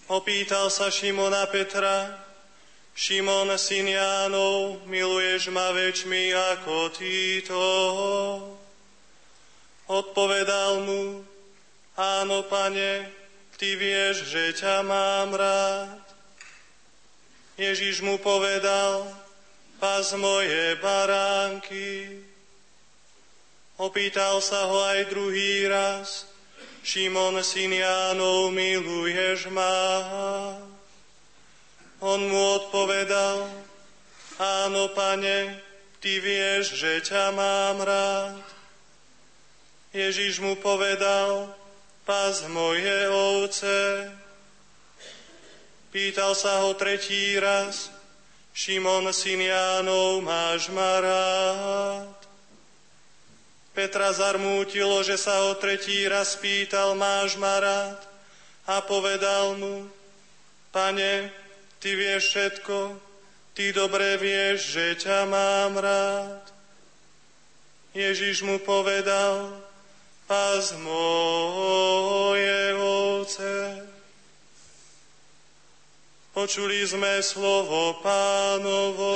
opýtal 0.06 0.70
sa 0.70 0.94
Šimona 0.94 1.50
Petra, 1.50 2.22
Šimon, 2.94 3.50
syn 3.58 3.90
Jánov, 3.90 4.86
miluješ 4.86 5.50
ma 5.50 5.74
väčšmi 5.74 6.38
ako 6.54 6.94
títo? 6.94 7.66
Odpovedal 9.90 10.86
mu, 10.86 11.26
áno, 11.98 12.46
pane, 12.46 13.10
ty 13.58 13.74
vieš, 13.74 14.30
že 14.30 14.54
ťa 14.54 14.86
mám 14.86 15.34
rád. 15.34 15.98
Ježiš 17.58 18.06
mu 18.06 18.22
povedal, 18.22 19.02
pas 19.82 20.06
moje 20.14 20.78
baránky. 20.78 22.29
Opýtal 23.80 24.44
sa 24.44 24.68
ho 24.68 24.76
aj 24.92 25.08
druhý 25.08 25.64
raz, 25.72 26.28
Šimon, 26.84 27.40
syn 27.40 27.72
Jánov, 27.80 28.52
miluješ 28.52 29.48
ma? 29.56 29.72
On 32.04 32.20
mu 32.20 32.60
odpovedal, 32.60 33.48
áno, 34.36 34.92
pane, 34.92 35.64
ty 36.04 36.20
vieš, 36.20 36.76
že 36.76 37.08
ťa 37.08 37.32
mám 37.32 37.80
rád. 37.80 38.44
Ježiš 39.96 40.44
mu 40.44 40.60
povedal, 40.60 41.48
pas 42.04 42.36
moje 42.52 43.00
ovce. 43.08 44.12
Pýtal 45.96 46.36
sa 46.36 46.68
ho 46.68 46.76
tretí 46.76 47.40
raz, 47.40 47.96
Šimon, 48.52 49.08
syn 49.16 49.40
Jánov, 49.40 50.20
máš 50.20 50.68
ma 50.68 51.00
rád? 51.00 52.19
Petra 53.80 54.12
zarmútilo, 54.12 55.00
že 55.08 55.16
sa 55.16 55.48
ho 55.48 55.56
tretí 55.56 56.04
raz 56.04 56.36
pýtal, 56.36 57.00
máš 57.00 57.40
ma 57.40 57.64
rád? 57.64 57.96
A 58.68 58.84
povedal 58.84 59.56
mu, 59.56 59.88
pane, 60.68 61.32
ty 61.80 61.96
vieš 61.96 62.28
všetko, 62.28 63.00
ty 63.56 63.72
dobre 63.72 64.20
vieš, 64.20 64.76
že 64.76 65.00
ťa 65.00 65.24
mám 65.32 65.80
rád. 65.80 66.44
Ježiš 67.96 68.44
mu 68.44 68.60
povedal, 68.60 69.56
pás 70.28 70.76
moje 70.76 72.76
ovce. 72.76 73.80
Počuli 76.36 76.84
sme 76.84 77.24
slovo 77.24 78.04
pánovo. 78.04 79.16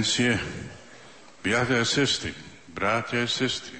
Excelencie, 0.00 0.40
bratia 1.44 1.80
a 1.80 1.84
sestry, 1.84 2.32
bratia 2.72 3.20
a 3.20 3.28
sestry. 3.28 3.76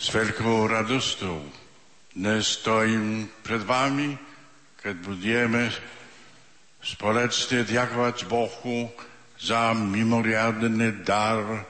S 0.00 0.08
veľkou 0.08 0.72
radostou 0.72 1.44
dnes 2.16 2.64
stojím 2.64 3.28
pred 3.44 3.60
vami, 3.60 4.16
keď 4.80 4.94
budeme 5.04 5.68
spoločne 6.80 7.68
ďakovať 7.68 8.24
Bohu 8.24 8.88
za 9.36 9.76
mimoriadný 9.76 11.04
dar, 11.04 11.68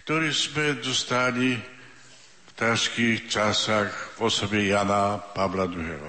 ktorý 0.00 0.32
sme 0.32 0.80
dostali 0.80 1.60
v 1.60 2.50
ťažkých 2.56 3.28
časách 3.28 4.16
v 4.16 4.18
osobe 4.24 4.64
Jana 4.64 5.20
Pavla 5.20 5.68
II. 5.68 6.08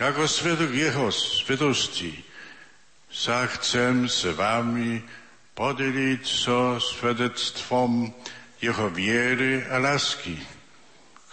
Ako 0.00 0.28
svedok 0.28 0.72
jeho 0.72 1.08
svetosti 1.08 2.29
sa 3.10 3.50
chcem 3.50 4.06
s 4.06 4.22
vami 4.30 5.02
podeliť 5.58 6.22
so 6.22 6.78
svedectvom 6.78 8.06
jeho 8.62 8.86
viery 8.94 9.66
a 9.66 9.82
lásky, 9.82 10.38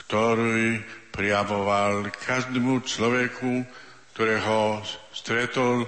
ktorý 0.03 0.82
prijavoval 1.13 2.09
každému 2.09 2.82
človeku, 2.82 3.61
ktorého 4.17 4.82
stretol 5.13 5.86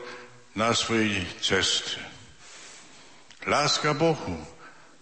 na 0.54 0.78
svojej 0.78 1.26
ceste. 1.42 1.98
Láska 3.50 3.98
Bohu 3.98 4.38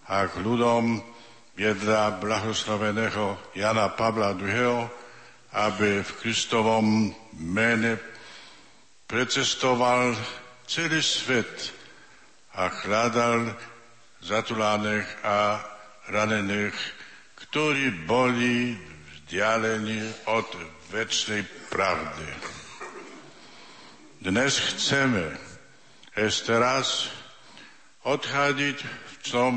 a 0.08 0.24
k 0.24 0.40
ľudom 0.40 1.04
viedla 1.52 2.16
blahoslaveného 2.16 3.52
Jana 3.52 3.92
Pavla 3.92 4.32
II, 4.32 4.88
aby 5.52 6.00
v 6.00 6.10
Kristovom 6.22 7.12
mene 7.36 8.00
precestoval 9.04 10.16
celý 10.68 11.00
svet 11.00 11.72
a 12.52 12.68
hľadal 12.68 13.56
zatulaných 14.20 15.08
a 15.24 15.64
ranených, 16.12 16.76
ktorí 17.48 18.04
boli 18.04 18.76
vzdialení 19.16 20.04
od 20.28 20.44
väčšnej 20.92 21.72
pravdy. 21.72 22.28
Dnes 24.20 24.60
chceme 24.60 25.32
ešte 26.12 26.52
raz 26.60 27.08
odchádiť, 28.04 28.78
v 28.84 29.14
čom 29.24 29.54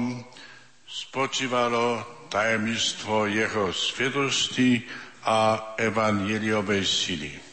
spočívalo 0.88 2.08
tajemstvo 2.32 3.28
jeho 3.28 3.76
svetosti 3.76 4.88
a 5.28 5.76
evangeliovej 5.76 6.84
sily. 6.88 7.51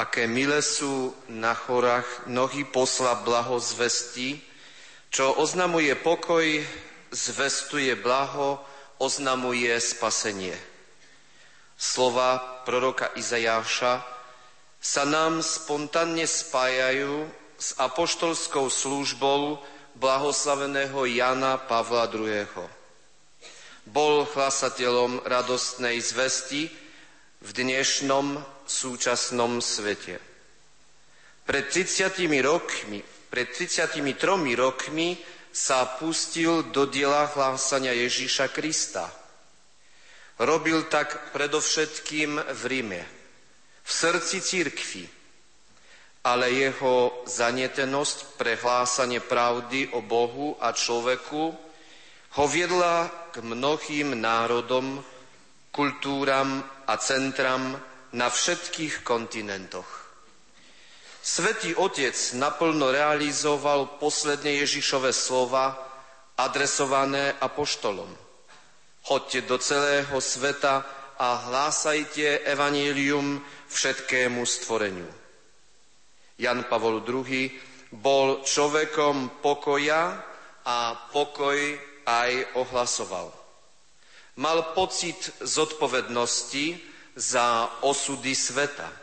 Aké 0.00 0.24
milé 0.24 0.64
sú 0.64 1.12
na 1.28 1.52
chorách 1.52 2.24
nohy 2.24 2.64
posla 2.64 3.20
blahozvesti, 3.20 4.40
čo 5.12 5.36
oznamuje 5.36 5.92
pokoj 6.00 6.40
zvestuje 7.12 7.92
blaho, 8.00 8.56
oznamuje 8.96 9.68
spasenie. 9.76 10.56
Slova 11.76 12.64
proroka 12.64 13.12
Izajáša 13.12 14.00
sa 14.80 15.04
nám 15.04 15.44
spontánne 15.44 16.24
spájajú 16.24 17.28
s 17.60 17.76
apoštolskou 17.76 18.72
službou 18.72 19.60
blahoslaveného 20.00 20.96
Jana 21.12 21.60
Pavla 21.60 22.08
II. 22.08 22.48
Bol 23.84 24.24
hlasateľom 24.32 25.28
radostnej 25.28 26.00
zvesti 26.00 26.72
v 27.44 27.50
dnešnom 27.52 28.59
súčasnom 28.70 29.58
svete. 29.58 30.22
Pred 31.42 31.64
30 31.66 32.14
rokmi, 32.46 33.02
pred 33.02 33.50
33 33.50 33.98
rokmi 34.54 35.18
sa 35.50 35.82
pustil 35.98 36.70
do 36.70 36.86
diela 36.86 37.26
hlásania 37.26 37.90
Ježíša 37.90 38.54
Krista. 38.54 39.10
Robil 40.38 40.86
tak 40.86 41.34
predovšetkým 41.34 42.38
v 42.38 42.62
Ríme, 42.70 43.02
v 43.82 43.90
srdci 43.90 44.38
církvy, 44.40 45.04
ale 46.22 46.54
jeho 46.54 47.26
zanietenosť 47.26 48.38
pre 48.38 48.54
hlásanie 48.56 49.18
pravdy 49.20 49.90
o 49.92 50.00
Bohu 50.00 50.54
a 50.62 50.70
človeku 50.70 51.42
ho 52.30 52.44
viedla 52.46 53.10
k 53.34 53.42
mnohým 53.42 54.14
národom, 54.14 55.02
kultúram 55.74 56.62
a 56.86 56.94
centram 56.96 57.89
na 58.12 58.26
všetkých 58.30 59.06
kontinentoch. 59.06 59.88
Svetý 61.20 61.76
Otec 61.76 62.16
naplno 62.40 62.90
realizoval 62.90 64.00
posledné 64.00 64.64
Ježišové 64.64 65.12
slova 65.12 65.76
adresované 66.40 67.36
apoštolom. 67.36 68.08
Chodte 69.04 69.44
do 69.44 69.60
celého 69.60 70.16
sveta 70.16 70.80
a 71.20 71.28
hlásajte 71.48 72.40
evanílium 72.48 73.44
všetkému 73.68 74.40
stvoreniu. 74.48 75.08
Jan 76.40 76.64
Pavol 76.72 77.04
II 77.04 77.52
bol 77.92 78.40
človekom 78.40 79.44
pokoja 79.44 80.24
a 80.64 80.78
pokoj 81.12 81.58
aj 82.08 82.56
ohlasoval. 82.56 83.28
Mal 84.40 84.72
pocit 84.72 85.36
zodpovednosti 85.44 86.89
za 87.16 87.70
osudy 87.82 88.34
sveta 88.34 89.00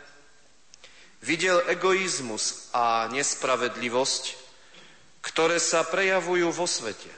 Videl 1.18 1.66
egoizmus 1.66 2.70
a 2.70 3.10
nespravedlivosť, 3.10 4.24
ktoré 5.18 5.58
sa 5.58 5.82
prejavujú 5.82 6.54
vo 6.54 6.62
svete. 6.62 7.10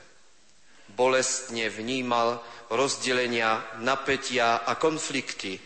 Bolestne 0.97 1.69
vnímal 1.69 2.41
rozdelenia, 2.73 3.61
napätia 3.85 4.65
a 4.65 4.73
konflikty, 4.81 5.61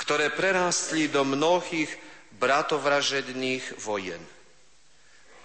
ktoré 0.00 0.32
prerástli 0.32 1.12
do 1.12 1.20
mnohých 1.28 1.92
bratovražedných 2.40 3.76
vojen. 3.84 4.20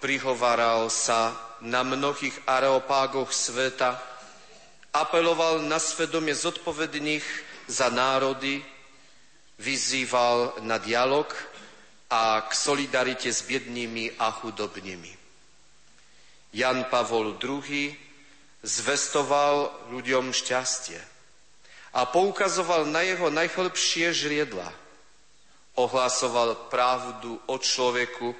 Prihovaral 0.00 0.88
sa 0.88 1.36
na 1.60 1.84
mnohých 1.84 2.48
areopágoch 2.48 3.28
sveta, 3.28 4.00
apeloval 4.96 5.60
na 5.62 5.76
svedomie 5.76 6.32
zodpovedných 6.32 7.22
za 7.68 7.92
národy, 7.92 8.64
vyzýval 9.62 10.66
na 10.66 10.82
dialog 10.82 11.30
a 12.10 12.42
k 12.42 12.50
solidarite 12.50 13.30
s 13.30 13.46
biednými 13.46 14.18
a 14.18 14.34
chudobnými. 14.34 15.14
Jan 16.52 16.84
Pavol 16.90 17.38
II 17.38 17.94
zvestoval 18.60 19.70
ľuďom 19.94 20.34
šťastie 20.34 21.00
a 21.94 22.04
poukazoval 22.04 22.90
na 22.90 23.06
jeho 23.06 23.30
najchlbšie 23.30 24.12
žriedla. 24.12 24.68
Ohlasoval 25.78 26.68
pravdu 26.68 27.40
o 27.48 27.56
človeku, 27.56 28.36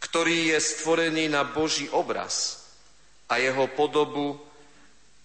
ktorý 0.00 0.56
je 0.56 0.58
stvorený 0.64 1.28
na 1.28 1.44
Boží 1.44 1.92
obraz 1.92 2.64
a 3.28 3.36
jeho 3.36 3.68
podobu 3.76 4.40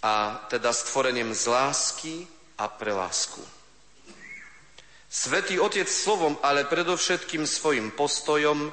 a 0.03 0.43
teda 0.51 0.75
stvorením 0.75 1.31
z 1.31 1.47
lásky 1.47 2.13
a 2.59 2.67
pre 2.67 2.91
lásku. 2.91 3.54
Svetý 5.15 5.63
Otec 5.63 5.87
slovom, 5.87 6.35
ale 6.43 6.67
predovšetkým 6.67 7.47
svojim 7.47 7.87
postojom 7.95 8.67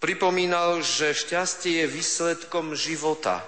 pripomínal, 0.00 0.80
že 0.80 1.12
šťastie 1.12 1.84
je 1.84 1.86
výsledkom 1.92 2.72
života, 2.72 3.44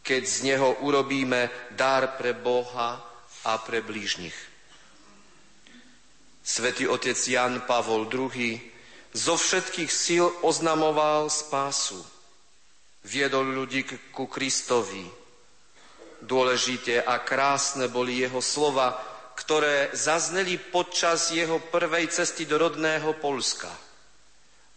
keď 0.00 0.22
z 0.24 0.36
neho 0.48 0.80
urobíme 0.80 1.52
dar 1.76 2.16
pre 2.16 2.32
Boha 2.32 3.04
a 3.44 3.52
pre 3.60 3.84
blížnych. 3.84 4.32
Svetý 6.40 6.88
otec 6.88 7.18
Jan 7.20 7.68
Pavol 7.68 8.08
II 8.08 8.56
zo 9.12 9.34
všetkých 9.36 9.90
síl 9.92 10.24
oznamoval 10.40 11.28
spásu. 11.28 12.00
Viedol 13.04 13.52
ľudí 13.52 13.84
ku 14.14 14.24
Kristovi. 14.24 15.04
Dôležité 16.24 17.04
a 17.04 17.20
krásne 17.20 17.92
boli 17.92 18.24
jeho 18.24 18.40
slova, 18.40 19.15
ktoré 19.36 19.92
zazneli 19.92 20.56
počas 20.56 21.28
jeho 21.28 21.60
prvej 21.60 22.08
cesty 22.08 22.48
do 22.48 22.56
rodného 22.56 23.20
Polska. 23.20 23.68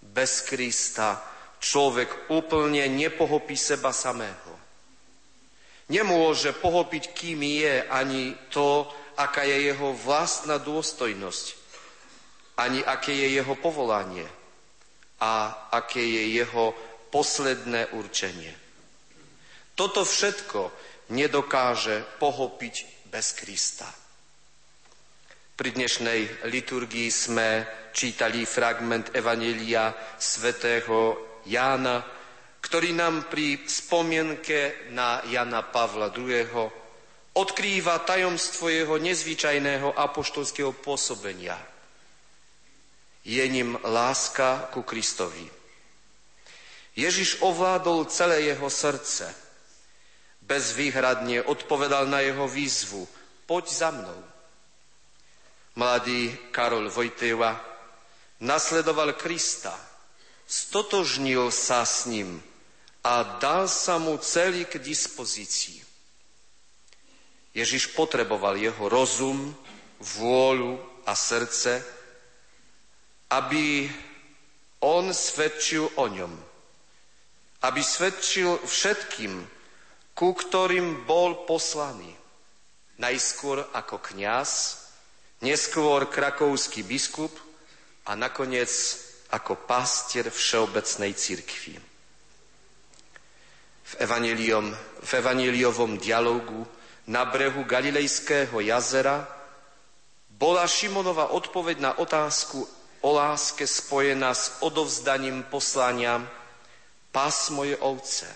Bez 0.04 0.44
Krista 0.44 1.24
človek 1.64 2.32
úplne 2.32 2.84
nepohopí 2.92 3.56
seba 3.56 3.96
samého. 3.96 4.52
Nemôže 5.90 6.54
pohopiť, 6.54 7.04
kým 7.16 7.40
je, 7.42 7.82
ani 7.88 8.36
to, 8.54 8.86
aká 9.18 9.48
je 9.48 9.74
jeho 9.74 9.96
vlastná 9.96 10.62
dôstojnosť, 10.62 11.46
ani 12.60 12.84
aké 12.84 13.16
je 13.16 13.42
jeho 13.42 13.56
povolanie 13.58 14.28
a 15.24 15.66
aké 15.74 16.04
je 16.04 16.24
jeho 16.36 16.76
posledné 17.10 17.96
určenie. 17.98 18.54
Toto 19.74 20.06
všetko 20.06 20.70
nedokáže 21.10 22.06
pochopiť 22.22 23.08
bez 23.10 23.34
Krista. 23.34 23.90
Pri 25.60 25.76
dnešnej 25.76 26.48
liturgii 26.48 27.12
sme 27.12 27.68
čítali 27.92 28.48
fragment 28.48 29.12
Evanelia 29.12 29.92
svätého 30.16 31.20
Jána, 31.52 32.00
ktorý 32.64 32.96
nám 32.96 33.28
pri 33.28 33.68
spomienke 33.68 34.88
na 34.96 35.20
Jana 35.28 35.68
Pavla 35.68 36.16
II. 36.16 36.48
odkrýva 37.36 38.08
tajomstvo 38.08 38.72
jeho 38.72 38.96
nezvyčajného 39.04 40.00
apoštolského 40.00 40.72
pôsobenia. 40.80 41.60
Je 43.28 43.44
ním 43.44 43.76
láska 43.84 44.72
ku 44.72 44.88
Kristovi. 44.88 45.44
Ježiš 46.96 47.44
ovládol 47.44 48.08
celé 48.08 48.48
jeho 48.56 48.72
srdce. 48.72 49.28
Bezvýhradne 50.40 51.44
odpovedal 51.44 52.08
na 52.08 52.24
jeho 52.24 52.48
výzvu. 52.48 53.04
Poď 53.44 53.66
za 53.68 53.92
mnou. 53.92 54.29
Mladý 55.76 56.34
Karol 56.50 56.90
Vojteva 56.90 57.54
nasledoval 58.40 59.14
Krista, 59.14 59.76
stotožnil 60.48 61.52
sa 61.52 61.86
s 61.86 62.10
ním 62.10 62.42
a 63.04 63.38
dal 63.38 63.68
sa 63.68 64.02
mu 64.02 64.18
celý 64.18 64.66
k 64.66 64.82
dispozícii. 64.82 65.84
Ježiš 67.54 67.94
potreboval 67.98 68.56
jeho 68.56 68.90
rozum, 68.90 69.56
vôľu 70.00 70.80
a 71.06 71.14
srdce, 71.16 71.84
aby 73.30 73.90
on 74.80 75.12
svedčil 75.12 75.92
o 76.00 76.06
ňom. 76.08 76.34
Aby 77.60 77.84
svedčil 77.84 78.64
všetkým, 78.64 79.44
ku 80.16 80.32
ktorým 80.32 81.04
bol 81.04 81.44
poslaný. 81.44 82.16
Najskôr 83.00 83.68
ako 83.76 84.00
kňaz, 84.00 84.79
neskôr 85.40 86.08
krakovský 86.08 86.84
biskup 86.84 87.32
a 88.08 88.16
nakoniec 88.16 88.70
ako 89.30 89.56
pastier 89.70 90.28
všeobecnej 90.28 91.14
cirkvi. 91.14 91.76
V, 93.90 93.94
v 95.02 95.12
evangeliovom 95.14 95.98
dialogu 95.98 96.66
na 97.10 97.26
brehu 97.26 97.66
Galilejského 97.66 98.62
jazera 98.62 99.26
bola 100.30 100.70
Šimonova 100.70 101.34
odpoveď 101.34 101.78
na 101.82 101.92
otázku 101.98 102.64
o 103.02 103.10
láske 103.16 103.66
spojená 103.68 104.34
s 104.36 104.62
odovzdaním 104.62 105.44
poslania 105.48 106.22
Pás 107.10 107.50
moje 107.50 107.74
ovce. 107.82 108.30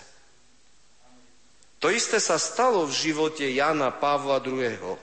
To 1.78 1.92
isté 1.92 2.16
sa 2.18 2.40
stalo 2.40 2.88
v 2.88 2.96
živote 2.96 3.44
Jana 3.44 3.92
Pavla 3.92 4.40
II. 4.40 4.96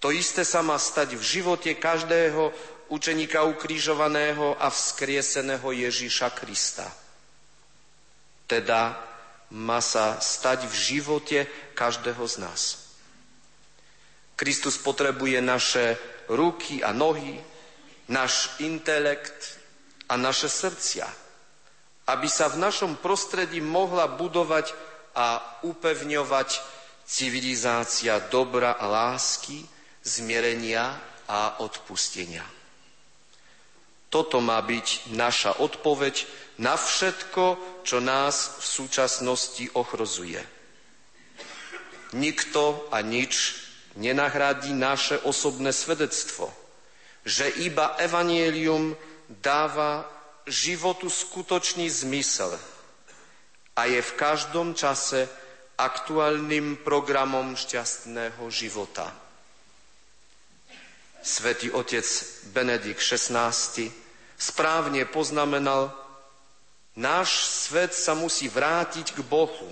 To 0.00 0.08
isté 0.08 0.48
sa 0.48 0.64
má 0.64 0.80
stať 0.80 1.12
v 1.16 1.22
živote 1.22 1.76
každého 1.76 2.52
učeníka 2.88 3.44
ukrižovaného 3.44 4.56
a 4.56 4.72
vzkrieseného 4.72 5.68
Ježíša 5.72 6.32
Krista. 6.32 6.88
Teda 8.48 8.96
má 9.52 9.78
sa 9.84 10.16
stať 10.18 10.66
v 10.66 10.74
živote 10.74 11.38
každého 11.76 12.24
z 12.26 12.36
nás. 12.40 12.62
Kristus 14.40 14.80
potrebuje 14.80 15.36
naše 15.44 16.00
ruky 16.32 16.80
a 16.80 16.96
nohy, 16.96 17.36
náš 18.08 18.56
intelekt 18.64 19.60
a 20.08 20.16
naše 20.16 20.48
srdcia, 20.48 21.04
aby 22.08 22.24
sa 22.24 22.48
v 22.48 22.58
našom 22.58 22.96
prostredí 22.98 23.60
mohla 23.60 24.08
budovať 24.08 24.72
a 25.12 25.60
upevňovať 25.62 26.48
civilizácia 27.04 28.16
dobra 28.32 28.80
a 28.80 28.86
lásky, 28.88 29.66
zmierenia 30.02 30.96
a 31.28 31.62
odpustenia. 31.62 32.44
Toto 34.10 34.42
má 34.42 34.58
byť 34.58 35.14
naša 35.14 35.62
odpoveď 35.62 36.26
na 36.58 36.74
všetko, 36.74 37.56
čo 37.86 38.02
nás 38.02 38.58
v 38.58 38.64
súčasnosti 38.66 39.64
ochrozuje. 39.78 40.42
Nikto 42.10 42.90
a 42.90 43.06
nič 43.06 43.54
nenahradí 43.94 44.74
naše 44.74 45.22
osobné 45.22 45.70
svedectvo, 45.70 46.50
že 47.22 47.46
iba 47.62 47.94
evanielium 48.02 48.98
dáva 49.30 50.10
životu 50.50 51.06
skutočný 51.06 51.86
zmysel 51.86 52.58
a 53.78 53.86
je 53.86 54.02
v 54.02 54.12
každom 54.18 54.74
čase 54.74 55.30
aktuálnym 55.78 56.82
programom 56.82 57.54
šťastného 57.54 58.42
života. 58.50 59.29
Svetý 61.20 61.68
otec 61.68 62.04
Benedikt 62.56 63.04
XVI 63.04 63.52
správne 64.40 65.04
poznamenal, 65.04 65.92
náš 66.96 67.44
svet 67.68 67.92
sa 67.92 68.16
musí 68.16 68.48
vrátiť 68.48 69.12
k 69.12 69.20
Bohu. 69.20 69.68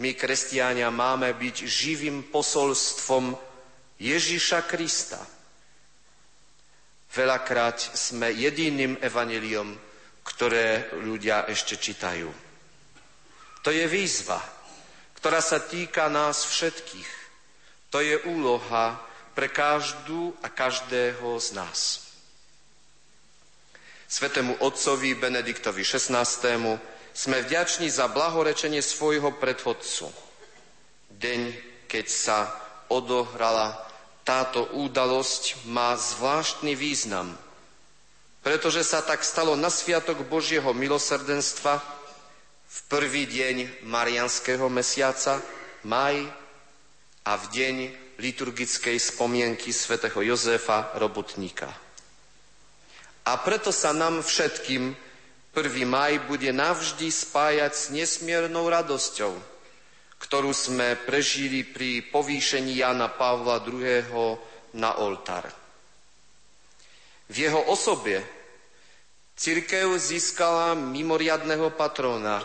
My, 0.00 0.16
kresťania, 0.16 0.88
máme 0.90 1.30
byť 1.36 1.56
živým 1.68 2.32
posolstvom 2.32 3.36
Ježíša 4.00 4.66
Krista. 4.66 5.20
Veľakrát 7.14 7.78
sme 7.78 8.34
jediným 8.34 8.98
evaneliom, 8.98 9.70
ktoré 10.26 10.90
ľudia 11.04 11.46
ešte 11.46 11.78
čítajú. 11.78 12.26
To 13.62 13.70
je 13.70 13.86
výzva, 13.86 14.42
ktorá 15.20 15.38
sa 15.38 15.62
týka 15.62 16.10
nás 16.10 16.42
všetkých. 16.42 17.10
To 17.94 18.02
je 18.02 18.18
úloha, 18.26 18.98
pre 19.34 19.50
každú 19.50 20.32
a 20.40 20.48
každého 20.48 21.36
z 21.42 21.48
nás. 21.58 21.78
Svetému 24.06 24.62
otcovi 24.62 25.18
Benediktovi 25.18 25.82
XVI. 25.82 26.22
sme 27.10 27.36
vďační 27.42 27.90
za 27.90 28.06
blahorečenie 28.06 28.78
svojho 28.78 29.34
predchodcu. 29.42 30.06
Deň, 31.10 31.40
keď 31.90 32.06
sa 32.06 32.38
odohrala 32.86 33.74
táto 34.22 34.70
údalosť, 34.70 35.66
má 35.66 35.98
zvláštny 35.98 36.78
význam, 36.78 37.34
pretože 38.46 38.86
sa 38.86 39.02
tak 39.02 39.26
stalo 39.26 39.58
na 39.58 39.68
Sviatok 39.68 40.22
Božieho 40.30 40.70
milosrdenstva 40.70 41.82
v 42.70 42.78
prvý 42.86 43.26
deň 43.26 43.86
Marianského 43.86 44.70
mesiaca, 44.70 45.42
maj, 45.82 46.22
a 47.24 47.40
v 47.40 47.44
deň 47.50 47.76
liturgickej 48.18 48.98
spomienky 49.00 49.72
svätého 49.74 50.20
Jozefa 50.22 50.94
Robotníka. 50.98 51.70
A 53.24 53.32
preto 53.40 53.72
sa 53.72 53.96
nám 53.96 54.20
všetkým 54.20 54.92
1. 55.54 55.86
maj 55.86 56.18
bude 56.26 56.50
navždy 56.50 57.08
spájať 57.08 57.72
s 57.72 57.84
nesmiernou 57.94 58.66
radosťou, 58.66 59.32
ktorú 60.18 60.50
sme 60.50 60.98
prežili 61.04 61.62
pri 61.62 62.10
povýšení 62.10 62.82
Jana 62.82 63.12
Pavla 63.12 63.62
II. 63.62 64.34
na 64.74 64.98
oltár. 64.98 65.46
V 67.30 67.36
jeho 67.48 67.60
osobe 67.70 68.24
církev 69.36 69.94
získala 70.00 70.74
mimoriadného 70.74 71.72
patróna 71.76 72.42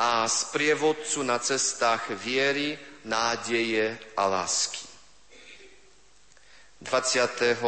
a 0.00 0.24
sprievodcu 0.24 1.22
na 1.22 1.38
cestách 1.38 2.16
viery, 2.16 2.78
nádeje 3.04 3.98
a 4.16 4.24
lásky. 4.26 4.87
22. 6.78 7.58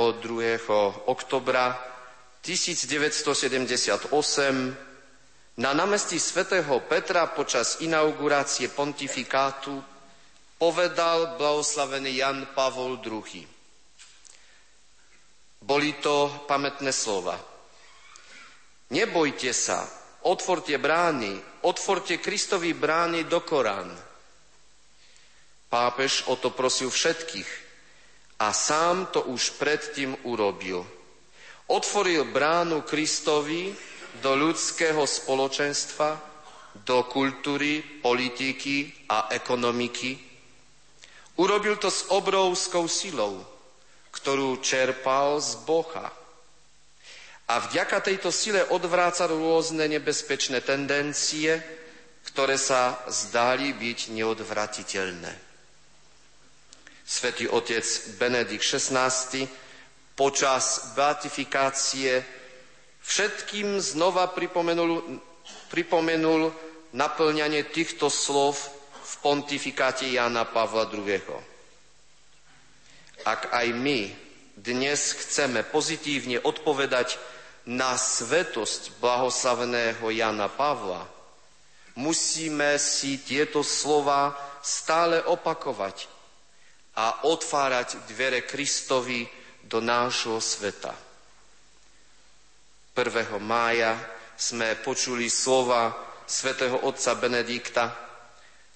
oktobra 1.10 1.74
1978 2.46 4.10
na 5.58 5.74
námestí 5.74 6.14
svätého 6.22 6.78
Petra 6.86 7.26
počas 7.26 7.82
inaugurácie 7.82 8.70
pontifikátu 8.70 9.82
povedal 10.62 11.34
blahoslavený 11.42 12.22
Jan 12.22 12.54
Pavol 12.54 13.02
II. 13.02 13.42
Boli 15.58 15.90
to 15.98 16.46
pamätné 16.46 16.94
slova. 16.94 17.34
Nebojte 18.94 19.50
sa, 19.50 19.90
otvorte 20.22 20.78
brány, 20.78 21.34
otvorte 21.66 22.22
Kristovi 22.22 22.78
brány 22.78 23.26
do 23.26 23.42
Korán. 23.42 23.90
Pápež 25.66 26.30
o 26.30 26.38
to 26.38 26.54
prosil 26.54 26.94
všetkých 26.94 27.69
a 28.40 28.56
sám 28.56 29.12
to 29.12 29.28
už 29.28 29.60
predtým 29.60 30.16
urobil. 30.24 30.80
Otvoril 31.68 32.24
bránu 32.24 32.82
Kristovi 32.82 33.70
do 34.24 34.32
ľudského 34.32 35.04
spoločenstva, 35.04 36.16
do 36.82 37.04
kultúry, 37.06 37.84
politiky 38.00 39.06
a 39.12 39.28
ekonomiky. 39.30 40.16
Urobil 41.36 41.76
to 41.76 41.92
s 41.92 42.08
obrovskou 42.10 42.88
silou, 42.88 43.44
ktorú 44.10 44.58
čerpal 44.64 45.38
z 45.38 45.60
Boha. 45.62 46.08
A 47.50 47.54
vďaka 47.66 48.00
tejto 48.00 48.30
sile 48.32 48.64
odvrácal 48.72 49.30
rôzne 49.34 49.84
nebezpečné 49.90 50.62
tendencie, 50.62 51.58
ktoré 52.30 52.54
sa 52.54 52.98
zdali 53.10 53.74
byť 53.74 53.98
neodvratiteľné. 54.14 55.49
Svetý 57.10 57.50
otec 57.50 57.82
Benedikt 58.22 58.62
XVI 58.62 59.10
počas 60.14 60.94
beatifikácie 60.94 62.22
všetkým 63.02 63.82
znova 63.82 64.30
pripomenul, 64.30 65.18
pripomenul 65.74 66.54
naplňanie 66.94 67.66
týchto 67.66 68.06
slov 68.06 68.54
v 69.02 69.12
pontifikáte 69.26 70.06
Jana 70.06 70.46
Pavla 70.46 70.86
II. 70.86 71.34
Ak 73.26 73.58
aj 73.58 73.66
my 73.74 74.06
dnes 74.54 75.10
chceme 75.18 75.66
pozitívne 75.66 76.38
odpovedať 76.38 77.18
na 77.66 77.98
svetosť 77.98 79.02
blahoslaveného 79.02 80.06
Jana 80.14 80.46
Pavla, 80.46 81.10
musíme 81.98 82.78
si 82.78 83.18
tieto 83.18 83.66
slova 83.66 84.30
stále 84.62 85.18
opakovať 85.26 86.19
a 87.00 87.24
otvárať 87.24 88.04
dvere 88.12 88.44
Kristovi 88.44 89.24
do 89.64 89.80
nášho 89.80 90.36
sveta. 90.36 90.92
1. 92.92 93.40
mája 93.40 93.96
sme 94.36 94.76
počuli 94.84 95.32
slova 95.32 95.96
svätého 96.28 96.76
otca 96.84 97.16
Benedikta, 97.16 97.96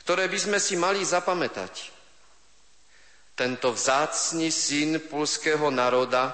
ktoré 0.01 0.33
by 0.33 0.39
sme 0.41 0.57
si 0.57 0.81
mali 0.81 1.05
zapamätať. 1.05 1.93
Tento 3.37 3.77
vzácný 3.77 4.49
syn 4.49 5.05
polského 5.05 5.69
národa 5.69 6.33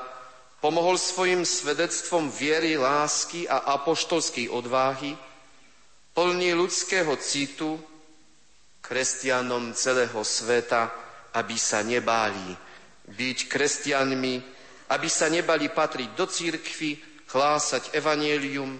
pomohol 0.62 0.94
svojim 0.94 1.42
svedectvom 1.42 2.30
viery, 2.30 2.78
lásky 2.78 3.50
a 3.50 3.66
apoštolskej 3.80 4.46
odváhy, 4.46 5.18
plný 6.14 6.54
ľudského 6.54 7.18
citu, 7.18 7.82
kresťanom 8.78 9.74
celého 9.74 10.22
sveta, 10.22 11.09
aby 11.34 11.56
sa 11.58 11.82
nebáli 11.82 12.56
byť 13.10 13.38
kresťanmi, 13.50 14.34
aby 14.90 15.08
sa 15.10 15.30
nebali 15.30 15.70
patriť 15.70 16.10
do 16.14 16.26
církvy, 16.26 16.98
hlásať 17.30 17.94
evanielium. 17.94 18.74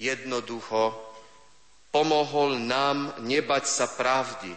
Jednoducho 0.00 0.96
pomohol 1.92 2.58
nám 2.58 3.20
nebať 3.20 3.64
sa 3.68 3.86
pravdy, 3.86 4.50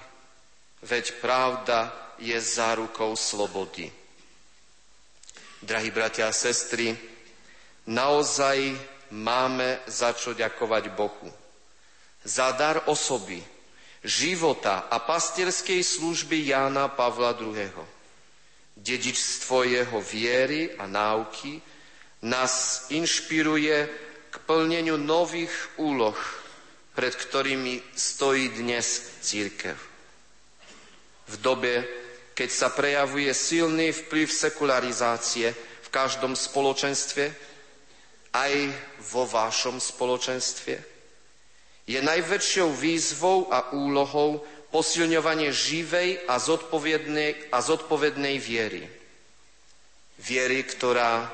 veď 0.82 1.20
pravda 1.20 1.92
je 2.18 2.40
zárukou 2.40 3.14
slobody. 3.20 3.92
Drahí 5.60 5.92
bratia 5.92 6.32
a 6.32 6.36
sestry, 6.36 6.96
naozaj 7.90 8.74
máme 9.12 9.84
za 9.86 10.16
čo 10.16 10.32
ďakovať 10.32 10.84
Bohu. 10.96 11.30
Za 12.26 12.56
dar 12.58 12.88
osoby, 12.90 13.44
života 14.06 14.86
a 14.88 15.02
pastierskej 15.02 15.82
služby 15.82 16.54
Jána 16.54 16.88
Pavla 16.94 17.34
II. 17.34 17.74
Dedičstvo 18.78 19.66
jeho 19.66 20.00
viery 20.06 20.78
a 20.78 20.86
náuky 20.86 21.58
nás 22.22 22.86
inšpiruje 22.94 23.78
k 24.30 24.36
plneniu 24.46 24.96
nových 25.02 25.52
úloh, 25.82 26.18
pred 26.96 27.12
ktorými 27.12 27.82
stojí 27.98 28.56
dnes 28.62 29.20
církev. 29.26 29.76
V 31.26 31.36
dobe, 31.42 31.84
keď 32.38 32.50
sa 32.54 32.70
prejavuje 32.70 33.34
silný 33.34 33.90
vplyv 33.90 34.28
sekularizácie 34.30 35.50
v 35.56 35.88
každom 35.90 36.38
spoločenstve, 36.38 37.34
aj 38.36 38.54
vo 39.16 39.24
vašom 39.26 39.80
spoločenstve, 39.80 40.95
je 41.86 42.02
najväčšou 42.02 42.74
výzvou 42.74 43.54
a 43.54 43.72
úlohou 43.74 44.42
posilňovanie 44.74 45.54
živej 45.54 46.26
a 46.26 46.42
zodpovednej, 46.42 47.54
a 47.54 47.62
zodpovednej 47.62 48.36
viery. 48.42 48.84
Viery, 50.20 50.60
ktorá 50.66 51.30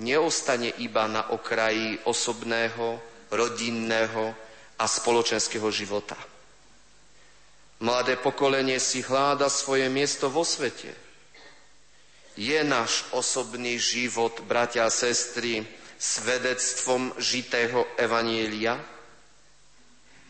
neostane 0.00 0.72
iba 0.80 1.04
na 1.04 1.28
okraji 1.30 2.00
osobného, 2.08 2.96
rodinného 3.28 4.32
a 4.80 4.84
spoločenského 4.88 5.68
života. 5.68 6.16
Mladé 7.82 8.16
pokolenie 8.16 8.78
si 8.78 9.02
hláda 9.02 9.50
svoje 9.50 9.90
miesto 9.90 10.30
vo 10.30 10.46
svete. 10.46 10.94
Je 12.38 12.56
náš 12.64 13.04
osobný 13.12 13.76
život, 13.76 14.40
bratia 14.48 14.88
a 14.88 14.90
sestry, 14.90 15.66
svedectvom 15.98 17.12
žitého 17.20 17.84
evanielia? 18.00 18.80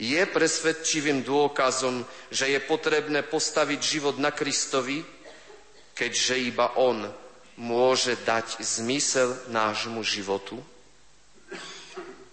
Je 0.03 0.19
presvedčivým 0.27 1.23
dôkazom, 1.23 2.03
že 2.27 2.51
je 2.51 2.59
potrebné 2.59 3.23
postaviť 3.23 3.79
život 3.79 4.19
na 4.19 4.35
Kristovi, 4.35 4.99
keďže 5.95 6.35
iba 6.43 6.75
On 6.75 7.07
môže 7.63 8.19
dať 8.27 8.59
zmysel 8.59 9.31
nášmu 9.55 10.03
životu? 10.03 10.59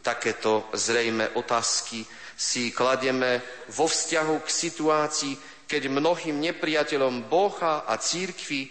Takéto 0.01 0.65
zrejme 0.73 1.37
otázky 1.37 2.01
si 2.33 2.73
kladieme 2.73 3.45
vo 3.69 3.85
vzťahu 3.85 4.41
k 4.41 4.49
situácii, 4.49 5.33
keď 5.69 5.93
mnohým 5.93 6.41
nepriateľom 6.41 7.29
Boha 7.29 7.85
a 7.85 7.93
církvy, 8.01 8.65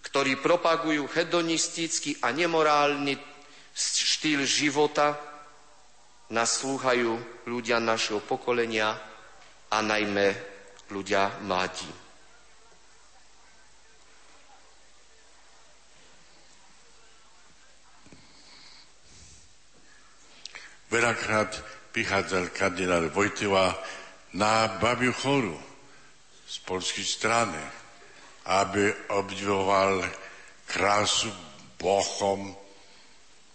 ktorí 0.00 0.40
propagujú 0.40 1.04
hedonistický 1.12 2.16
a 2.24 2.32
nemorálny 2.32 3.20
štýl 3.76 4.48
života, 4.48 5.20
naslúhajú 6.28 7.44
ľudia 7.48 7.80
našeho 7.80 8.20
pokolenia 8.20 8.92
a 9.72 9.78
najmä 9.80 10.36
ľudia 10.92 11.40
mladí. 11.44 11.88
Veľakrát 20.88 21.52
prichádzal 21.92 22.48
kardinál 22.48 23.12
Vojtila 23.12 23.76
na 24.32 24.72
babiu 24.80 25.12
choru 25.12 25.52
z 26.48 26.56
polskej 26.64 27.04
strany, 27.04 27.60
aby 28.48 29.12
obdivoval 29.12 30.00
krásu 30.64 31.28
Bohom 31.76 32.56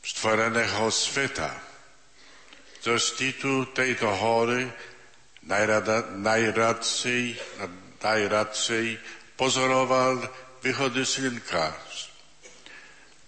stvoreného 0.06 0.94
sveta 0.94 1.73
zo 2.84 3.00
štítu 3.00 3.72
tejto 3.72 4.12
hory 4.12 4.68
najrada, 5.48 6.20
najradšej, 6.20 7.40
najradšej 8.04 8.88
pozoroval 9.40 10.20
východy 10.60 11.08
slnka. 11.08 11.72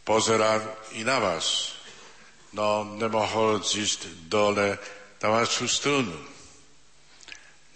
Pozeral 0.03 0.60
i 0.99 1.07
na 1.07 1.23
vás, 1.23 1.80
no 2.52 2.84
nemohol 2.99 3.64
zísť 3.64 4.27
dole 4.27 4.76
na 5.23 5.27
vašu 5.32 5.72
strunu. 5.72 6.19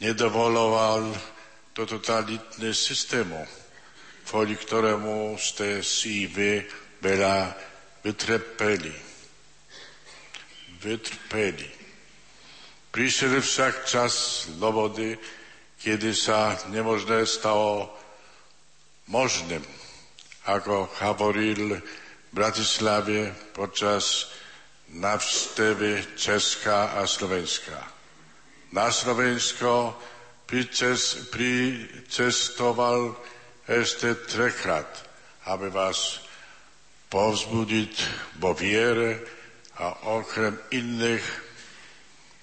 Nedovoloval 0.03 1.15
to 1.71 1.87
totalitné 1.87 2.75
systému, 2.75 3.39
kvôli 4.27 4.59
ktorému 4.59 5.39
ste 5.39 5.79
si 5.79 6.27
vy 6.27 6.59
veľa 6.99 7.55
vytrpeli 10.79 11.19
vytrpeli. 11.29 11.69
Prišiel 12.89 13.37
však 13.41 13.85
čas 13.85 14.13
slobody, 14.49 15.13
kedy 15.77 16.11
sa 16.15 16.57
nemožné 16.73 17.25
stalo 17.29 17.93
možným, 19.07 19.61
ako 20.49 20.89
hovoril 20.99 21.77
v 21.77 21.81
Bratislave 22.33 23.33
počas 23.53 24.33
navštevy 24.89 26.17
Česka 26.17 26.97
a 26.97 27.05
Slovenska. 27.05 27.77
Na 28.73 28.89
Slovensko 28.89 29.93
pricestoval 31.29 33.13
ešte 33.69 34.17
trekrát, 34.25 34.89
aby 35.45 35.69
vás 35.69 36.25
povzbudiť 37.13 37.93
vo 38.41 38.57
viere, 38.57 39.38
a 39.79 40.11
okrem 40.19 40.59
iných 40.75 41.23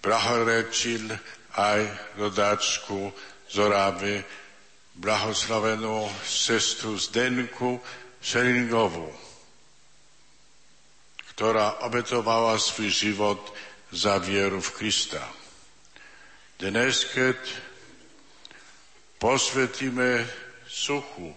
blahorečil 0.00 1.12
aj 1.56 1.80
rodáčku 2.16 3.12
z 3.52 3.54
Orávy, 3.60 4.24
blahoslavenú 4.96 6.08
sestru 6.24 6.96
Zdenku 6.96 7.76
Šeringovú, 8.24 9.12
ktorá 11.36 11.84
obetovala 11.84 12.56
svoj 12.56 12.88
život 12.88 13.40
za 13.92 14.16
vieru 14.16 14.58
v 14.64 14.72
Krista. 14.72 15.20
Dnes, 16.56 17.04
keď 17.12 17.36
posvetíme 19.20 20.24
suchu 20.64 21.36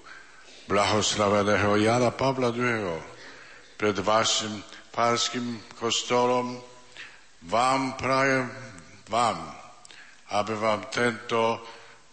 blahoslaveného 0.72 1.76
Jana 1.76 2.16
Pavla 2.16 2.56
II 2.56 2.96
pred 3.76 4.00
vašim 4.00 4.64
pánským 4.92 5.62
kostolom, 5.80 6.62
vám 7.48 7.94
prajem 7.94 8.52
vám, 9.10 9.56
aby 10.30 10.54
vám 10.56 10.86
tento 10.94 11.64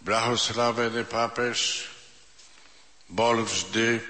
blahoslavený 0.00 1.04
pápež 1.04 1.90
bol 3.08 3.42
vždy 3.42 4.00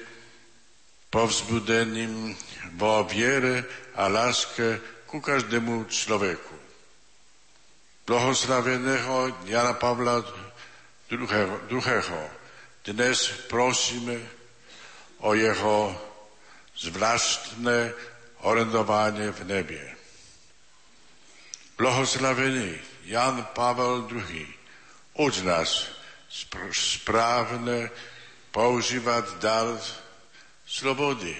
povzbudením 1.10 2.36
vo 2.76 3.04
viere 3.08 3.64
a 3.96 4.06
láske 4.08 4.80
ku 5.08 5.20
každému 5.20 5.88
človeku. 5.88 6.54
Blahoslaveného 8.06 9.48
Jana 9.50 9.74
Pavla 9.74 10.22
II. 11.10 11.26
Dnes 12.86 13.18
prosíme 13.50 14.14
o 15.26 15.34
jeho 15.34 15.90
zvláštne 16.76 17.90
orendovanie 18.46 19.34
v 19.34 19.42
nebie. 19.42 19.86
Blahoslavený 21.76 22.78
Jan 23.10 23.42
Pavel 23.52 24.06
II. 24.08 24.46
Uč 25.18 25.42
nás 25.42 25.90
správne 26.72 27.90
používať 28.54 29.24
dar 29.42 29.76
slobody 30.64 31.34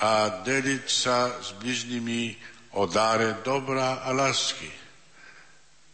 a 0.00 0.42
deliť 0.42 0.84
sa 0.88 1.40
s 1.40 1.56
bližnými 1.56 2.36
o 2.76 2.84
dáre 2.86 3.40
dobra 3.40 4.04
a 4.04 4.10
lásky. 4.12 4.68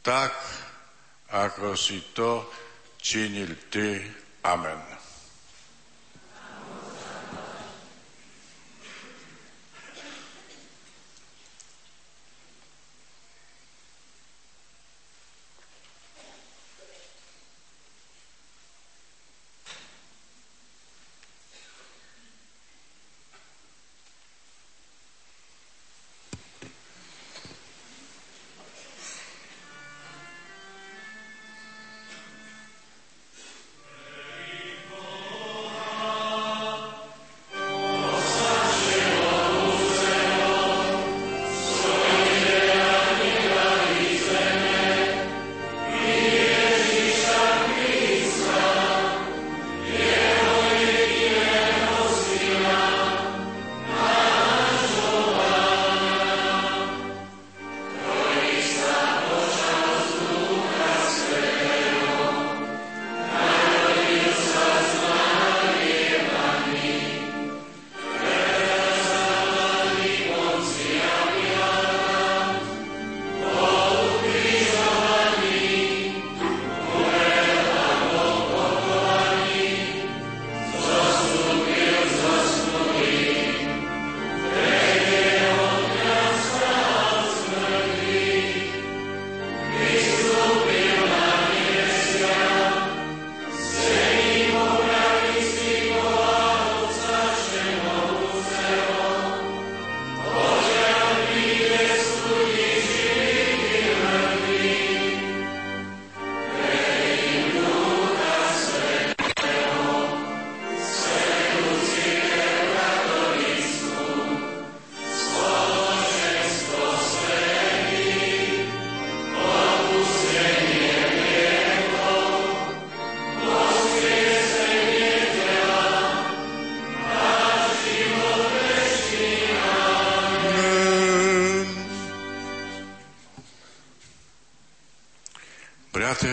Tak, 0.02 0.32
ako 1.30 1.74
si 1.74 2.02
to 2.14 2.47
činil 2.98 3.55
Ty. 3.70 4.02
Amen. 4.47 4.95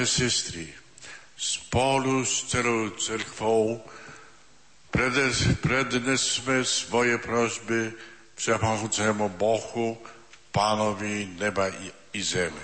Sestry, 0.05 0.73
spolu 1.37 2.25
s 2.25 2.47
celou 2.47 2.89
cerkvou 2.89 3.81
prednesme 5.61 6.61
svoje 6.61 7.17
prožby 7.17 7.93
všemohúcemu 8.37 9.29
Bohu, 9.29 9.97
Pánovi 10.53 11.33
neba 11.41 11.65
i, 11.73 11.89
i 12.13 12.21
zeme. 12.21 12.61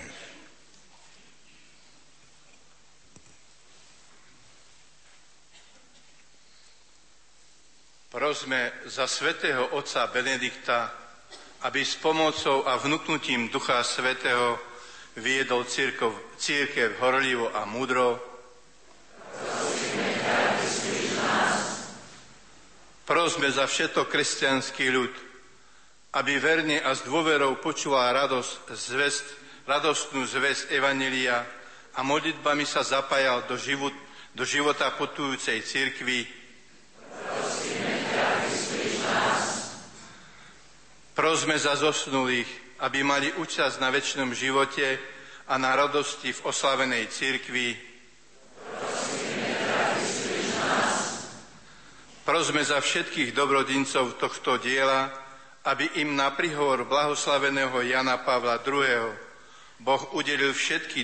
Prosme 8.14 8.74
za 8.86 9.10
svätého 9.10 9.74
otca 9.74 10.06
Benedikta, 10.14 10.94
aby 11.66 11.82
s 11.82 11.98
pomocou 11.98 12.62
a 12.70 12.78
vnúknutím 12.78 13.50
Ducha 13.50 13.82
Svetého 13.82 14.69
viedol 15.20 15.68
církev, 15.68 16.10
církev 16.40 16.96
horlivo 17.04 17.52
a 17.52 17.68
múdro. 17.68 18.18
Prosme 23.04 23.50
za 23.50 23.66
všetko 23.66 24.06
kresťanský 24.06 24.86
ľud, 24.94 25.14
aby 26.14 26.38
verne 26.38 26.78
a 26.82 26.94
s 26.94 27.04
dôverou 27.06 27.58
počúval 27.58 28.14
radosť, 28.16 28.54
zvest, 28.74 29.26
radostnú 29.66 30.26
zväzť 30.26 30.74
Evanelia 30.74 31.42
a 31.98 32.06
modlitbami 32.06 32.66
sa 32.70 32.86
zapájal 32.86 33.50
do, 33.50 33.58
život, 33.58 33.94
do 34.38 34.46
života 34.46 34.94
putujúcej 34.94 35.62
církvy. 35.66 36.30
Prosme 41.18 41.56
za 41.60 41.76
zosnulých, 41.76 42.69
aby 42.80 43.04
mali 43.04 43.28
účasť 43.36 43.84
na 43.84 43.92
väčšnom 43.92 44.32
živote 44.32 45.00
a 45.50 45.58
na 45.60 45.76
radosti 45.76 46.32
v 46.32 46.44
oslavenej 46.48 47.12
církvi. 47.12 47.68
Prosme 52.24 52.62
za 52.62 52.78
všetkých 52.78 53.34
dobrodincov 53.34 54.22
tohto 54.22 54.62
diela, 54.62 55.10
aby 55.66 56.00
im 56.00 56.14
na 56.14 56.30
prihovor 56.32 56.86
blahoslaveného 56.86 57.74
Jana 57.84 58.22
Pavla 58.22 58.62
II. 58.62 59.12
Boh 59.82 60.04
udelil 60.14 60.54
všetky 60.54 61.04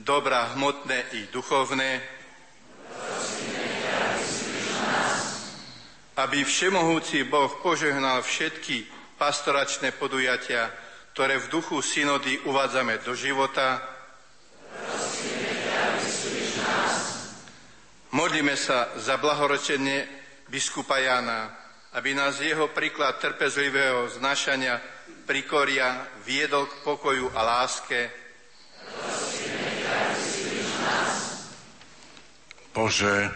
dobrá 0.00 0.56
hmotné 0.56 1.04
i 1.14 1.20
duchovné, 1.30 2.02
aby 6.14 6.46
všemohúci 6.46 7.26
Boh 7.26 7.50
požehnal 7.62 8.22
všetky 8.22 8.86
pastoračné 9.18 9.94
podujatia, 9.94 10.70
ktoré 11.14 11.38
v 11.38 11.46
duchu 11.46 11.78
synody 11.78 12.42
uvádzame 12.42 12.98
do 13.06 13.14
života. 13.14 13.78
Modlíme 18.10 18.58
sa 18.58 18.90
za 18.98 19.14
blahorečenie 19.22 20.10
biskupa 20.50 20.98
Jana, 20.98 21.54
aby 21.94 22.18
nás 22.18 22.42
jeho 22.42 22.66
príklad 22.74 23.22
trpezlivého 23.22 24.10
znašania 24.10 24.82
prikoria 25.22 26.02
viedol 26.26 26.66
k 26.66 26.82
pokoju 26.82 27.30
a 27.30 27.40
láske. 27.46 28.10
Bože, 32.74 33.30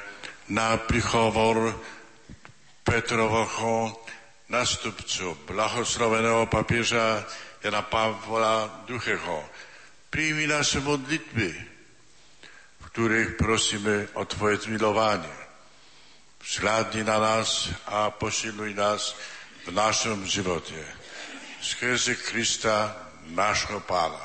na 0.50 0.82
prihovor 0.82 1.78
Petrovoho 2.82 4.02
nastupcu 4.50 5.38
blahosloveného 5.46 6.50
papieža 6.50 7.22
Jana 7.68 7.84
Pavla 7.84 8.80
II. 8.88 9.44
Príjmi 10.08 10.48
naše 10.48 10.80
modlitby, 10.80 11.50
v 12.80 12.84
ktorých 12.88 13.36
prosíme 13.36 14.08
o 14.16 14.24
Tvoje 14.24 14.64
zmilovanie. 14.64 15.36
Zhľadni 16.40 17.04
na 17.04 17.20
nás 17.20 17.68
a 17.84 18.08
posilnuj 18.08 18.72
nás 18.72 19.12
v 19.68 19.76
našom 19.76 20.24
živote. 20.24 20.80
Skrze 21.60 22.16
Krista, 22.16 23.04
nášho 23.36 23.84
Pána. 23.84 24.24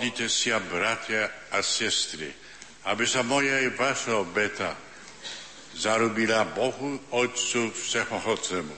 Modlite 0.00 0.32
sa, 0.32 0.56
bratia 0.64 1.28
a 1.52 1.60
sestry, 1.60 2.32
aby 2.88 3.04
sa 3.04 3.20
moja 3.20 3.60
i 3.60 3.68
vaša 3.68 4.16
obeta 4.16 4.72
zarobila 5.76 6.48
Bohu 6.56 6.96
Otcu 7.12 7.68
Všemohocemu. 7.68 8.76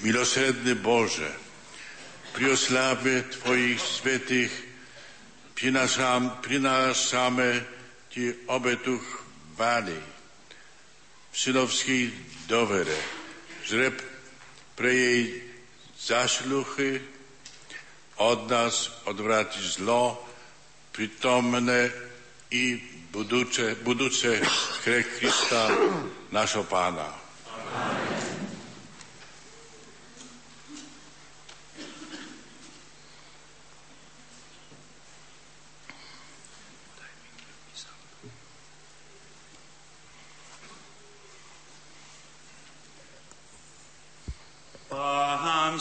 Milosrdny 0.00 0.72
Boże, 0.80 1.28
pri 2.32 2.56
osláve 2.56 3.28
Tvojich 3.28 3.76
svetých 5.58 6.38
prinášame 6.38 7.66
Ti 8.14 8.46
obetu 8.46 8.94
chvály 9.02 9.98
v 11.28 11.34
synovskej 11.34 12.14
dovere, 12.46 12.94
žreb 13.66 13.98
pre 14.78 14.90
jej 14.94 15.42
zašluchy 15.98 17.02
od 18.22 18.46
nás 18.46 19.02
odvrátiť 19.10 19.82
zlo, 19.82 20.24
pritomné 20.94 21.90
i 22.54 22.78
budúce, 23.10 23.76
budúce 23.82 24.40
Krista, 25.18 25.68
našho 26.32 26.64
pána. 26.64 27.27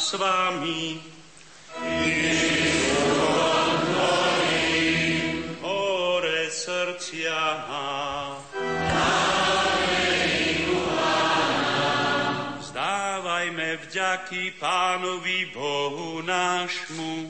S 0.07 0.15
vami. 0.15 1.03
Hore 5.59 6.47
srdcia. 6.47 7.43
Zdávajme 12.63 13.83
vďaky 13.83 14.55
Pánovi 14.55 15.51
Bohu 15.51 16.23
nášmu. 16.23 17.27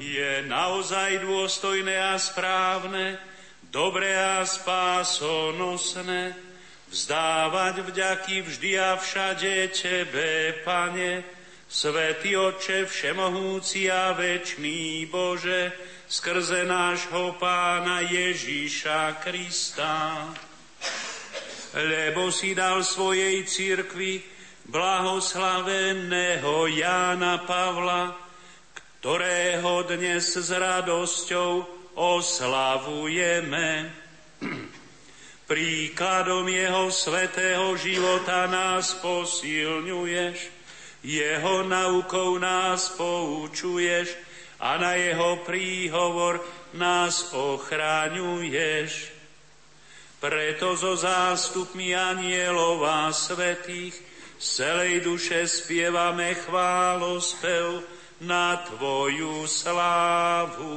Je 0.00 0.32
naozaj 0.48 1.20
dôstojné 1.20 1.92
a 1.92 2.16
správne, 2.16 3.20
dobré 3.68 4.16
a 4.16 4.48
spásonosné, 4.48 6.45
vzdávať 6.90 7.82
vďaky 7.82 8.42
vždy 8.42 8.78
a 8.78 8.96
všade 8.96 9.68
Tebe, 9.74 10.54
Pane, 10.64 11.24
Svetý 11.66 12.38
Oče, 12.38 12.86
Všemohúci 12.86 13.90
a 13.90 14.14
Večný 14.14 15.06
Bože, 15.10 15.72
skrze 16.06 16.62
nášho 16.64 17.34
Pána 17.42 18.00
Ježíša 18.06 19.18
Krista. 19.18 20.30
Lebo 21.74 22.30
si 22.30 22.54
dal 22.54 22.86
svojej 22.86 23.42
cirkvi 23.44 24.22
blahoslaveného 24.70 26.66
Jána 26.70 27.42
Pavla, 27.44 28.14
ktorého 29.02 29.82
dnes 29.86 30.38
s 30.38 30.50
radosťou 30.50 31.66
oslavujeme. 31.94 33.90
Príkladom 35.46 36.50
jeho 36.50 36.90
svetého 36.90 37.78
života 37.78 38.50
nás 38.50 38.98
posilňuješ, 38.98 40.36
jeho 41.06 41.62
naukou 41.62 42.34
nás 42.42 42.90
poučuješ 42.98 44.10
a 44.58 44.74
na 44.74 44.98
jeho 44.98 45.46
príhovor 45.46 46.42
nás 46.74 47.30
ochráňuješ. 47.30 49.14
Preto 50.18 50.74
zo 50.74 50.98
zástupmi 50.98 51.94
anielov 51.94 52.82
a 52.82 53.14
svetých 53.14 53.94
z 54.34 54.46
celej 54.50 55.06
duše 55.06 55.46
spievame 55.46 56.34
chválospev 56.42 57.86
na 58.26 58.56
Tvoju 58.66 59.46
slávu. 59.46 60.74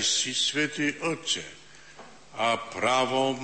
Si 0.00 0.32
svätý 0.34 0.96
Otče 1.00 1.44
a 2.36 2.56
právom 2.56 3.36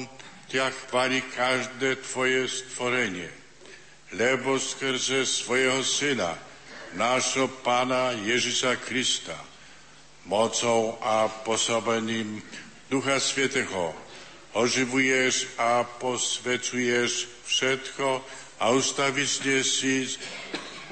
ťa 0.48 0.72
chváli 0.72 1.22
každé 1.34 2.00
tvoje 2.00 2.48
stvorenie, 2.48 3.30
lebo 4.14 4.56
skrze 4.56 5.26
svojho 5.26 5.82
Syna, 5.84 6.32
nášho 6.96 7.50
Pána 7.60 8.14
Ježiša 8.14 8.80
Krista, 8.80 9.36
mocou 10.26 10.98
a 11.02 11.28
pôsobením 11.44 12.40
Ducha 12.88 13.18
Svetého, 13.20 13.94
oživuješ 14.56 15.58
a 15.60 15.84
posvedčuješ 15.84 17.28
všetko 17.44 18.08
a 18.62 18.72
ustavične 18.72 19.60
si 19.60 20.08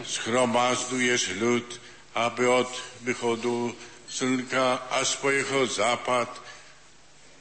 schromazduješ 0.04 1.40
ľud, 1.40 1.66
aby 2.14 2.42
od 2.46 2.70
východu 3.06 3.72
slnka 4.14 4.94
až 4.94 5.18
po 5.18 5.26
jeho 5.26 5.66
západ 5.66 6.30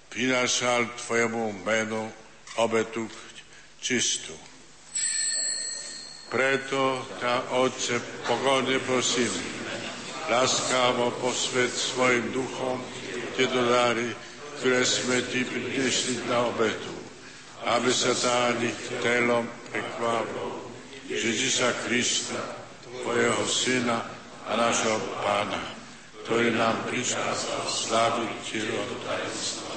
prinášal 0.09 0.89
tvojemu 1.05 1.61
menu 1.61 2.09
obetu 2.57 3.05
čistú. 3.77 4.33
Preto 6.33 7.05
ťa, 7.21 7.61
Otče, 7.61 8.25
pokorne 8.25 8.81
prosím, 8.89 9.29
láskavo 10.33 11.13
posvet 11.21 11.69
svojim 11.69 12.33
duchom 12.33 12.81
tieto 13.37 13.61
dary, 13.69 14.09
ktoré 14.57 14.81
sme 14.81 15.21
ti 15.29 15.45
priniesli 15.45 16.25
na 16.25 16.49
obetu, 16.49 16.93
aby 17.69 17.93
sa 17.93 18.17
dáli 18.17 18.73
telom 19.05 19.45
prekvávou 19.69 20.73
Ježiša 21.05 21.85
Krista, 21.85 22.41
Tvojho 23.05 23.45
Syna 23.45 24.01
a 24.49 24.57
našho 24.57 24.97
Pána 25.21 25.82
ktorý 26.23 26.55
nám 26.55 26.79
prikázal 26.87 27.67
sláviť 27.67 28.31
Ti 28.47 28.59
rod 28.71 28.89
tajomstva. 29.03 29.75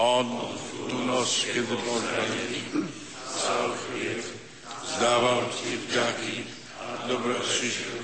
On 0.00 0.26
tú 0.88 0.96
noc, 1.04 1.28
keď 1.44 1.68
bol 1.68 2.00
ranený, 2.00 2.88
vzal 3.28 3.68
chlieb, 3.84 4.24
zdával 4.96 5.44
Ti 5.52 5.70
vďaky 5.76 6.36
a 6.80 6.84
dobrošižil, 7.04 8.00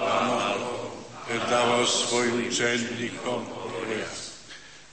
lámal 0.00 0.56
ho, 0.64 0.96
dával 1.52 1.84
svojim 1.84 2.48
čendníkom 2.48 3.44
hovoriac. 3.52 4.16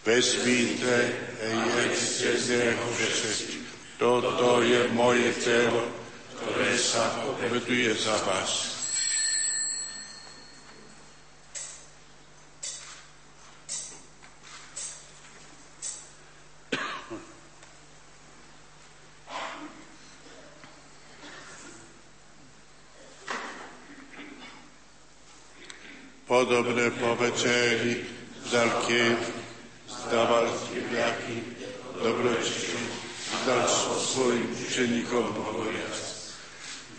Vezmite 0.04 1.16
a 1.40 1.48
jedzte 1.80 2.36
z 2.44 2.48
neho 2.60 2.88
všetci. 2.92 3.56
Toto 3.96 4.60
je 4.60 4.92
moje 4.92 5.32
telo, 5.40 5.88
ktoré 6.44 6.76
sa 6.76 7.24
obetuje 7.24 7.96
za 7.96 8.20
vás. 8.28 8.83
Podobne 26.44 26.92
po 27.00 27.16
večeri 27.16 28.04
vzal 28.44 28.68
kiev, 28.84 29.16
zdával 29.88 30.44
vľaky, 30.92 31.40
dobročky, 32.04 32.84
dal 33.48 33.64
svojim 33.96 34.52
učeníkom 34.52 35.24
hovoriac. 35.40 35.96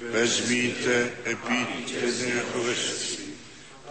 Vezmite 0.00 1.28
a 1.28 1.36
píte 1.36 2.08
všetci. 2.08 3.36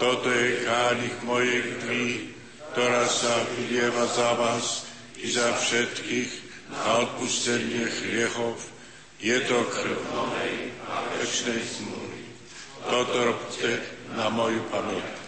Toto 0.02 0.26
je 0.26 0.66
kánik 0.66 1.22
mojej 1.22 1.62
krví, 1.86 2.34
ktorá 2.74 3.06
sa 3.06 3.46
vylieva 3.54 4.10
za 4.10 4.34
vás 4.34 4.90
i 5.22 5.30
za 5.30 5.54
všetkých 5.54 6.32
na 6.74 7.06
odpustenie 7.06 7.86
hriechov. 8.02 8.58
Je 9.22 9.38
to 9.46 9.62
krv 9.70 10.02
mojej 10.18 10.74
a 10.90 10.98
večnej 11.22 11.62
zmluvy. 11.62 12.26
Toto 12.90 13.18
robte 13.22 13.70
na 14.18 14.34
moju 14.34 14.66
pamäť. 14.74 15.23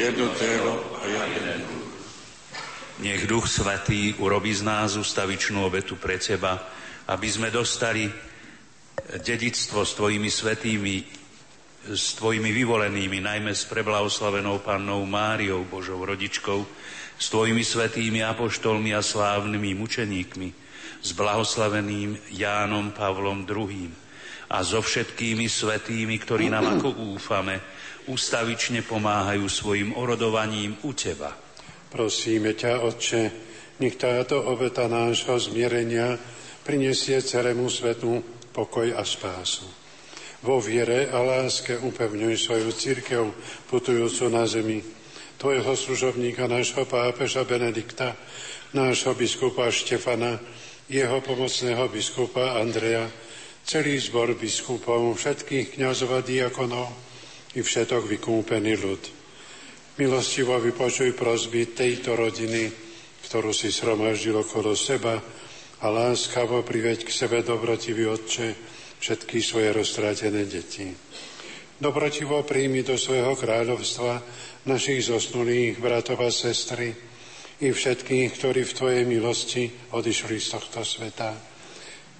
Jedno 0.00 0.32
telo 0.32 0.80
a 0.96 1.04
jeden 1.04 1.60
duch. 1.60 1.88
Nech 3.00 3.24
Duch 3.28 3.48
Svatý 3.48 4.16
urobí 4.16 4.52
z 4.52 4.64
nás 4.64 4.96
ustavičnú 4.96 5.60
obetu 5.64 5.96
pre 6.00 6.16
Teba, 6.16 6.56
aby 7.08 7.28
sme 7.28 7.52
dostali 7.52 8.08
dedictvo 9.20 9.84
s 9.84 9.92
Tvojimi 9.96 10.28
svetými, 10.32 10.94
s 11.92 12.16
Tvojimi 12.16 12.52
vyvolenými, 12.52 13.20
najmä 13.20 13.52
s 13.52 13.68
preblahoslavenou 13.68 14.60
Pannou 14.64 15.04
Máriou, 15.04 15.64
Božou 15.68 16.00
rodičkou, 16.00 16.64
s 17.20 17.26
Tvojimi 17.28 17.64
svetými 17.64 18.24
apoštolmi 18.24 18.96
a 18.96 19.04
slávnymi 19.04 19.76
mučeníkmi, 19.76 20.48
s 21.00 21.10
blahoslaveným 21.16 22.16
Jánom 22.36 22.92
Pavlom 22.92 23.48
II 23.48 23.88
a 24.50 24.60
so 24.60 24.84
všetkými 24.84 25.48
svetými, 25.48 26.20
ktorí 26.20 26.52
nám 26.52 26.80
ako 26.80 27.16
úfame, 27.16 27.62
ustavične 28.10 28.82
pomáhajú 28.82 29.46
svojim 29.46 29.94
orodovaním 29.94 30.74
u 30.82 30.90
Teba. 30.90 31.30
Prosíme 31.90 32.58
ťa, 32.58 32.82
Otče, 32.82 33.22
nech 33.78 33.94
táto 33.94 34.42
obeta 34.42 34.90
nášho 34.90 35.38
zmierenia 35.38 36.18
prinesie 36.66 37.22
celému 37.22 37.70
svetu 37.70 38.20
pokoj 38.50 38.90
a 38.92 39.06
spásu. 39.06 39.64
Vo 40.42 40.58
viere 40.58 41.08
a 41.08 41.20
láske 41.20 41.76
upevňuj 41.78 42.34
svoju 42.36 42.70
církev 42.72 43.22
putujúcu 43.68 44.24
na 44.32 44.48
zemi, 44.48 44.80
tvojho 45.36 45.76
služobníka, 45.76 46.48
nášho 46.48 46.84
pápeža 46.88 47.44
Benedikta, 47.44 48.16
nášho 48.72 49.12
biskupa 49.16 49.68
Štefana, 49.68 50.40
jeho 50.90 51.20
pomocného 51.20 51.88
biskupa 51.88 52.56
Andreja, 52.60 53.08
celý 53.64 54.00
zbor 54.00 54.32
biskupov, 54.34 55.14
všetkých 55.16 55.76
kniazov 55.76 56.16
a 56.16 56.20
diakonov, 56.24 56.88
i 57.54 57.60
všetok 57.62 58.06
vykúpený 58.06 58.78
ľud. 58.78 59.02
Milostivo 59.98 60.54
vypočuj 60.62 61.18
prosby 61.18 61.74
tejto 61.74 62.14
rodiny, 62.14 62.70
ktorú 63.26 63.50
si 63.50 63.74
sromaždil 63.74 64.38
okolo 64.38 64.78
seba 64.78 65.18
a 65.80 65.86
láskavo 65.90 66.62
priveď 66.62 67.04
k 67.04 67.10
sebe 67.10 67.42
dobrotivý 67.42 68.06
Otče 68.06 68.48
všetky 69.02 69.42
svoje 69.42 69.74
roztrátené 69.74 70.46
deti. 70.46 70.88
Dobrotivo 71.80 72.44
príjmi 72.44 72.84
do 72.84 72.94
svojho 73.00 73.32
kráľovstva 73.34 74.20
našich 74.68 75.08
zosnulých 75.08 75.80
bratov 75.80 76.20
a 76.20 76.28
sestry 76.28 76.92
i 77.60 77.68
všetkých, 77.72 78.28
ktorí 78.36 78.68
v 78.68 78.76
Tvojej 78.76 79.04
milosti 79.08 79.64
odišli 79.92 80.36
z 80.36 80.48
tohto 80.54 80.84
sveta. 80.84 81.32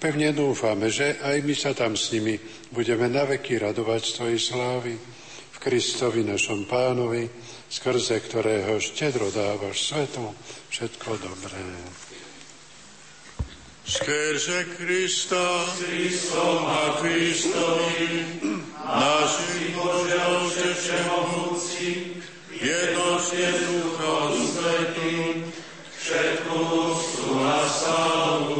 Pevne 0.01 0.33
dúfame, 0.33 0.89
že 0.89 1.21
aj 1.21 1.37
my 1.45 1.53
sa 1.53 1.77
tam 1.77 1.93
s 1.93 2.09
nimi 2.09 2.33
budeme 2.73 3.05
naveky 3.05 3.61
radovať 3.61 4.01
z 4.01 4.11
Tvojej 4.17 4.39
slávy 4.41 4.93
Kristovi 5.61 6.25
našom 6.25 6.65
pánovi, 6.65 7.29
skrze 7.69 8.17
ktorého 8.17 8.81
štedro 8.81 9.29
dávaš 9.29 9.93
svetu 9.93 10.33
všetko 10.73 11.21
dobré. 11.21 11.61
Skrze 13.85 14.73
Krista, 14.73 15.61
Kristom 15.77 16.65
a 16.65 16.97
Kristovi, 16.97 18.41
našich 18.81 19.77
Oče 19.77 20.69
Všemohúci, 20.81 22.17
jednotne 22.57 23.49
Duchom 23.61 24.31
Svetým, 24.41 25.45
všetku 26.01 26.55
ústu 26.57 27.37
a 27.37 27.57
slávu, 27.69 28.50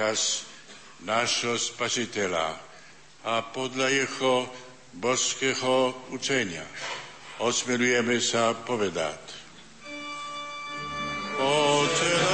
príkaz 0.00 0.48
nášho 1.04 1.60
spasiteľa 1.60 2.56
a 3.20 3.44
podľa 3.52 3.92
jeho 3.92 4.48
božského 4.96 5.92
učenia 6.08 6.64
osmerujeme 7.36 8.16
sa 8.16 8.56
povedať. 8.64 9.20
Oče 11.36 12.29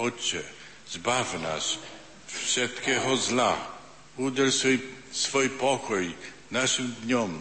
Otče, 0.00 0.40
zbav 0.88 1.28
nás 1.44 1.76
všetkého 2.24 3.12
zla, 3.20 3.52
udel 4.16 4.48
svoj, 4.48 4.80
svoj 5.12 5.52
pokoj 5.60 6.00
našim 6.48 6.88
dňom 7.04 7.36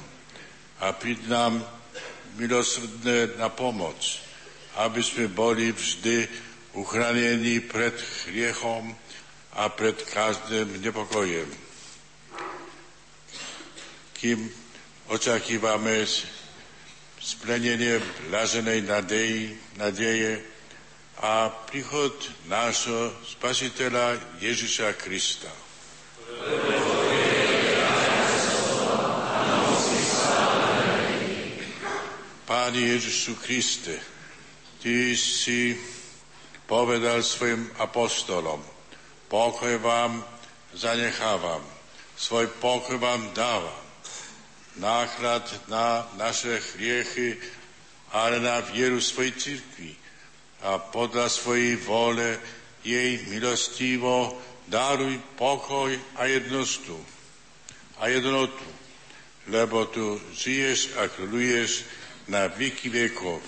a 0.84 0.92
príď 0.92 1.32
nám 1.32 1.64
milosrdné 2.36 3.40
na 3.40 3.48
pomoc, 3.48 3.96
aby 4.76 5.00
sme 5.00 5.32
boli 5.32 5.72
vždy 5.72 6.28
uchránení 6.76 7.64
pred 7.64 7.96
hriechom 8.28 8.92
a 9.56 9.72
pred 9.72 9.96
každým 9.96 10.84
nepokojem. 10.84 11.48
Kým 14.20 14.52
očakívame 15.08 16.04
splenenie 17.24 18.04
blaženej 18.28 18.84
nadeji, 18.84 19.56
nadeje 19.80 20.44
a 21.20 21.52
príchod 21.68 22.16
nášho 22.48 23.12
Spasiteľa 23.28 24.40
Ježiša 24.40 24.96
Krista. 24.96 25.52
Páni 32.48 32.82
Ježišu 32.96 33.36
Kriste, 33.44 34.00
Ty 34.80 35.12
si 35.20 35.76
povedal 36.64 37.20
svojim 37.20 37.68
apostolom, 37.84 38.64
pokoj 39.28 39.76
vám 39.84 40.24
zanechávam, 40.72 41.62
svoj 42.16 42.48
pokoj 42.64 42.96
vám 42.96 43.36
dávam 43.36 43.84
náklad 44.80 45.44
na 45.68 46.08
naše 46.16 46.64
hriechy, 46.74 47.36
ale 48.16 48.40
na 48.40 48.64
vieru 48.64 49.04
svojej 49.04 49.36
cirkvi 49.36 49.99
a 50.64 50.80
podľa 50.80 51.32
svojej 51.32 51.80
vole 51.80 52.40
jej 52.84 53.24
milostivo 53.32 54.36
daruj 54.68 55.16
pokoj 55.40 55.92
a 56.20 56.26
jednostu 56.28 56.96
a 58.00 58.08
jednotu, 58.08 58.68
lebo 59.48 59.88
tu 59.88 60.20
žiješ 60.36 60.96
a 61.00 61.08
kľuješ 61.12 61.84
na 62.30 62.48
veky 62.48 62.88
vekov. 62.88 63.42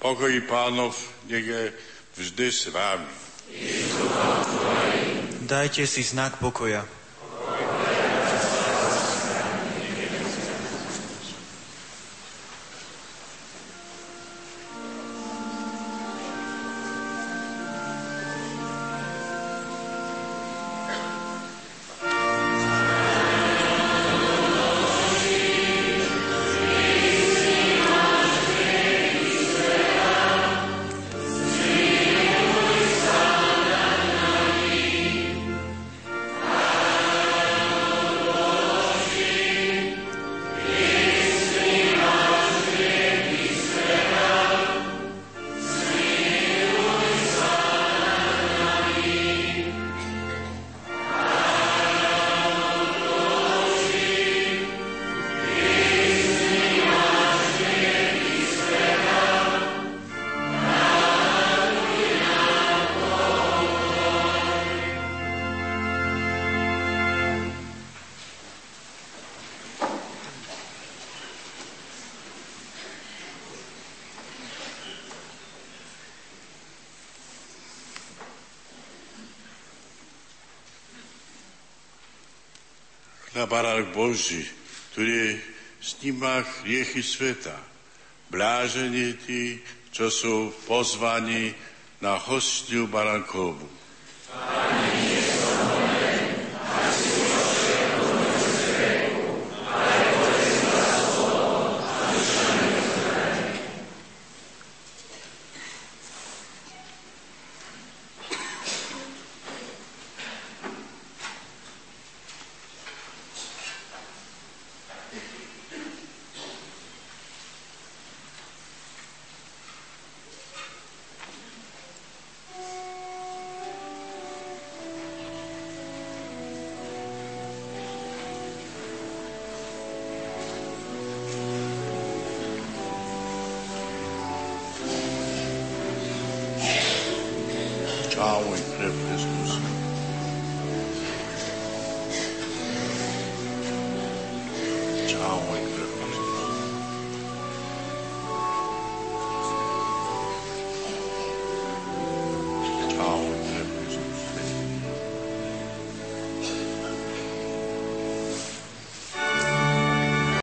Pokoj 0.00 0.32
pánov 0.48 0.96
nech 1.28 1.44
je 1.44 1.62
vždy 2.16 2.48
s 2.48 2.72
vámi. 2.72 3.12
Dajte 5.44 5.84
si 5.86 6.02
znak 6.02 6.40
pokoja. 6.40 6.99
Boží, 84.10 84.42
ktorý 84.90 85.38
sníma 85.78 86.42
hriechy 86.66 86.98
sveta. 86.98 87.54
Blážení 88.26 89.14
tí, 89.22 89.62
čo 89.94 90.10
sú 90.10 90.50
pozvaní 90.66 91.54
na 92.02 92.18
hostiu 92.18 92.90
baránkovu. 92.90 93.79